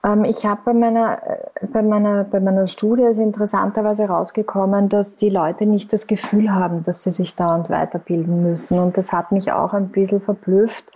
Ähm, 0.05 0.25
ich 0.25 0.45
habe 0.45 0.61
bei 0.65 0.75
meiner, 0.75 1.23
äh, 1.27 1.67
bei, 1.73 1.83
meiner, 1.83 2.25
bei 2.25 2.41
meiner 2.41 2.67
Studie 2.67 3.05
ist 3.05 3.19
interessanterweise 3.19 4.07
rausgekommen, 4.07 4.89
dass 4.89 5.17
die 5.17 5.31
Leute 5.31 5.67
nicht 5.67 5.93
das 5.93 6.07
Gefühl 6.07 6.55
haben, 6.55 6.83
dass 6.83 7.03
sie 7.03 7.11
sich 7.11 7.35
dauernd 7.35 7.71
weiterbilden 7.71 8.43
müssen. 8.43 8.79
Und 8.79 8.99
das 8.99 9.13
hat 9.13 9.33
mich 9.33 9.51
auch 9.53 9.73
ein 9.73 9.89
bisschen 9.89 10.21
verblüfft, 10.21 10.91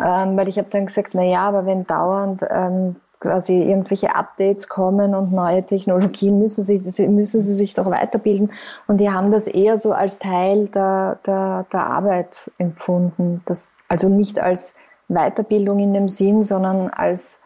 ähm, 0.00 0.36
weil 0.36 0.48
ich 0.48 0.58
habe 0.58 0.68
dann 0.70 0.86
gesagt, 0.86 1.10
na 1.14 1.22
ja, 1.22 1.42
aber 1.42 1.66
wenn 1.66 1.86
dauernd 1.86 2.42
ähm, 2.50 2.96
quasi 3.20 3.62
irgendwelche 3.62 4.16
Updates 4.16 4.68
kommen 4.68 5.14
und 5.14 5.32
neue 5.32 5.62
Technologien, 5.62 6.40
müssen 6.40 6.62
sie, 6.62 7.08
müssen 7.08 7.40
sie 7.40 7.54
sich 7.54 7.74
doch 7.74 7.88
weiterbilden. 7.88 8.50
Und 8.88 9.00
die 9.00 9.10
haben 9.10 9.30
das 9.30 9.46
eher 9.46 9.76
so 9.76 9.92
als 9.92 10.18
Teil 10.18 10.66
der, 10.68 11.18
der, 11.24 11.66
der 11.72 11.86
Arbeit 11.86 12.50
empfunden. 12.58 13.42
Das, 13.46 13.76
also 13.88 14.08
nicht 14.08 14.40
als 14.40 14.74
Weiterbildung 15.06 15.78
in 15.78 15.94
dem 15.94 16.08
Sinn, 16.08 16.42
sondern 16.42 16.90
als 16.90 17.41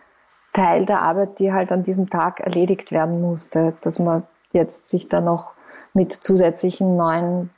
Teil 0.56 0.86
der 0.86 1.02
Arbeit, 1.02 1.38
die 1.38 1.52
halt 1.52 1.70
an 1.70 1.82
diesem 1.82 2.08
Tag 2.08 2.40
erledigt 2.40 2.90
werden 2.90 3.20
musste, 3.20 3.74
dass 3.82 3.98
man 3.98 4.22
jetzt 4.52 4.88
sich 4.88 5.08
da 5.08 5.20
noch 5.20 5.52
mit 5.92 6.12
zusätzlichen 6.12 6.96
neuen 6.96 7.50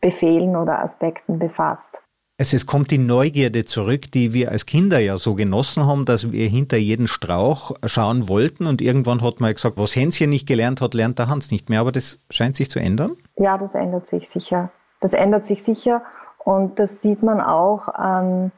Befehlen 0.00 0.56
oder 0.56 0.80
Aspekten 0.80 1.38
befasst. 1.38 2.02
Es 2.36 2.66
kommt 2.66 2.90
die 2.90 2.98
Neugierde 2.98 3.64
zurück, 3.64 4.10
die 4.12 4.32
wir 4.34 4.50
als 4.50 4.66
Kinder 4.66 4.98
ja 4.98 5.16
so 5.16 5.34
genossen 5.34 5.86
haben, 5.86 6.04
dass 6.04 6.32
wir 6.32 6.48
hinter 6.48 6.76
jeden 6.76 7.06
Strauch 7.06 7.72
schauen 7.86 8.28
wollten 8.28 8.66
und 8.66 8.82
irgendwann 8.82 9.22
hat 9.22 9.40
man 9.40 9.54
gesagt, 9.54 9.78
was 9.78 9.96
Hänschen 9.96 10.30
nicht 10.30 10.46
gelernt 10.46 10.80
hat, 10.80 10.94
lernt 10.94 11.18
der 11.18 11.28
Hans 11.28 11.50
nicht 11.50 11.70
mehr, 11.70 11.80
aber 11.80 11.92
das 11.92 12.18
scheint 12.30 12.56
sich 12.56 12.70
zu 12.70 12.80
ändern? 12.80 13.12
Ja, 13.36 13.56
das 13.56 13.74
ändert 13.74 14.06
sich 14.06 14.28
sicher. 14.28 14.70
Das 15.00 15.12
ändert 15.12 15.46
sich 15.46 15.62
sicher 15.62 16.02
und 16.38 16.78
das 16.78 17.00
sieht 17.00 17.22
man 17.22 17.40
auch 17.40 17.88
an, 17.88 18.50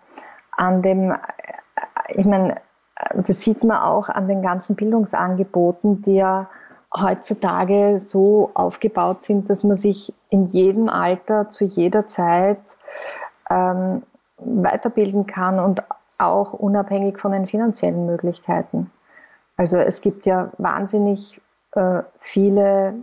an 0.56 0.80
dem, 0.82 1.14
ich 2.08 2.24
meine, 2.24 2.56
das 3.14 3.40
sieht 3.40 3.64
man 3.64 3.78
auch 3.78 4.08
an 4.08 4.28
den 4.28 4.42
ganzen 4.42 4.76
Bildungsangeboten, 4.76 6.02
die 6.02 6.16
ja 6.16 6.48
heutzutage 6.94 7.98
so 7.98 8.50
aufgebaut 8.54 9.22
sind, 9.22 9.50
dass 9.50 9.64
man 9.64 9.76
sich 9.76 10.14
in 10.30 10.44
jedem 10.44 10.88
Alter 10.88 11.48
zu 11.48 11.64
jeder 11.64 12.06
Zeit 12.06 12.76
ähm, 13.50 14.02
weiterbilden 14.38 15.26
kann 15.26 15.58
und 15.60 15.82
auch 16.18 16.52
unabhängig 16.54 17.18
von 17.18 17.32
den 17.32 17.46
finanziellen 17.46 18.06
Möglichkeiten. 18.06 18.90
Also 19.56 19.76
es 19.76 20.00
gibt 20.00 20.26
ja 20.26 20.50
wahnsinnig 20.58 21.40
äh, 21.72 22.02
viele 22.18 22.94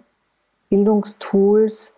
Bildungstools 0.69 1.95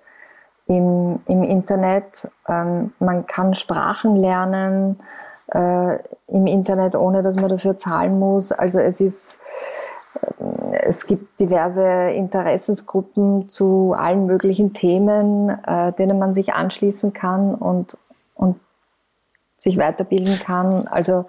im, 0.67 1.21
im 1.27 1.43
Internet. 1.43 2.29
Ähm, 2.47 2.93
man 2.99 3.25
kann 3.25 3.53
Sprachen 3.53 4.15
lernen 4.15 4.99
äh, 5.47 5.97
im 6.27 6.47
Internet, 6.47 6.95
ohne 6.95 7.21
dass 7.21 7.35
man 7.35 7.49
dafür 7.49 7.77
zahlen 7.77 8.19
muss. 8.19 8.51
Also 8.51 8.79
es 8.79 8.99
ist 8.99 9.39
es 10.71 11.07
gibt 11.07 11.39
diverse 11.39 11.83
Interessensgruppen 12.11 13.49
zu 13.49 13.93
allen 13.97 14.25
möglichen 14.25 14.73
Themen, 14.73 15.49
äh, 15.49 15.93
denen 15.93 16.19
man 16.19 16.33
sich 16.33 16.53
anschließen 16.53 17.13
kann 17.13 17.55
und, 17.55 17.97
und 18.35 18.59
sich 19.55 19.77
weiterbilden 19.77 20.39
kann. 20.39 20.87
Also 20.87 21.25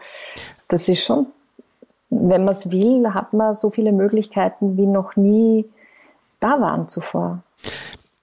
das 0.69 0.89
ist 0.89 1.05
schon, 1.05 1.27
wenn 2.11 2.45
man 2.45 2.55
es 2.55 2.71
will, 2.71 3.13
hat 3.15 3.33
man 3.33 3.55
so 3.55 3.71
viele 3.71 3.93
Möglichkeiten, 3.93 4.77
wie 4.77 4.87
noch 4.87 5.17
nie 5.17 5.69
da 6.41 6.61
waren 6.61 6.89
zuvor. 6.89 7.43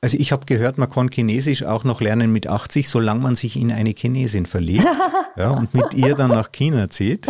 Also 0.03 0.17
ich 0.19 0.33
habe 0.33 0.45
gehört, 0.45 0.77
man 0.77 0.89
kann 0.89 1.07
Chinesisch 1.09 1.63
auch 1.63 1.85
noch 1.85 2.01
lernen 2.01 2.33
mit 2.33 2.45
80, 2.47 2.89
solange 2.89 3.21
man 3.21 3.35
sich 3.35 3.55
in 3.55 3.71
eine 3.71 3.91
Chinesin 3.91 4.45
verliebt 4.45 4.85
ja, 5.37 5.51
und 5.51 5.73
mit 5.73 5.93
ihr 5.93 6.13
dann 6.13 6.31
nach 6.31 6.51
China 6.51 6.89
zieht. 6.89 7.25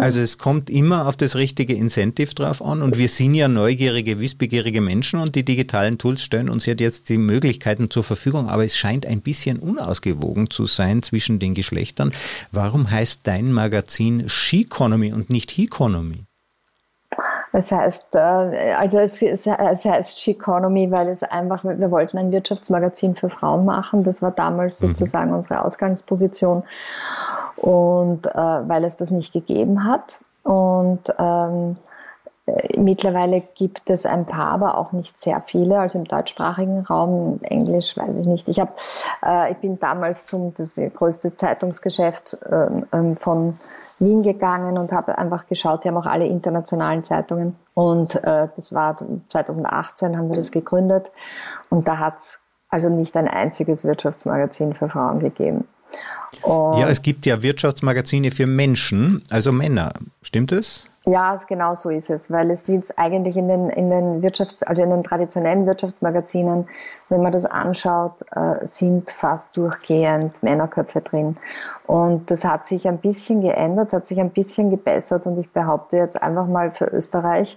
Also 0.00 0.22
es 0.22 0.38
kommt 0.38 0.70
immer 0.70 1.06
auf 1.06 1.18
das 1.18 1.36
richtige 1.36 1.74
Incentive 1.74 2.34
drauf 2.34 2.64
an 2.64 2.80
und 2.80 2.96
wir 2.96 3.08
sind 3.08 3.34
ja 3.34 3.46
neugierige, 3.48 4.18
wissbegierige 4.20 4.80
Menschen 4.80 5.20
und 5.20 5.34
die 5.34 5.44
digitalen 5.44 5.98
Tools 5.98 6.22
stellen 6.22 6.48
uns 6.48 6.64
jetzt 6.64 7.10
die 7.10 7.18
Möglichkeiten 7.18 7.90
zur 7.90 8.04
Verfügung, 8.04 8.48
aber 8.48 8.64
es 8.64 8.78
scheint 8.78 9.04
ein 9.04 9.20
bisschen 9.20 9.58
unausgewogen 9.58 10.48
zu 10.48 10.64
sein 10.64 11.02
zwischen 11.02 11.40
den 11.40 11.52
Geschlechtern. 11.52 12.12
Warum 12.52 12.90
heißt 12.90 13.20
dein 13.24 13.52
Magazin 13.52 14.30
She-Economy 14.30 15.12
und 15.12 15.28
nicht 15.28 15.50
He-Economy? 15.50 16.24
Es 17.56 17.72
heißt, 17.72 18.14
äh, 18.16 18.74
also 18.78 18.98
es, 18.98 19.22
es, 19.22 19.46
heißt 19.46 20.20
She-Economy, 20.20 20.90
weil 20.90 21.08
es 21.08 21.22
einfach, 21.22 21.64
wir 21.64 21.90
wollten 21.90 22.18
ein 22.18 22.30
Wirtschaftsmagazin 22.30 23.16
für 23.16 23.30
Frauen 23.30 23.64
machen. 23.64 24.02
Das 24.02 24.20
war 24.20 24.30
damals 24.30 24.82
mhm. 24.82 24.88
sozusagen 24.88 25.30
mhm. 25.30 25.36
unsere 25.36 25.64
Ausgangsposition 25.64 26.64
und 27.56 28.26
äh, 28.26 28.34
weil 28.34 28.84
es 28.84 28.98
das 28.98 29.10
nicht 29.10 29.32
gegeben 29.32 29.84
hat. 29.84 30.20
Und 30.42 31.00
ähm, 31.18 31.76
äh, 31.80 31.85
mittlerweile 32.76 33.42
gibt 33.54 33.90
es 33.90 34.06
ein 34.06 34.24
paar, 34.24 34.52
aber 34.52 34.78
auch 34.78 34.92
nicht 34.92 35.18
sehr 35.18 35.40
viele. 35.40 35.78
Also 35.78 35.98
im 35.98 36.04
deutschsprachigen 36.04 36.80
Raum, 36.80 37.40
Englisch 37.42 37.96
weiß 37.96 38.18
ich 38.20 38.26
nicht. 38.26 38.48
Ich 38.48 38.60
habe, 38.60 38.72
äh, 39.24 39.52
ich 39.52 39.58
bin 39.58 39.78
damals 39.80 40.24
zum 40.24 40.54
das 40.54 40.76
größte 40.94 41.34
Zeitungsgeschäft 41.34 42.38
äh, 42.44 43.14
von 43.16 43.54
Wien 43.98 44.22
gegangen 44.22 44.78
und 44.78 44.92
habe 44.92 45.18
einfach 45.18 45.46
geschaut. 45.46 45.84
Die 45.84 45.88
haben 45.88 45.96
auch 45.96 46.06
alle 46.06 46.26
internationalen 46.26 47.02
Zeitungen. 47.02 47.56
Und 47.74 48.14
äh, 48.16 48.48
das 48.54 48.72
war 48.72 48.96
2018 49.26 50.16
haben 50.16 50.28
wir 50.28 50.36
das 50.36 50.52
gegründet. 50.52 51.10
Und 51.70 51.88
da 51.88 51.98
hat 51.98 52.18
es 52.18 52.40
also 52.68 52.88
nicht 52.88 53.16
ein 53.16 53.28
einziges 53.28 53.84
Wirtschaftsmagazin 53.84 54.74
für 54.74 54.88
Frauen 54.88 55.18
gegeben. 55.18 55.66
Und 56.42 56.78
ja, 56.78 56.88
es 56.88 57.02
gibt 57.02 57.26
ja 57.26 57.42
Wirtschaftsmagazine 57.42 58.30
für 58.30 58.46
Menschen, 58.46 59.22
also 59.30 59.52
Männer. 59.52 59.92
Stimmt 60.22 60.52
es? 60.52 60.86
Ja, 61.08 61.36
genau 61.46 61.72
so 61.74 61.88
ist 61.88 62.10
es, 62.10 62.32
weil 62.32 62.50
es 62.50 62.66
sieht 62.66 62.92
eigentlich 62.98 63.36
in 63.36 63.46
den, 63.46 63.70
in 63.70 63.90
den 63.90 64.22
Wirtschafts-, 64.22 64.64
also 64.64 64.82
in 64.82 64.90
den 64.90 65.04
traditionellen 65.04 65.64
Wirtschaftsmagazinen, 65.64 66.66
wenn 67.08 67.22
man 67.22 67.30
das 67.30 67.44
anschaut, 67.44 68.22
äh, 68.34 68.66
sind 68.66 69.12
fast 69.12 69.56
durchgehend 69.56 70.42
Männerköpfe 70.42 71.02
drin. 71.02 71.36
Und 71.86 72.28
das 72.32 72.44
hat 72.44 72.66
sich 72.66 72.88
ein 72.88 72.98
bisschen 72.98 73.40
geändert, 73.40 73.92
hat 73.92 74.04
sich 74.04 74.18
ein 74.18 74.30
bisschen 74.30 74.68
gebessert 74.68 75.28
und 75.28 75.38
ich 75.38 75.48
behaupte 75.52 75.96
jetzt 75.96 76.20
einfach 76.20 76.48
mal 76.48 76.72
für 76.72 76.86
Österreich, 76.86 77.56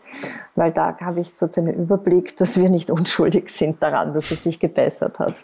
weil 0.54 0.72
da 0.72 0.96
habe 1.00 1.20
ich 1.20 1.34
sozusagen 1.34 1.70
einen 1.70 1.80
Überblick, 1.80 2.38
dass 2.38 2.60
wir 2.60 2.70
nicht 2.70 2.92
unschuldig 2.92 3.50
sind 3.50 3.82
daran, 3.82 4.14
dass 4.14 4.30
es 4.30 4.44
sich 4.44 4.60
gebessert 4.60 5.18
hat. 5.18 5.44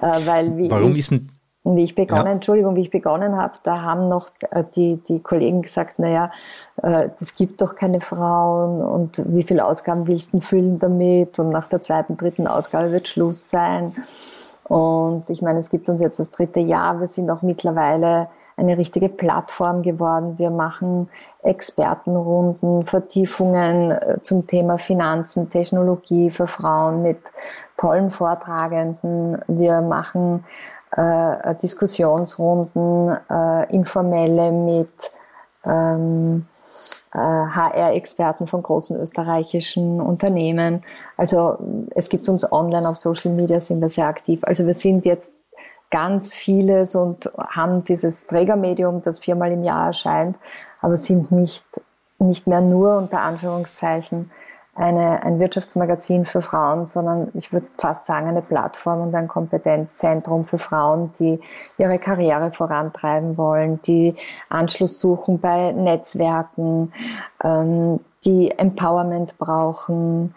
Äh, 0.00 0.24
weil 0.24 0.70
Warum 0.70 0.92
ich, 0.92 1.00
ist 1.00 1.10
denn 1.10 1.28
und 1.66 1.74
wie 1.74 1.82
ich 1.82 1.96
begonnen, 1.96 2.26
ja. 2.26 2.32
Entschuldigung, 2.32 2.76
wie 2.76 2.82
ich 2.82 2.92
begonnen 2.92 3.36
habe, 3.36 3.54
da 3.64 3.82
haben 3.82 4.06
noch 4.06 4.28
äh, 4.52 4.62
die, 4.76 4.98
die 4.98 5.18
Kollegen 5.18 5.62
gesagt, 5.62 5.98
naja, 5.98 6.30
äh, 6.80 7.08
das 7.18 7.34
gibt 7.34 7.60
doch 7.60 7.74
keine 7.74 8.00
Frauen 8.00 8.80
und 8.80 9.20
wie 9.26 9.42
viele 9.42 9.64
Ausgaben 9.64 10.06
willst 10.06 10.32
du 10.32 10.38
füllen 10.38 10.78
damit? 10.78 11.40
Und 11.40 11.50
nach 11.50 11.66
der 11.66 11.82
zweiten, 11.82 12.16
dritten 12.16 12.46
Ausgabe 12.46 12.92
wird 12.92 13.08
Schluss 13.08 13.50
sein. 13.50 13.96
Und 14.62 15.28
ich 15.28 15.42
meine, 15.42 15.58
es 15.58 15.68
gibt 15.68 15.88
uns 15.88 16.00
jetzt 16.00 16.20
das 16.20 16.30
dritte 16.30 16.60
Jahr. 16.60 17.00
Wir 17.00 17.08
sind 17.08 17.28
auch 17.30 17.42
mittlerweile 17.42 18.28
eine 18.56 18.78
richtige 18.78 19.08
Plattform 19.08 19.82
geworden. 19.82 20.38
Wir 20.38 20.50
machen 20.50 21.08
Expertenrunden, 21.42 22.84
Vertiefungen 22.84 23.90
äh, 23.90 24.18
zum 24.22 24.46
Thema 24.46 24.78
Finanzen, 24.78 25.48
Technologie 25.48 26.30
für 26.30 26.46
Frauen 26.46 27.02
mit 27.02 27.18
tollen 27.76 28.10
Vortragenden. 28.10 29.38
Wir 29.48 29.82
machen 29.82 30.44
äh, 30.96 31.54
Diskussionsrunden, 31.56 33.16
äh, 33.30 33.72
informelle 33.74 34.50
mit 34.52 35.10
ähm, 35.64 36.46
äh, 37.12 37.18
HR-Experten 37.18 38.46
von 38.46 38.62
großen 38.62 38.98
österreichischen 39.00 40.00
Unternehmen. 40.00 40.82
Also 41.16 41.58
es 41.90 42.08
gibt 42.08 42.28
uns 42.28 42.50
online 42.50 42.88
auf 42.88 42.96
Social 42.96 43.32
Media, 43.32 43.60
sind 43.60 43.80
wir 43.80 43.88
sehr 43.88 44.06
aktiv. 44.06 44.40
Also 44.42 44.66
wir 44.66 44.74
sind 44.74 45.04
jetzt 45.04 45.34
ganz 45.90 46.34
vieles 46.34 46.94
und 46.94 47.30
haben 47.36 47.84
dieses 47.84 48.26
Trägermedium, 48.26 49.02
das 49.02 49.18
viermal 49.18 49.52
im 49.52 49.62
Jahr 49.62 49.88
erscheint, 49.88 50.38
aber 50.80 50.96
sind 50.96 51.30
nicht, 51.30 51.64
nicht 52.18 52.46
mehr 52.46 52.60
nur 52.60 52.96
unter 52.96 53.20
Anführungszeichen 53.20 54.30
eine, 54.76 55.22
ein 55.22 55.40
Wirtschaftsmagazin 55.40 56.26
für 56.26 56.42
Frauen, 56.42 56.84
sondern 56.84 57.28
ich 57.34 57.52
würde 57.52 57.66
fast 57.78 58.04
sagen 58.04 58.28
eine 58.28 58.42
Plattform 58.42 59.00
und 59.00 59.14
ein 59.14 59.26
Kompetenzzentrum 59.26 60.44
für 60.44 60.58
Frauen, 60.58 61.12
die 61.18 61.40
ihre 61.78 61.98
Karriere 61.98 62.52
vorantreiben 62.52 63.38
wollen, 63.38 63.80
die 63.82 64.14
Anschluss 64.50 65.00
suchen 65.00 65.40
bei 65.40 65.72
Netzwerken, 65.72 66.92
ähm, 67.42 68.00
die 68.24 68.50
Empowerment 68.50 69.38
brauchen, 69.38 70.34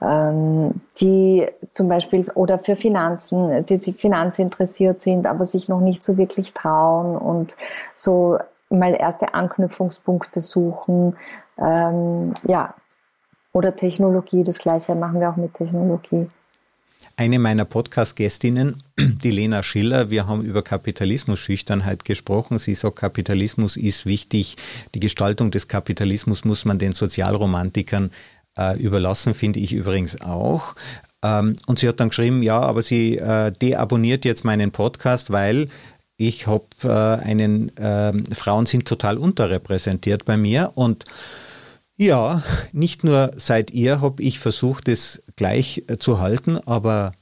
ähm, 0.00 0.80
die 1.00 1.46
zum 1.70 1.88
Beispiel 1.88 2.30
oder 2.34 2.58
für 2.58 2.76
Finanzen, 2.76 3.66
die 3.66 3.76
sich 3.76 3.96
finanzinteressiert 3.96 5.00
sind, 5.00 5.26
aber 5.26 5.44
sich 5.44 5.68
noch 5.68 5.80
nicht 5.80 6.02
so 6.02 6.16
wirklich 6.16 6.54
trauen 6.54 7.16
und 7.16 7.56
so 7.94 8.38
mal 8.70 8.94
erste 8.94 9.34
Anknüpfungspunkte 9.34 10.40
suchen. 10.40 11.16
Ähm, 11.58 12.32
ja, 12.46 12.74
oder 13.52 13.76
Technologie, 13.76 14.44
das 14.44 14.58
gleiche 14.58 14.94
machen 14.94 15.20
wir 15.20 15.30
auch 15.30 15.36
mit 15.36 15.54
Technologie. 15.54 16.26
eine 17.16 17.38
meiner 17.38 17.64
Podcast-Gästinnen, 17.64 18.82
die 18.98 19.30
Lena 19.30 19.62
Schiller, 19.62 20.10
wir 20.10 20.26
haben 20.26 20.42
über 20.42 20.62
Kapitalismus-Schüchternheit 20.62 22.04
gesprochen. 22.04 22.58
Sie 22.58 22.74
sagt, 22.74 22.96
Kapitalismus 22.96 23.76
ist 23.76 24.06
wichtig. 24.06 24.56
Die 24.94 25.00
Gestaltung 25.00 25.50
des 25.50 25.68
Kapitalismus 25.68 26.44
muss 26.44 26.64
man 26.64 26.78
den 26.78 26.92
Sozialromantikern 26.92 28.10
äh, 28.56 28.78
überlassen, 28.78 29.34
finde 29.34 29.60
ich 29.60 29.72
übrigens 29.72 30.20
auch. 30.20 30.74
Ähm, 31.22 31.56
und 31.66 31.78
sie 31.78 31.88
hat 31.88 32.00
dann 32.00 32.08
geschrieben, 32.08 32.42
ja, 32.42 32.60
aber 32.60 32.82
sie 32.82 33.18
äh, 33.18 33.52
deabonniert 33.52 34.24
jetzt 34.24 34.44
meinen 34.44 34.70
Podcast, 34.70 35.30
weil 35.30 35.68
ich 36.16 36.46
habe 36.46 36.64
äh, 36.84 36.88
einen, 36.88 37.76
äh, 37.76 38.12
Frauen 38.34 38.66
sind 38.66 38.86
total 38.86 39.18
unterrepräsentiert 39.18 40.24
bei 40.24 40.36
mir 40.36 40.72
und 40.74 41.04
ja, 41.96 42.42
nicht 42.72 43.04
nur 43.04 43.32
seit 43.36 43.70
ihr 43.70 44.00
habe 44.00 44.22
ich 44.22 44.38
versucht, 44.38 44.88
es 44.88 45.22
gleich 45.36 45.84
äh, 45.86 45.98
zu 45.98 46.20
halten, 46.20 46.58
aber 46.66 47.12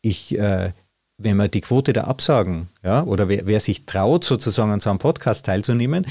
ich, 0.00 0.38
äh, 0.38 0.72
wenn 1.18 1.36
man 1.36 1.50
die 1.50 1.60
Quote 1.60 1.92
der 1.92 2.08
Absagen, 2.08 2.68
ja, 2.82 3.04
oder 3.04 3.28
wer, 3.28 3.46
wer 3.46 3.60
sich 3.60 3.86
traut, 3.86 4.24
sozusagen 4.24 4.70
an 4.70 4.80
so 4.80 4.90
einem 4.90 4.98
Podcast 4.98 5.46
teilzunehmen, 5.46 6.06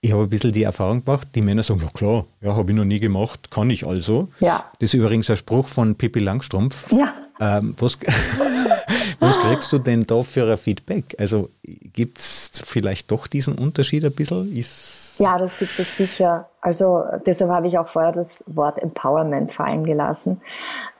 ich 0.00 0.12
habe 0.12 0.24
ein 0.24 0.28
bisschen 0.28 0.52
die 0.52 0.64
Erfahrung 0.64 1.02
gemacht, 1.02 1.28
die 1.34 1.40
Männer 1.40 1.62
sagen, 1.62 1.80
ja 1.80 1.88
klar, 1.88 2.26
ja, 2.42 2.54
habe 2.54 2.72
ich 2.72 2.76
noch 2.76 2.84
nie 2.84 3.00
gemacht, 3.00 3.50
kann 3.50 3.70
ich 3.70 3.86
also. 3.86 4.28
Ja. 4.38 4.70
Das 4.78 4.90
ist 4.90 4.94
übrigens 4.94 5.30
ein 5.30 5.38
Spruch 5.38 5.66
von 5.68 5.94
Pippi 5.94 6.20
Langstrumpf. 6.20 6.92
Ja. 6.92 7.14
Ähm, 7.40 7.74
was, 7.78 7.98
was 9.18 9.38
kriegst 9.38 9.72
du 9.72 9.78
denn 9.78 10.04
da 10.04 10.22
für 10.22 10.50
ein 10.50 10.58
Feedback? 10.58 11.16
Also 11.18 11.48
gibt 11.62 12.18
es 12.18 12.52
vielleicht 12.64 13.10
doch 13.10 13.26
diesen 13.26 13.54
Unterschied 13.54 14.04
ein 14.04 14.12
bisschen? 14.12 14.54
Ist 14.54 15.03
ja, 15.18 15.38
das 15.38 15.58
gibt 15.58 15.78
es 15.78 15.96
sicher. 15.96 16.48
Also 16.60 17.04
deshalb 17.26 17.50
habe 17.50 17.66
ich 17.66 17.78
auch 17.78 17.88
vorher 17.88 18.12
das 18.12 18.44
Wort 18.46 18.78
Empowerment 18.78 19.52
fallen 19.52 19.84
gelassen. 19.84 20.40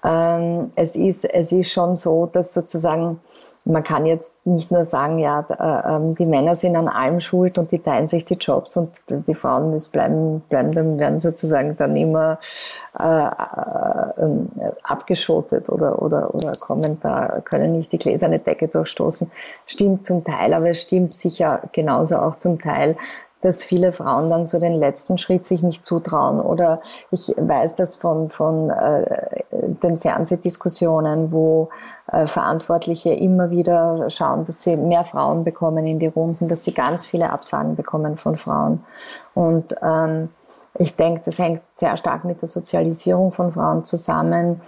Ähm, 0.04 0.70
es, 0.76 0.94
ist, 0.94 1.24
es 1.24 1.52
ist 1.52 1.72
schon 1.72 1.96
so, 1.96 2.26
dass 2.26 2.52
sozusagen 2.52 3.20
man 3.66 3.82
kann 3.82 4.04
jetzt 4.04 4.34
nicht 4.44 4.70
nur 4.70 4.84
sagen, 4.84 5.18
ja, 5.18 5.40
äh, 5.48 5.96
ähm, 5.96 6.14
die 6.14 6.26
Männer 6.26 6.54
sind 6.54 6.76
an 6.76 6.88
allem 6.88 7.20
schuld 7.20 7.56
und 7.56 7.72
die 7.72 7.78
teilen 7.78 8.08
sich 8.08 8.24
die 8.24 8.34
Jobs 8.34 8.76
und 8.76 9.00
die 9.08 9.34
Frauen 9.34 9.70
müssen 9.70 9.90
bleiben, 9.90 10.40
bleiben 10.48 10.72
dann 10.72 10.98
werden 10.98 11.20
sozusagen 11.20 11.74
dann 11.76 11.96
immer 11.96 12.38
äh, 12.98 13.04
äh, 13.04 14.22
ähm, 14.22 14.48
abgeschotet 14.82 15.70
oder, 15.70 16.02
oder, 16.02 16.34
oder 16.34 16.52
kommen 16.56 16.98
da, 17.00 17.40
können 17.42 17.72
nicht 17.72 17.92
die 17.92 17.98
gläserne 17.98 18.38
Decke 18.38 18.68
durchstoßen. 18.68 19.30
Stimmt 19.66 20.04
zum 20.04 20.24
Teil, 20.24 20.52
aber 20.52 20.70
es 20.70 20.82
stimmt 20.82 21.14
sicher 21.14 21.62
genauso 21.72 22.18
auch 22.18 22.36
zum 22.36 22.58
Teil, 22.58 22.96
dass 23.44 23.62
viele 23.62 23.92
Frauen 23.92 24.30
dann 24.30 24.46
so 24.46 24.58
den 24.58 24.72
letzten 24.72 25.18
Schritt 25.18 25.44
sich 25.44 25.62
nicht 25.62 25.84
zutrauen. 25.84 26.40
Oder 26.40 26.80
ich 27.10 27.34
weiß 27.36 27.74
das 27.74 27.94
von, 27.94 28.30
von 28.30 28.70
äh, 28.70 29.42
den 29.52 29.98
Fernsehdiskussionen, 29.98 31.30
wo 31.30 31.68
äh, 32.10 32.26
Verantwortliche 32.26 33.10
immer 33.10 33.50
wieder 33.50 34.08
schauen, 34.08 34.46
dass 34.46 34.62
sie 34.62 34.76
mehr 34.78 35.04
Frauen 35.04 35.44
bekommen 35.44 35.86
in 35.86 35.98
die 35.98 36.06
Runden, 36.06 36.48
dass 36.48 36.64
sie 36.64 36.72
ganz 36.72 37.04
viele 37.04 37.30
Absagen 37.30 37.76
bekommen 37.76 38.16
von 38.16 38.36
Frauen. 38.36 38.82
Und 39.34 39.74
ähm, 39.82 40.30
ich 40.78 40.96
denke, 40.96 41.20
das 41.26 41.38
hängt 41.38 41.60
sehr 41.74 41.98
stark 41.98 42.24
mit 42.24 42.40
der 42.40 42.48
Sozialisierung 42.48 43.30
von 43.32 43.52
Frauen 43.52 43.84
zusammen, 43.84 44.62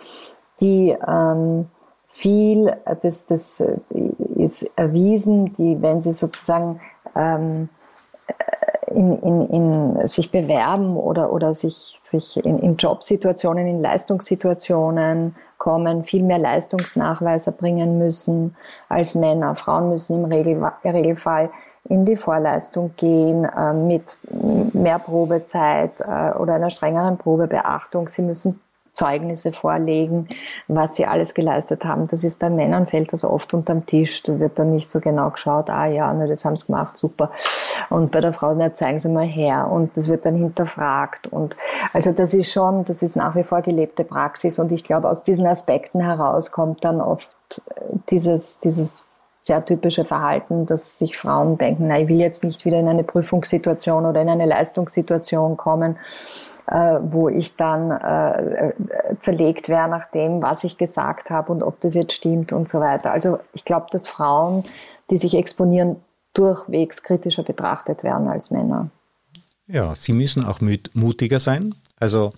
die 0.61 0.95
ähm, 1.07 1.69
viel, 2.07 2.77
das, 3.03 3.27
das 3.27 3.65
ist 4.37 4.71
erwiesen, 4.77 5.53
die, 5.55 5.81
wenn 5.83 6.01
sie 6.01 6.13
sozusagen 6.13 6.81
ähm, 7.15 7.69
in, 8.97 9.19
in, 9.19 9.49
in 9.51 10.07
sich 10.09 10.31
bewerben 10.31 10.97
oder, 10.97 11.33
oder 11.33 11.53
sich, 11.55 11.99
sich 12.01 12.43
in, 12.45 12.59
in 12.59 12.77
Jobsituationen, 12.77 13.67
in 13.67 13.83
Leistungssituationen 13.83 15.37
kommen, 15.59 16.05
viel 16.05 16.23
mehr 16.23 16.39
Leistungsnachweise 16.39 17.53
bringen 17.53 17.99
müssen 17.99 18.57
als 18.89 19.15
Männer. 19.15 19.55
Frauen 19.55 19.91
müssen 19.91 20.17
im 20.17 20.25
Regel, 20.25 20.63
Regelfall 20.85 21.51
in 21.85 22.05
die 22.05 22.17
Vorleistung 22.17 22.93
gehen 22.97 23.45
äh, 23.45 23.73
mit 23.73 24.19
mehr 24.73 24.99
Probezeit 24.99 26.01
äh, 26.01 26.33
oder 26.37 26.55
einer 26.55 26.71
strengeren 26.71 27.19
Probebeachtung. 27.19 28.09
Sie 28.09 28.23
müssen 28.23 28.61
Zeugnisse 28.97 29.53
vorlegen, 29.53 30.27
was 30.69 30.97
sie 30.97 31.05
alles 31.05 31.35
geleistet 31.35 31.85
haben. 31.85 32.07
Das 32.07 32.25
ist 32.25 32.39
bei 32.39 32.49
Männern 32.49 32.87
fällt 32.87 33.13
das 33.13 33.25
oft 33.25 33.53
unterm 33.53 33.85
Tisch. 33.85 34.23
Da 34.23 34.41
wird 34.41 34.59
dann 34.59 34.75
nicht 34.75 34.91
so 34.91 35.01
genau 35.01 35.31
geschaut, 35.31 35.69
ah 35.69 35.85
ja, 35.85 36.13
ne, 36.15 36.27
das 36.27 36.47
haben 36.47 36.57
sie 36.57 36.67
gemacht, 36.67 36.97
super. 36.97 37.31
Und 37.91 38.11
bei 38.11 38.23
der 38.23 38.33
Frau, 38.33 38.55
na, 38.55 38.73
zeigen 38.73 38.99
sie 38.99 39.11
mal 39.11 39.27
her. 39.27 39.69
Und 39.71 39.99
das 39.99 40.09
wird 40.09 40.25
dann 40.25 40.37
hinterfragt. 40.37 41.27
Und 41.27 41.57
also 41.93 42.13
das 42.13 42.33
ist 42.33 42.51
schon, 42.51 42.87
das 42.87 43.03
ist 43.03 43.17
nach 43.17 43.37
wie 43.37 43.45
vor 43.45 43.61
gelebte 43.61 44.03
Praxis. 44.03 44.59
Und 44.59 44.73
ich 44.73 44.83
glaube, 44.83 45.11
aus 45.11 45.23
diesen 45.23 45.47
Aspekten 45.47 46.01
heraus 46.01 46.51
kommt 46.51 46.83
dann 46.83 47.03
oft 47.03 47.29
dieses, 48.09 48.61
dieses 48.61 49.07
sehr 49.47 49.65
typische 49.65 50.05
Verhalten, 50.05 50.67
dass 50.67 50.99
sich 50.99 51.17
Frauen 51.17 51.57
denken, 51.57 51.87
na, 51.87 52.01
ich 52.01 52.09
will 52.09 52.19
jetzt 52.19 52.43
nicht 52.43 52.65
wieder 52.65 52.79
in 52.81 52.89
eine 52.89 53.05
Prüfungssituation 53.05 54.05
oder 54.05 54.21
in 54.21 54.29
eine 54.29 54.45
Leistungssituation 54.45 55.57
kommen, 55.57 55.97
äh, 56.67 56.99
wo 57.01 57.29
ich 57.29 57.57
dann 57.57 57.93
äh, 57.93 58.73
zerlegt 59.21 59.69
wäre 59.69 59.89
nach 59.89 60.07
dem, 60.07 60.43
was 60.43 60.65
ich 60.65 60.79
gesagt 60.79 61.31
habe 61.31 61.53
und 61.53 61.63
ob 61.63 61.81
das 61.81 61.95
jetzt 61.95 62.13
stimmt 62.13 62.53
und 62.53 62.69
so 62.69 62.81
weiter. 62.81 63.13
Also 63.13 63.39
ich 63.53 63.65
glaube, 63.65 63.87
dass 63.91 64.09
Frauen, 64.09 64.65
die 65.11 65.17
sich 65.17 65.35
exponieren, 65.35 66.03
durchwegs 66.35 67.03
kritischer 67.03 67.45
betrachtet 67.45 68.03
werden 68.03 68.29
als 68.29 68.51
Männer. 68.51 68.91
Ja, 69.69 69.95
sie 69.97 70.13
müssen 70.13 70.45
auch 70.45 70.61
mutiger 70.95 71.41
sein. 71.41 71.75
Also 71.99 72.33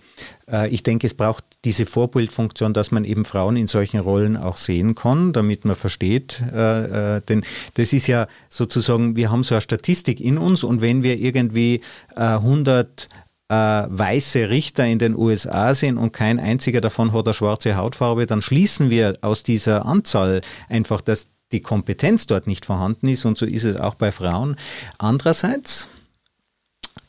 äh, 0.49 0.69
ich 0.69 0.83
denke, 0.83 1.05
es 1.05 1.13
braucht 1.13 1.43
diese 1.65 1.85
Vorbildfunktion, 1.85 2.73
dass 2.73 2.91
man 2.91 3.03
eben 3.03 3.25
Frauen 3.25 3.57
in 3.57 3.67
solchen 3.67 3.99
Rollen 3.99 4.37
auch 4.37 4.57
sehen 4.57 4.95
kann, 4.95 5.33
damit 5.33 5.65
man 5.65 5.75
versteht. 5.75 6.41
Äh, 6.53 7.17
äh, 7.17 7.21
denn 7.21 7.43
das 7.73 7.93
ist 7.93 8.07
ja 8.07 8.27
sozusagen, 8.49 9.15
wir 9.15 9.29
haben 9.29 9.43
so 9.43 9.55
eine 9.55 9.61
Statistik 9.61 10.21
in 10.21 10.37
uns 10.37 10.63
und 10.63 10.81
wenn 10.81 11.03
wir 11.03 11.19
irgendwie 11.19 11.81
100 12.15 13.09
äh, 13.49 13.53
weiße 13.53 14.49
Richter 14.49 14.85
in 14.85 14.99
den 14.99 15.15
USA 15.15 15.75
sind 15.75 15.97
und 15.97 16.13
kein 16.13 16.39
einziger 16.39 16.81
davon 16.81 17.13
hat 17.13 17.25
eine 17.25 17.33
schwarze 17.33 17.75
Hautfarbe, 17.75 18.27
dann 18.27 18.41
schließen 18.41 18.89
wir 18.89 19.17
aus 19.21 19.43
dieser 19.43 19.85
Anzahl 19.85 20.41
einfach, 20.69 21.01
dass 21.01 21.27
die 21.51 21.61
Kompetenz 21.61 22.27
dort 22.27 22.47
nicht 22.47 22.65
vorhanden 22.65 23.07
ist 23.07 23.25
und 23.25 23.37
so 23.37 23.45
ist 23.45 23.63
es 23.63 23.75
auch 23.75 23.95
bei 23.95 24.11
Frauen. 24.11 24.55
Andererseits, 24.99 25.87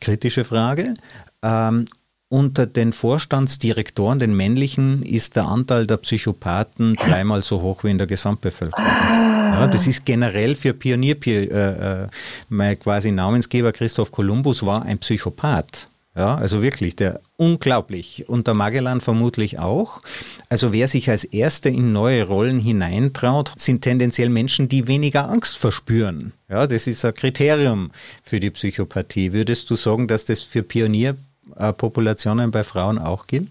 kritische 0.01 0.45
Frage, 0.45 0.95
ähm, 1.43 1.87
unter 2.29 2.67
den 2.67 2.93
Vorstandsdirektoren, 2.93 4.21
den 4.21 4.37
männlichen, 4.37 5.03
ist 5.03 5.35
der 5.35 5.47
Anteil 5.47 5.87
der 5.87 5.97
Psychopathen 5.97 6.95
dreimal 6.97 7.43
so 7.43 7.61
hoch 7.61 7.83
wie 7.85 7.91
in 7.91 7.99
der 7.99 8.07
Gesamtbevölkerung. 8.07 8.85
Ja, 8.85 9.67
das 9.67 9.89
ist 9.89 10.05
generell 10.05 10.55
für 10.55 10.73
Pionier, 10.73 11.17
äh, 11.27 12.05
äh, 12.05 12.07
mein 12.49 12.79
quasi 12.79 13.11
Namensgeber 13.11 13.73
Christoph 13.73 14.13
Kolumbus 14.13 14.65
war 14.65 14.83
ein 14.83 14.99
Psychopath. 14.99 15.89
Ja, 16.21 16.35
also 16.35 16.61
wirklich, 16.61 16.97
der 16.97 17.21
unglaublich. 17.39 18.29
Und 18.29 18.47
der 18.47 18.53
Magellan 18.53 19.01
vermutlich 19.01 19.59
auch. 19.59 20.03
Also 20.51 20.71
wer 20.71 20.87
sich 20.87 21.09
als 21.09 21.25
Erster 21.25 21.71
in 21.71 21.95
neue 21.95 22.29
Rollen 22.29 22.61
hineintraut, 22.61 23.53
sind 23.57 23.81
tendenziell 23.81 24.29
Menschen, 24.29 24.69
die 24.69 24.87
weniger 24.87 25.31
Angst 25.31 25.57
verspüren. 25.57 26.35
Ja, 26.51 26.67
das 26.67 26.87
ist 26.87 27.07
ein 27.07 27.15
Kriterium 27.15 27.91
für 28.23 28.39
die 28.39 28.51
Psychopathie. 28.51 29.33
Würdest 29.33 29.71
du 29.71 29.77
sagen, 29.77 30.09
dass 30.09 30.27
das 30.27 30.43
für 30.43 30.63
Pionierpopulationen 30.63 32.51
bei 32.51 32.65
Frauen 32.65 32.99
auch 32.99 33.27
gilt? 33.27 33.49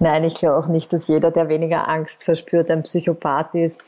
Nein, 0.00 0.24
ich 0.24 0.34
glaube 0.34 0.56
auch 0.56 0.66
nicht, 0.66 0.92
dass 0.92 1.06
jeder, 1.06 1.30
der 1.30 1.48
weniger 1.48 1.88
Angst 1.88 2.24
verspürt, 2.24 2.72
ein 2.72 2.82
Psychopath 2.82 3.54
ist. 3.54 3.84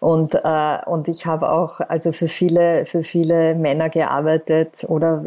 Und, 0.00 0.34
äh, 0.34 0.78
und 0.86 1.06
ich 1.08 1.26
habe 1.26 1.52
auch 1.52 1.80
also 1.80 2.12
für 2.12 2.28
viele, 2.28 2.86
für 2.86 3.02
viele 3.02 3.54
Männer 3.54 3.90
gearbeitet 3.90 4.86
oder 4.88 5.24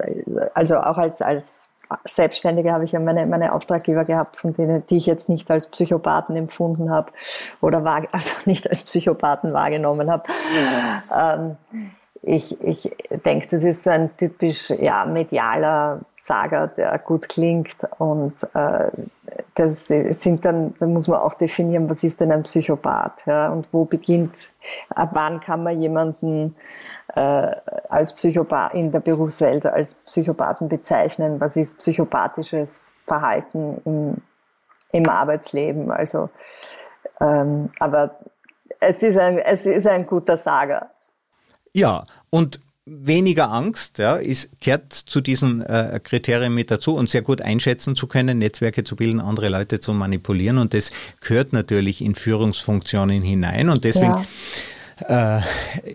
also 0.56 0.78
auch 0.78 0.98
als, 0.98 1.22
als 1.22 1.69
Selbstständige 2.06 2.72
habe 2.72 2.84
ich 2.84 2.92
ja 2.92 3.00
meine, 3.00 3.26
meine 3.26 3.54
Auftraggeber 3.54 4.04
gehabt, 4.04 4.38
von 4.38 4.54
denen, 4.54 4.86
die 4.88 4.98
ich 4.98 5.06
jetzt 5.06 5.28
nicht 5.28 5.50
als 5.50 5.68
Psychopathen 5.68 6.36
empfunden 6.36 6.92
habe 6.92 7.12
oder 7.62 7.84
war, 7.84 8.04
also 8.12 8.36
nicht 8.46 8.70
als 8.70 8.84
Psychopathen 8.84 9.54
wahrgenommen 9.54 10.12
habe. 10.12 10.24
Ähm, 11.16 11.58
ich, 12.22 12.62
ich 12.62 12.92
denke, 13.26 13.48
das 13.50 13.64
ist 13.64 13.84
so 13.84 13.90
ein 13.90 14.16
typisch 14.18 14.70
ja, 14.70 15.06
medialer 15.06 16.02
Sager, 16.18 16.68
der 16.68 16.98
gut 17.00 17.30
klingt. 17.30 17.76
Und 17.98 18.34
äh, 18.54 18.90
das 19.56 19.88
sind 19.88 20.44
dann, 20.44 20.74
da 20.80 20.86
muss 20.86 21.08
man 21.08 21.20
auch 21.20 21.34
definieren, 21.34 21.90
was 21.90 22.04
ist 22.04 22.20
denn 22.20 22.32
ein 22.32 22.44
Psychopath? 22.44 23.26
Ja? 23.26 23.50
Und 23.52 23.68
wo 23.72 23.86
beginnt, 23.86 24.52
ab 24.90 25.12
wann 25.14 25.40
kann 25.40 25.64
man 25.64 25.82
jemanden 25.82 26.56
äh, 27.16 27.52
als 27.90 28.14
Psychopath 28.14 28.74
in 28.74 28.92
der 28.92 29.00
Berufswelt 29.00 29.66
als 29.66 29.96
Psychopathen 29.96 30.68
bezeichnen? 30.68 31.40
Was 31.40 31.56
ist 31.56 31.78
psychopathisches 31.80 32.94
Verhalten 33.06 33.82
im, 33.86 34.18
im 34.92 35.10
Arbeitsleben? 35.10 35.90
Also, 35.90 36.30
ähm, 37.22 37.70
aber 37.80 38.20
es 38.82 39.04
ist 39.04 39.18
ein, 39.18 39.38
es 39.38 39.66
ist 39.66 39.88
ein 39.88 40.06
guter 40.06 40.38
Sager. 40.38 40.90
Ja, 41.80 42.04
und 42.30 42.60
weniger 42.86 43.52
Angst, 43.52 44.00
ja, 44.00 44.16
ist, 44.16 44.50
kehrt 44.60 44.92
zu 44.92 45.22
diesen 45.22 45.62
äh, 45.62 46.00
Kriterien 46.04 46.54
mit 46.54 46.72
dazu 46.72 46.96
und 46.96 47.10
sehr 47.10 47.22
gut 47.22 47.42
einschätzen 47.42 47.96
zu 47.96 48.08
können, 48.08 48.40
Netzwerke 48.40 48.84
zu 48.84 48.96
bilden, 48.96 49.20
andere 49.22 49.48
Leute 49.48 49.80
zu 49.80 49.94
manipulieren. 49.94 50.58
Und 50.58 50.74
das 50.74 50.92
gehört 51.22 51.54
natürlich 51.54 52.02
in 52.02 52.16
Führungsfunktionen 52.16 53.22
hinein. 53.22 53.70
Und 53.70 53.84
deswegen 53.84 54.08
ja 54.08 54.26
äh, 55.08 55.40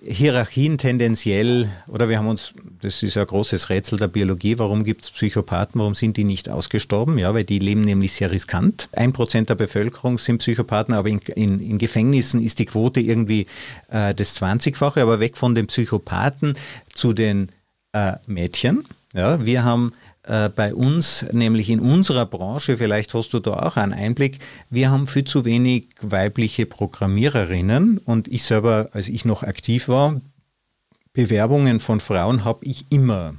Hierarchien 0.03 0.79
tendenziell, 0.79 1.69
oder 1.89 2.09
wir 2.09 2.19
haben 2.19 2.29
uns, 2.29 2.55
das 2.81 3.03
ist 3.03 3.17
ein 3.17 3.27
großes 3.27 3.69
Rätsel 3.71 3.99
der 3.99 4.09
Biologie, 4.09 4.59
warum 4.59 4.85
gibt 4.85 5.05
es 5.05 5.11
Psychopathen, 5.11 5.81
warum 5.81 5.95
sind 5.95 6.17
die 6.17 6.25
nicht 6.25 6.49
ausgestorben? 6.49 7.19
Ja, 7.19 7.35
weil 7.35 7.45
die 7.45 7.59
leben 7.59 7.83
nämlich 7.83 8.13
sehr 8.13 8.31
riskant. 8.31 8.89
Ein 8.93 9.13
Prozent 9.13 9.51
der 9.51 9.55
Bevölkerung 9.55 10.19
sind 10.19 10.39
Psychopathen, 10.39 10.95
aber 10.95 11.09
in, 11.09 11.19
in, 11.35 11.61
in 11.61 11.79
Gefängnissen 11.79 12.43
ist 12.43 12.59
die 12.59 12.67
Quote 12.67 13.01
irgendwie 13.01 13.47
äh, 13.91 14.15
das 14.15 14.41
20-fache, 14.41 15.01
aber 15.01 15.21
weg 15.21 15.37
von 15.37 15.55
den 15.55 15.67
Psychopathen 15.67 16.55
zu 16.93 17.13
den 17.13 17.51
äh, 17.93 18.13
Mädchen. 18.27 18.85
Ja, 19.13 19.45
wir 19.45 19.65
haben 19.65 19.93
äh, 20.27 20.49
bei 20.49 20.75
uns, 20.75 21.27
nämlich 21.33 21.71
in 21.71 21.81
unserer 21.81 22.27
Branche, 22.27 22.77
vielleicht 22.77 23.13
hast 23.15 23.33
du 23.33 23.41
da 23.41 23.55
auch 23.55 23.77
einen 23.77 23.93
Einblick, 23.93 24.39
wir 24.71 24.91
haben 24.91 25.07
viel 25.07 25.25
zu 25.25 25.45
wenig 25.45 25.89
weibliche 26.01 26.67
Programmiererinnen 26.67 27.99
und 27.99 28.29
ich 28.29 28.45
selber, 28.45 28.89
als 28.93 29.09
ich 29.09 29.25
noch 29.25 29.43
aktiv 29.43 29.89
war, 29.89 30.21
Bewerbungen 31.13 31.79
von 31.79 32.01
Frauen 32.01 32.45
habe 32.45 32.65
ich 32.65 32.87
immer 32.91 33.35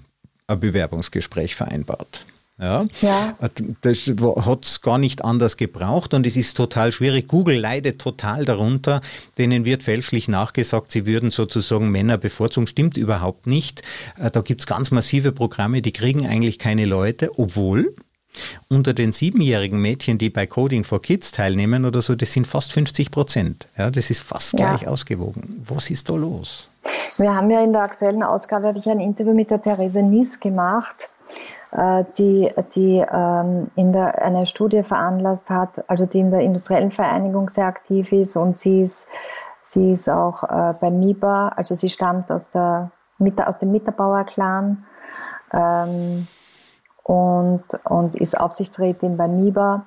ein 0.48 0.60
Bewerbungsgespräch 0.60 1.56
vereinbart. 1.56 2.26
Ja, 2.58 2.86
ja. 3.02 3.36
Das 3.82 3.98
hat 4.08 4.66
es 4.66 4.82
gar 4.82 4.98
nicht 4.98 5.26
anders 5.26 5.58
gebraucht 5.58 6.14
und 6.14 6.26
es 6.26 6.38
ist 6.38 6.56
total 6.56 6.94
schwierig. 6.94 7.28
Google 7.28 7.60
leidet 7.60 8.00
total 8.00 8.46
darunter. 8.46 9.02
Denen 9.38 9.66
wird 9.66 9.84
fälschlich 9.84 10.30
nachgesagt, 10.30 10.92
sie 10.92 11.06
würden 11.06 11.32
sozusagen 11.32 11.92
Männer 11.92 12.18
bevorzugen. 12.18 12.68
Stimmt 12.68 12.96
überhaupt 12.96 13.46
nicht. 13.46 13.82
Äh, 14.18 14.32
da 14.32 14.40
gibt 14.40 14.62
es 14.62 14.68
ganz 14.68 14.92
massive 14.92 15.34
Programme, 15.34 15.82
die 15.82 15.92
kriegen 15.92 16.26
eigentlich 16.26 16.58
keine 16.58 16.86
Leute, 16.86 17.38
obwohl 17.38 17.94
unter 18.70 18.94
den 18.94 19.12
siebenjährigen 19.12 19.82
Mädchen, 19.82 20.18
die 20.18 20.30
bei 20.30 20.46
Coding 20.46 20.84
for 20.84 21.02
Kids 21.02 21.32
teilnehmen 21.32 21.86
oder 21.86 22.02
so, 22.02 22.16
das 22.16 22.34
sind 22.34 22.48
fast 22.48 22.72
50 22.74 23.12
Prozent. 23.12 23.68
Ja, 23.78 23.92
das 23.92 24.10
ist 24.10 24.22
fast 24.22 24.60
ja. 24.60 24.76
gleich 24.76 24.88
ausgewogen. 24.88 25.64
Was 25.68 25.90
ist 25.90 26.10
da 26.10 26.16
los? 26.16 26.70
Wir 27.18 27.34
haben 27.34 27.50
ja 27.50 27.64
in 27.64 27.72
der 27.72 27.82
aktuellen 27.82 28.24
Ausgabe 28.24 28.68
habe 28.68 28.80
ich 28.80 28.88
ein 28.88 29.00
Interview 29.00 29.34
mit 29.34 29.52
der 29.52 29.62
Therese 29.62 30.02
Nies 30.02 30.40
gemacht 30.40 31.10
die, 32.18 32.54
die 32.74 33.06
ähm, 33.12 33.70
in 33.76 33.92
der, 33.92 34.24
eine 34.24 34.46
Studie 34.48 34.84
veranlasst 34.84 35.50
hat, 35.50 35.84
also 35.90 36.06
die 36.06 36.20
in 36.20 36.32
der 36.32 36.40
industriellen 36.40 36.92
Vereinigung 36.92 37.50
sehr 37.50 37.66
aktiv 37.66 38.14
ist 38.14 38.38
und 38.38 38.56
sie 38.56 38.82
ist, 38.82 39.10
sie 39.62 39.92
ist 39.92 40.08
auch 40.08 40.44
äh, 40.44 40.74
bei 40.80 40.90
MIBA, 40.90 41.50
also 41.50 41.76
sie 41.76 41.90
stammt 41.90 42.32
aus, 42.32 42.50
der, 42.50 42.92
aus 43.46 43.58
dem 43.58 43.72
Mitterbauer-Clan 43.72 44.86
ähm, 45.52 46.28
und, 47.04 47.64
und 47.84 48.16
ist 48.16 48.40
Aufsichtsrätin 48.40 49.18
bei 49.18 49.28
MIBA 49.28 49.86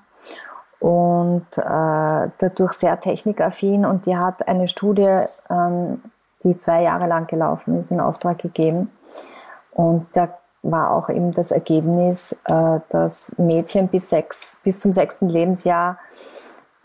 und 0.80 1.47
äh, 1.57 2.30
dadurch 2.39 2.72
sehr 2.74 3.01
technikaffin 3.01 3.86
und 3.86 4.05
die 4.05 4.16
hat 4.16 4.47
eine 4.47 4.68
Studie, 4.68 5.22
ähm, 5.49 6.03
die 6.45 6.59
zwei 6.59 6.82
Jahre 6.82 7.07
lang 7.07 7.26
gelaufen 7.26 7.78
ist, 7.78 7.91
in 7.91 8.01
Auftrag 8.01 8.39
gegeben. 8.39 8.93
Und 9.72 10.07
da 10.12 10.28
war 10.63 10.91
auch 10.91 11.09
eben 11.09 11.33
das 11.33 11.51
Ergebnis, 11.51 12.33
äh, 12.45 12.81
dass 12.89 13.35
Mädchen 13.39 13.89
bis, 13.89 14.11
sechs, 14.11 14.59
bis 14.65 14.81
zum 14.81 14.93
sechsten 14.93 15.29
Lebensjahr 15.29 15.99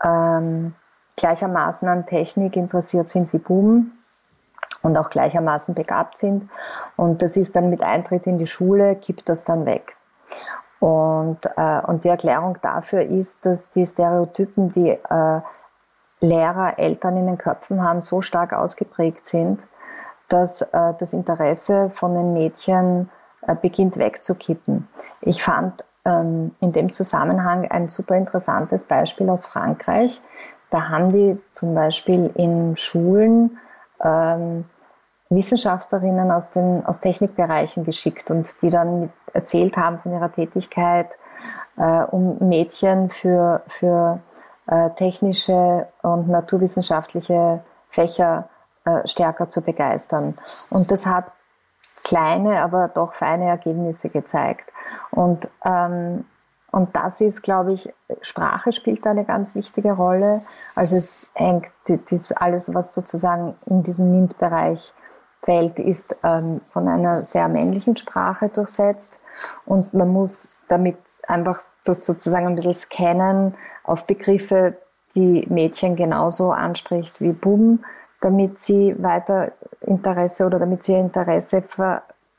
ähm, 0.02 0.74
gleichermaßen 1.16 1.88
an 1.88 2.06
Technik 2.06 2.56
interessiert 2.56 3.08
sind 3.08 3.32
wie 3.32 3.38
Buben 3.38 3.98
und 4.82 4.96
auch 4.98 5.10
gleichermaßen 5.10 5.74
begabt 5.74 6.18
sind. 6.18 6.48
Und 6.96 7.22
das 7.22 7.36
ist 7.36 7.56
dann 7.56 7.70
mit 7.70 7.82
Eintritt 7.82 8.26
in 8.26 8.38
die 8.38 8.46
Schule, 8.46 8.96
gibt 8.96 9.28
das 9.28 9.44
dann 9.44 9.66
weg. 9.66 9.96
Und, 10.80 11.38
äh, 11.56 11.80
und 11.86 12.04
die 12.04 12.08
Erklärung 12.08 12.58
dafür 12.60 13.02
ist, 13.02 13.46
dass 13.46 13.70
die 13.70 13.86
Stereotypen, 13.86 14.70
die 14.70 14.90
äh, 14.90 15.40
Lehrer, 16.20 16.78
Eltern 16.78 17.16
in 17.16 17.26
den 17.26 17.38
Köpfen 17.38 17.82
haben, 17.82 18.00
so 18.00 18.20
stark 18.20 18.52
ausgeprägt 18.52 19.24
sind, 19.24 19.66
dass 20.28 20.62
äh, 20.62 20.94
das 20.98 21.12
Interesse 21.12 21.90
von 21.90 22.14
den 22.14 22.32
Mädchen 22.34 23.10
beginnt 23.60 23.98
wegzukippen. 23.98 24.88
Ich 25.20 25.42
fand 25.42 25.84
ähm, 26.04 26.54
in 26.60 26.72
dem 26.72 26.92
Zusammenhang 26.92 27.70
ein 27.70 27.88
super 27.88 28.16
interessantes 28.16 28.84
Beispiel 28.84 29.28
aus 29.28 29.46
Frankreich. 29.46 30.22
Da 30.70 30.88
haben 30.88 31.12
die 31.12 31.38
zum 31.50 31.74
Beispiel 31.74 32.30
in 32.34 32.76
Schulen 32.76 33.58
ähm, 34.02 34.64
Wissenschaftlerinnen 35.30 36.30
aus 36.30 36.50
den 36.50 36.84
aus 36.84 37.00
Technikbereichen 37.00 37.84
geschickt 37.84 38.30
und 38.30 38.60
die 38.62 38.70
dann 38.70 39.10
erzählt 39.32 39.76
haben 39.76 39.98
von 39.98 40.12
ihrer 40.12 40.30
Tätigkeit, 40.30 41.18
äh, 41.76 42.02
um 42.02 42.38
Mädchen 42.40 43.08
für, 43.10 43.62
für 43.66 44.20
äh, 44.66 44.90
technische 44.90 45.88
und 46.02 46.28
naturwissenschaftliche 46.28 47.64
Fächer 47.88 48.48
äh, 48.84 49.06
stärker 49.06 49.48
zu 49.48 49.62
begeistern. 49.62 50.34
Und 50.70 50.90
das 50.90 51.06
hat 51.06 51.26
kleine, 52.04 52.60
aber 52.60 52.88
doch 52.88 53.14
feine 53.14 53.46
Ergebnisse 53.46 54.10
gezeigt. 54.10 54.72
Und, 55.10 55.48
ähm, 55.64 56.24
und 56.70 56.94
das 56.94 57.20
ist, 57.20 57.42
glaube 57.42 57.72
ich, 57.72 57.92
Sprache 58.20 58.72
spielt 58.72 59.06
da 59.06 59.10
eine 59.10 59.24
ganz 59.24 59.54
wichtige 59.54 59.92
Rolle. 59.92 60.42
Also 60.74 60.96
es 60.96 61.28
hängt, 61.34 61.70
das 61.86 62.32
alles, 62.32 62.72
was 62.74 62.94
sozusagen 62.94 63.54
in 63.66 63.82
diesen 63.82 64.10
MINT-Bereich 64.12 64.92
fällt, 65.42 65.78
ist 65.78 66.16
ähm, 66.22 66.60
von 66.68 66.88
einer 66.88 67.22
sehr 67.22 67.48
männlichen 67.48 67.96
Sprache 67.96 68.48
durchsetzt. 68.48 69.18
Und 69.66 69.94
man 69.94 70.08
muss 70.08 70.60
damit 70.68 70.98
einfach 71.26 71.60
das 71.84 72.06
sozusagen 72.06 72.46
ein 72.46 72.54
bisschen 72.54 72.74
scannen 72.74 73.54
auf 73.82 74.06
Begriffe, 74.06 74.76
die 75.14 75.46
Mädchen 75.48 75.96
genauso 75.96 76.50
anspricht 76.50 77.20
wie 77.20 77.32
Buben 77.32 77.84
damit 78.24 78.58
sie 78.58 78.96
weiter 79.02 79.52
Interesse 79.80 80.46
oder 80.46 80.58
damit 80.58 80.82
sie 80.82 80.92
ihr 80.92 81.00
Interesse 81.00 81.62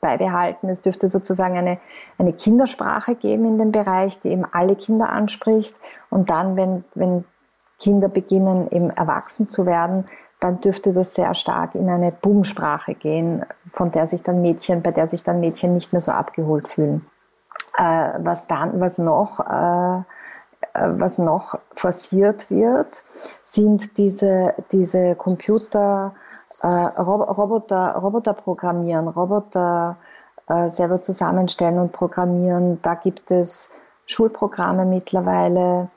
beibehalten. 0.00 0.68
Es 0.68 0.82
dürfte 0.82 1.08
sozusagen 1.08 1.56
eine, 1.56 1.78
eine 2.18 2.32
Kindersprache 2.32 3.14
geben 3.14 3.46
in 3.46 3.58
dem 3.58 3.72
Bereich, 3.72 4.18
die 4.20 4.30
eben 4.30 4.44
alle 4.44 4.76
Kinder 4.76 5.10
anspricht. 5.10 5.76
Und 6.10 6.28
dann, 6.28 6.56
wenn, 6.56 6.84
wenn 6.94 7.24
Kinder 7.78 8.08
beginnen, 8.08 8.68
eben 8.70 8.90
erwachsen 8.90 9.48
zu 9.48 9.66
werden, 9.66 10.08
dann 10.40 10.60
dürfte 10.60 10.92
das 10.92 11.14
sehr 11.14 11.34
stark 11.34 11.74
in 11.74 11.88
eine 11.88 12.12
Boomsprache 12.12 12.94
gehen, 12.94 13.44
von 13.72 13.90
der 13.90 14.06
sich 14.06 14.22
dann 14.22 14.42
Mädchen, 14.42 14.82
bei 14.82 14.90
der 14.90 15.08
sich 15.08 15.24
dann 15.24 15.40
Mädchen 15.40 15.72
nicht 15.74 15.92
mehr 15.92 16.02
so 16.02 16.12
abgeholt 16.12 16.68
fühlen. 16.68 17.06
Äh, 17.78 18.10
was 18.18 18.46
dann, 18.46 18.80
was 18.80 18.98
noch 18.98 19.40
äh, 19.40 20.02
was 20.78 21.18
noch 21.18 21.58
forciert 21.74 22.50
wird, 22.50 23.02
sind 23.42 23.98
diese, 23.98 24.54
diese 24.72 25.14
Computer, 25.14 26.14
äh, 26.62 26.66
Roboter, 26.66 27.94
Roboter 27.96 28.34
programmieren, 28.34 29.08
Roboter 29.08 29.96
äh, 30.48 30.68
selber 30.68 31.00
zusammenstellen 31.00 31.78
und 31.78 31.92
programmieren. 31.92 32.80
Da 32.82 32.94
gibt 32.94 33.30
es 33.30 33.70
Schulprogramme 34.06 34.86
mittlerweile 34.86 35.88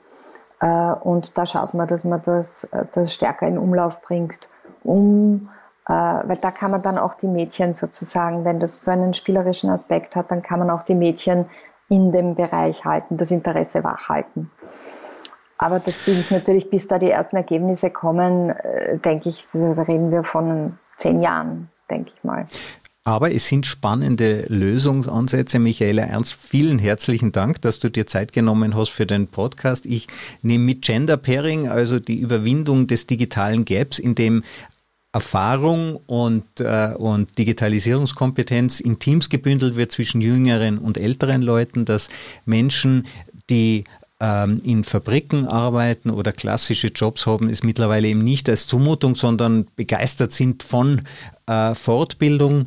äh, 0.60 0.92
und 0.92 1.38
da 1.38 1.46
schaut 1.46 1.74
man, 1.74 1.86
dass 1.86 2.04
man 2.04 2.22
das, 2.22 2.68
das 2.92 3.14
stärker 3.14 3.46
in 3.46 3.58
Umlauf 3.58 4.02
bringt, 4.02 4.48
um 4.82 5.48
äh, 5.88 5.92
weil 5.92 6.36
da 6.36 6.52
kann 6.52 6.70
man 6.70 6.82
dann 6.82 6.98
auch 6.98 7.14
die 7.14 7.26
Mädchen 7.26 7.72
sozusagen, 7.72 8.44
wenn 8.44 8.60
das 8.60 8.84
so 8.84 8.92
einen 8.92 9.12
spielerischen 9.12 9.70
Aspekt 9.70 10.14
hat, 10.14 10.30
dann 10.30 10.40
kann 10.40 10.60
man 10.60 10.70
auch 10.70 10.82
die 10.84 10.94
Mädchen 10.94 11.46
in 11.90 12.12
dem 12.12 12.34
Bereich 12.34 12.86
halten, 12.86 13.18
das 13.18 13.30
Interesse 13.30 13.84
wachhalten. 13.84 14.50
Aber 15.58 15.78
das 15.78 16.06
sind 16.06 16.30
natürlich, 16.30 16.70
bis 16.70 16.88
da 16.88 16.98
die 16.98 17.10
ersten 17.10 17.36
Ergebnisse 17.36 17.90
kommen, 17.90 18.48
äh, 18.48 18.96
denke 18.96 19.28
ich, 19.28 19.44
reden 19.52 20.10
wir 20.10 20.24
von 20.24 20.78
zehn 20.96 21.20
Jahren, 21.20 21.68
denke 21.90 22.12
ich 22.16 22.24
mal. 22.24 22.46
Aber 23.04 23.34
es 23.34 23.48
sind 23.48 23.66
spannende 23.66 24.44
Lösungsansätze. 24.48 25.58
Michaela 25.58 26.02
Ernst, 26.02 26.34
vielen 26.34 26.78
herzlichen 26.78 27.32
Dank, 27.32 27.60
dass 27.62 27.78
du 27.78 27.90
dir 27.90 28.06
Zeit 28.06 28.32
genommen 28.32 28.76
hast 28.76 28.90
für 28.90 29.06
den 29.06 29.26
Podcast. 29.26 29.84
Ich 29.84 30.06
nehme 30.42 30.64
mit 30.64 30.82
Gender 30.82 31.16
Pairing, 31.16 31.68
also 31.68 31.98
die 31.98 32.20
Überwindung 32.20 32.86
des 32.86 33.06
digitalen 33.06 33.64
Gaps, 33.64 33.98
in 33.98 34.14
dem 34.14 34.44
Erfahrung 35.12 35.96
und, 36.06 36.60
äh, 36.60 36.94
und 36.96 37.36
Digitalisierungskompetenz 37.36 38.80
in 38.80 38.98
Teams 38.98 39.28
gebündelt 39.28 39.74
wird 39.76 39.90
zwischen 39.90 40.20
jüngeren 40.20 40.78
und 40.78 40.98
älteren 40.98 41.42
Leuten, 41.42 41.84
dass 41.84 42.08
Menschen, 42.46 43.06
die 43.48 43.84
ähm, 44.20 44.60
in 44.62 44.84
Fabriken 44.84 45.46
arbeiten 45.46 46.10
oder 46.10 46.32
klassische 46.32 46.88
Jobs 46.88 47.26
haben, 47.26 47.48
es 47.48 47.64
mittlerweile 47.64 48.06
eben 48.06 48.22
nicht 48.22 48.48
als 48.48 48.66
Zumutung, 48.68 49.16
sondern 49.16 49.66
begeistert 49.74 50.32
sind 50.32 50.62
von 50.62 51.02
äh, 51.46 51.74
Fortbildung 51.74 52.66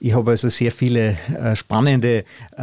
Ich 0.00 0.14
habe 0.14 0.30
also 0.30 0.48
sehr 0.48 0.72
viele 0.72 1.16
äh, 1.38 1.54
spannende 1.54 2.24
äh, 2.56 2.62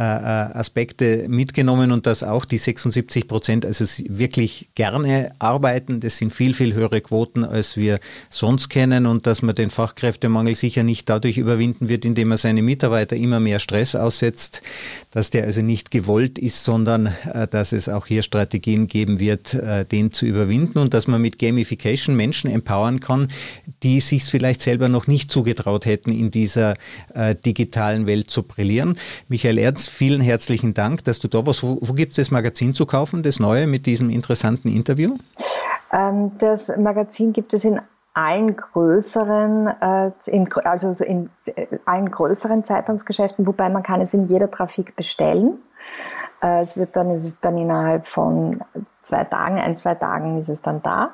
Aspekte 0.54 1.26
mitgenommen 1.28 1.92
und 1.92 2.06
dass 2.06 2.22
auch 2.22 2.44
die 2.44 2.58
76 2.58 3.28
Prozent 3.28 3.64
also 3.64 3.84
wirklich 4.08 4.68
gerne 4.74 5.32
arbeiten. 5.38 6.00
Das 6.00 6.18
sind 6.18 6.34
viel, 6.34 6.54
viel 6.54 6.74
höhere 6.74 7.00
Quoten, 7.00 7.44
als 7.44 7.76
wir 7.76 8.00
sonst 8.30 8.68
kennen 8.68 9.06
und 9.06 9.26
dass 9.26 9.42
man 9.42 9.54
den 9.54 9.70
Fachkräftemangel 9.70 10.54
sicher 10.54 10.82
nicht 10.82 11.08
dadurch 11.08 11.38
überwinden 11.38 11.88
wird, 11.88 12.04
indem 12.04 12.28
man 12.28 12.38
seine 12.38 12.62
Mitarbeiter 12.62 13.16
immer 13.16 13.40
mehr 13.40 13.60
Stress 13.60 13.94
aussetzt, 13.94 14.62
dass 15.12 15.30
der 15.30 15.44
also 15.44 15.62
nicht 15.62 15.90
gewollt 15.90 16.38
ist, 16.38 16.64
sondern 16.64 17.14
dass 17.50 17.72
es 17.72 17.88
auch 17.88 18.06
hier 18.06 18.22
Strategien 18.22 18.86
geben 18.86 19.20
wird, 19.20 19.56
den 19.92 20.12
zu 20.12 20.26
überwinden 20.26 20.78
und 20.78 20.94
dass 20.94 21.06
man 21.06 21.22
mit 21.22 21.38
Gamification 21.38 22.16
Menschen 22.16 22.50
empowern 22.50 23.00
kann, 23.00 23.28
die 23.82 24.00
sich 24.00 24.24
vielleicht 24.24 24.62
selber 24.62 24.88
noch 24.88 25.06
nicht 25.06 25.30
zugetraut 25.30 25.86
hätten 25.86 26.12
in 26.12 26.30
dieser 26.30 26.74
äh, 27.14 27.34
digitalen 27.34 28.06
Welt 28.06 28.30
zu 28.30 28.42
brillieren. 28.42 28.98
Michael 29.28 29.58
Ernst, 29.58 29.90
vielen 29.90 30.20
herzlichen 30.20 30.74
Dank, 30.74 31.04
dass 31.04 31.18
du 31.18 31.28
da 31.28 31.46
warst. 31.46 31.62
Wo, 31.62 31.78
wo 31.80 31.92
gibt 31.94 32.12
es 32.12 32.16
das 32.16 32.30
Magazin 32.30 32.74
zu 32.74 32.86
kaufen, 32.86 33.22
das 33.22 33.40
neue 33.40 33.66
mit 33.66 33.86
diesem 33.86 34.10
interessanten 34.10 34.68
Interview? 34.68 35.16
Ähm, 35.92 36.30
das 36.38 36.76
Magazin 36.76 37.32
gibt 37.32 37.54
es 37.54 37.64
in 37.64 37.80
allen 38.14 38.56
größeren, 38.56 39.66
äh, 39.66 40.10
also 40.64 41.04
in 41.04 41.28
allen 41.84 42.10
größeren 42.10 42.64
Zeitungsgeschäften, 42.64 43.46
wobei 43.46 43.68
man 43.68 43.82
kann 43.82 44.00
es 44.00 44.14
in 44.14 44.26
jeder 44.26 44.50
Trafik 44.50 44.94
bestellen. 44.96 45.58
Äh, 46.42 46.62
es 46.62 46.76
wird 46.76 46.94
dann, 46.96 47.10
es 47.10 47.24
ist 47.24 47.44
dann 47.44 47.58
innerhalb 47.58 48.06
von 48.06 48.60
zwei 49.02 49.24
Tagen, 49.24 49.58
ein, 49.58 49.76
zwei 49.76 49.94
Tagen 49.94 50.38
ist 50.38 50.48
es 50.48 50.62
dann 50.62 50.82
da. 50.82 51.12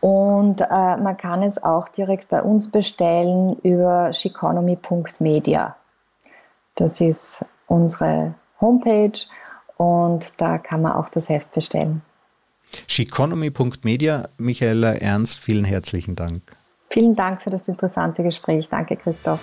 Und 0.00 0.62
äh, 0.62 0.96
man 0.96 1.16
kann 1.16 1.42
es 1.42 1.62
auch 1.62 1.88
direkt 1.88 2.28
bei 2.28 2.42
uns 2.42 2.70
bestellen 2.70 3.56
über 3.62 4.12
sheconomy.media. 4.12 5.76
Das 6.74 7.00
ist 7.00 7.44
unsere 7.66 8.34
Homepage 8.60 9.18
und 9.76 10.32
da 10.38 10.58
kann 10.58 10.82
man 10.82 10.92
auch 10.92 11.08
das 11.10 11.28
Heft 11.28 11.52
bestellen. 11.52 12.02
Sheconomy.media, 12.86 14.28
Michaela 14.38 14.94
Ernst, 14.94 15.38
vielen 15.38 15.64
herzlichen 15.64 16.16
Dank. 16.16 16.42
Vielen 16.88 17.14
Dank 17.14 17.42
für 17.42 17.50
das 17.50 17.68
interessante 17.68 18.22
Gespräch. 18.22 18.68
Danke, 18.68 18.96
Christoph. 18.96 19.40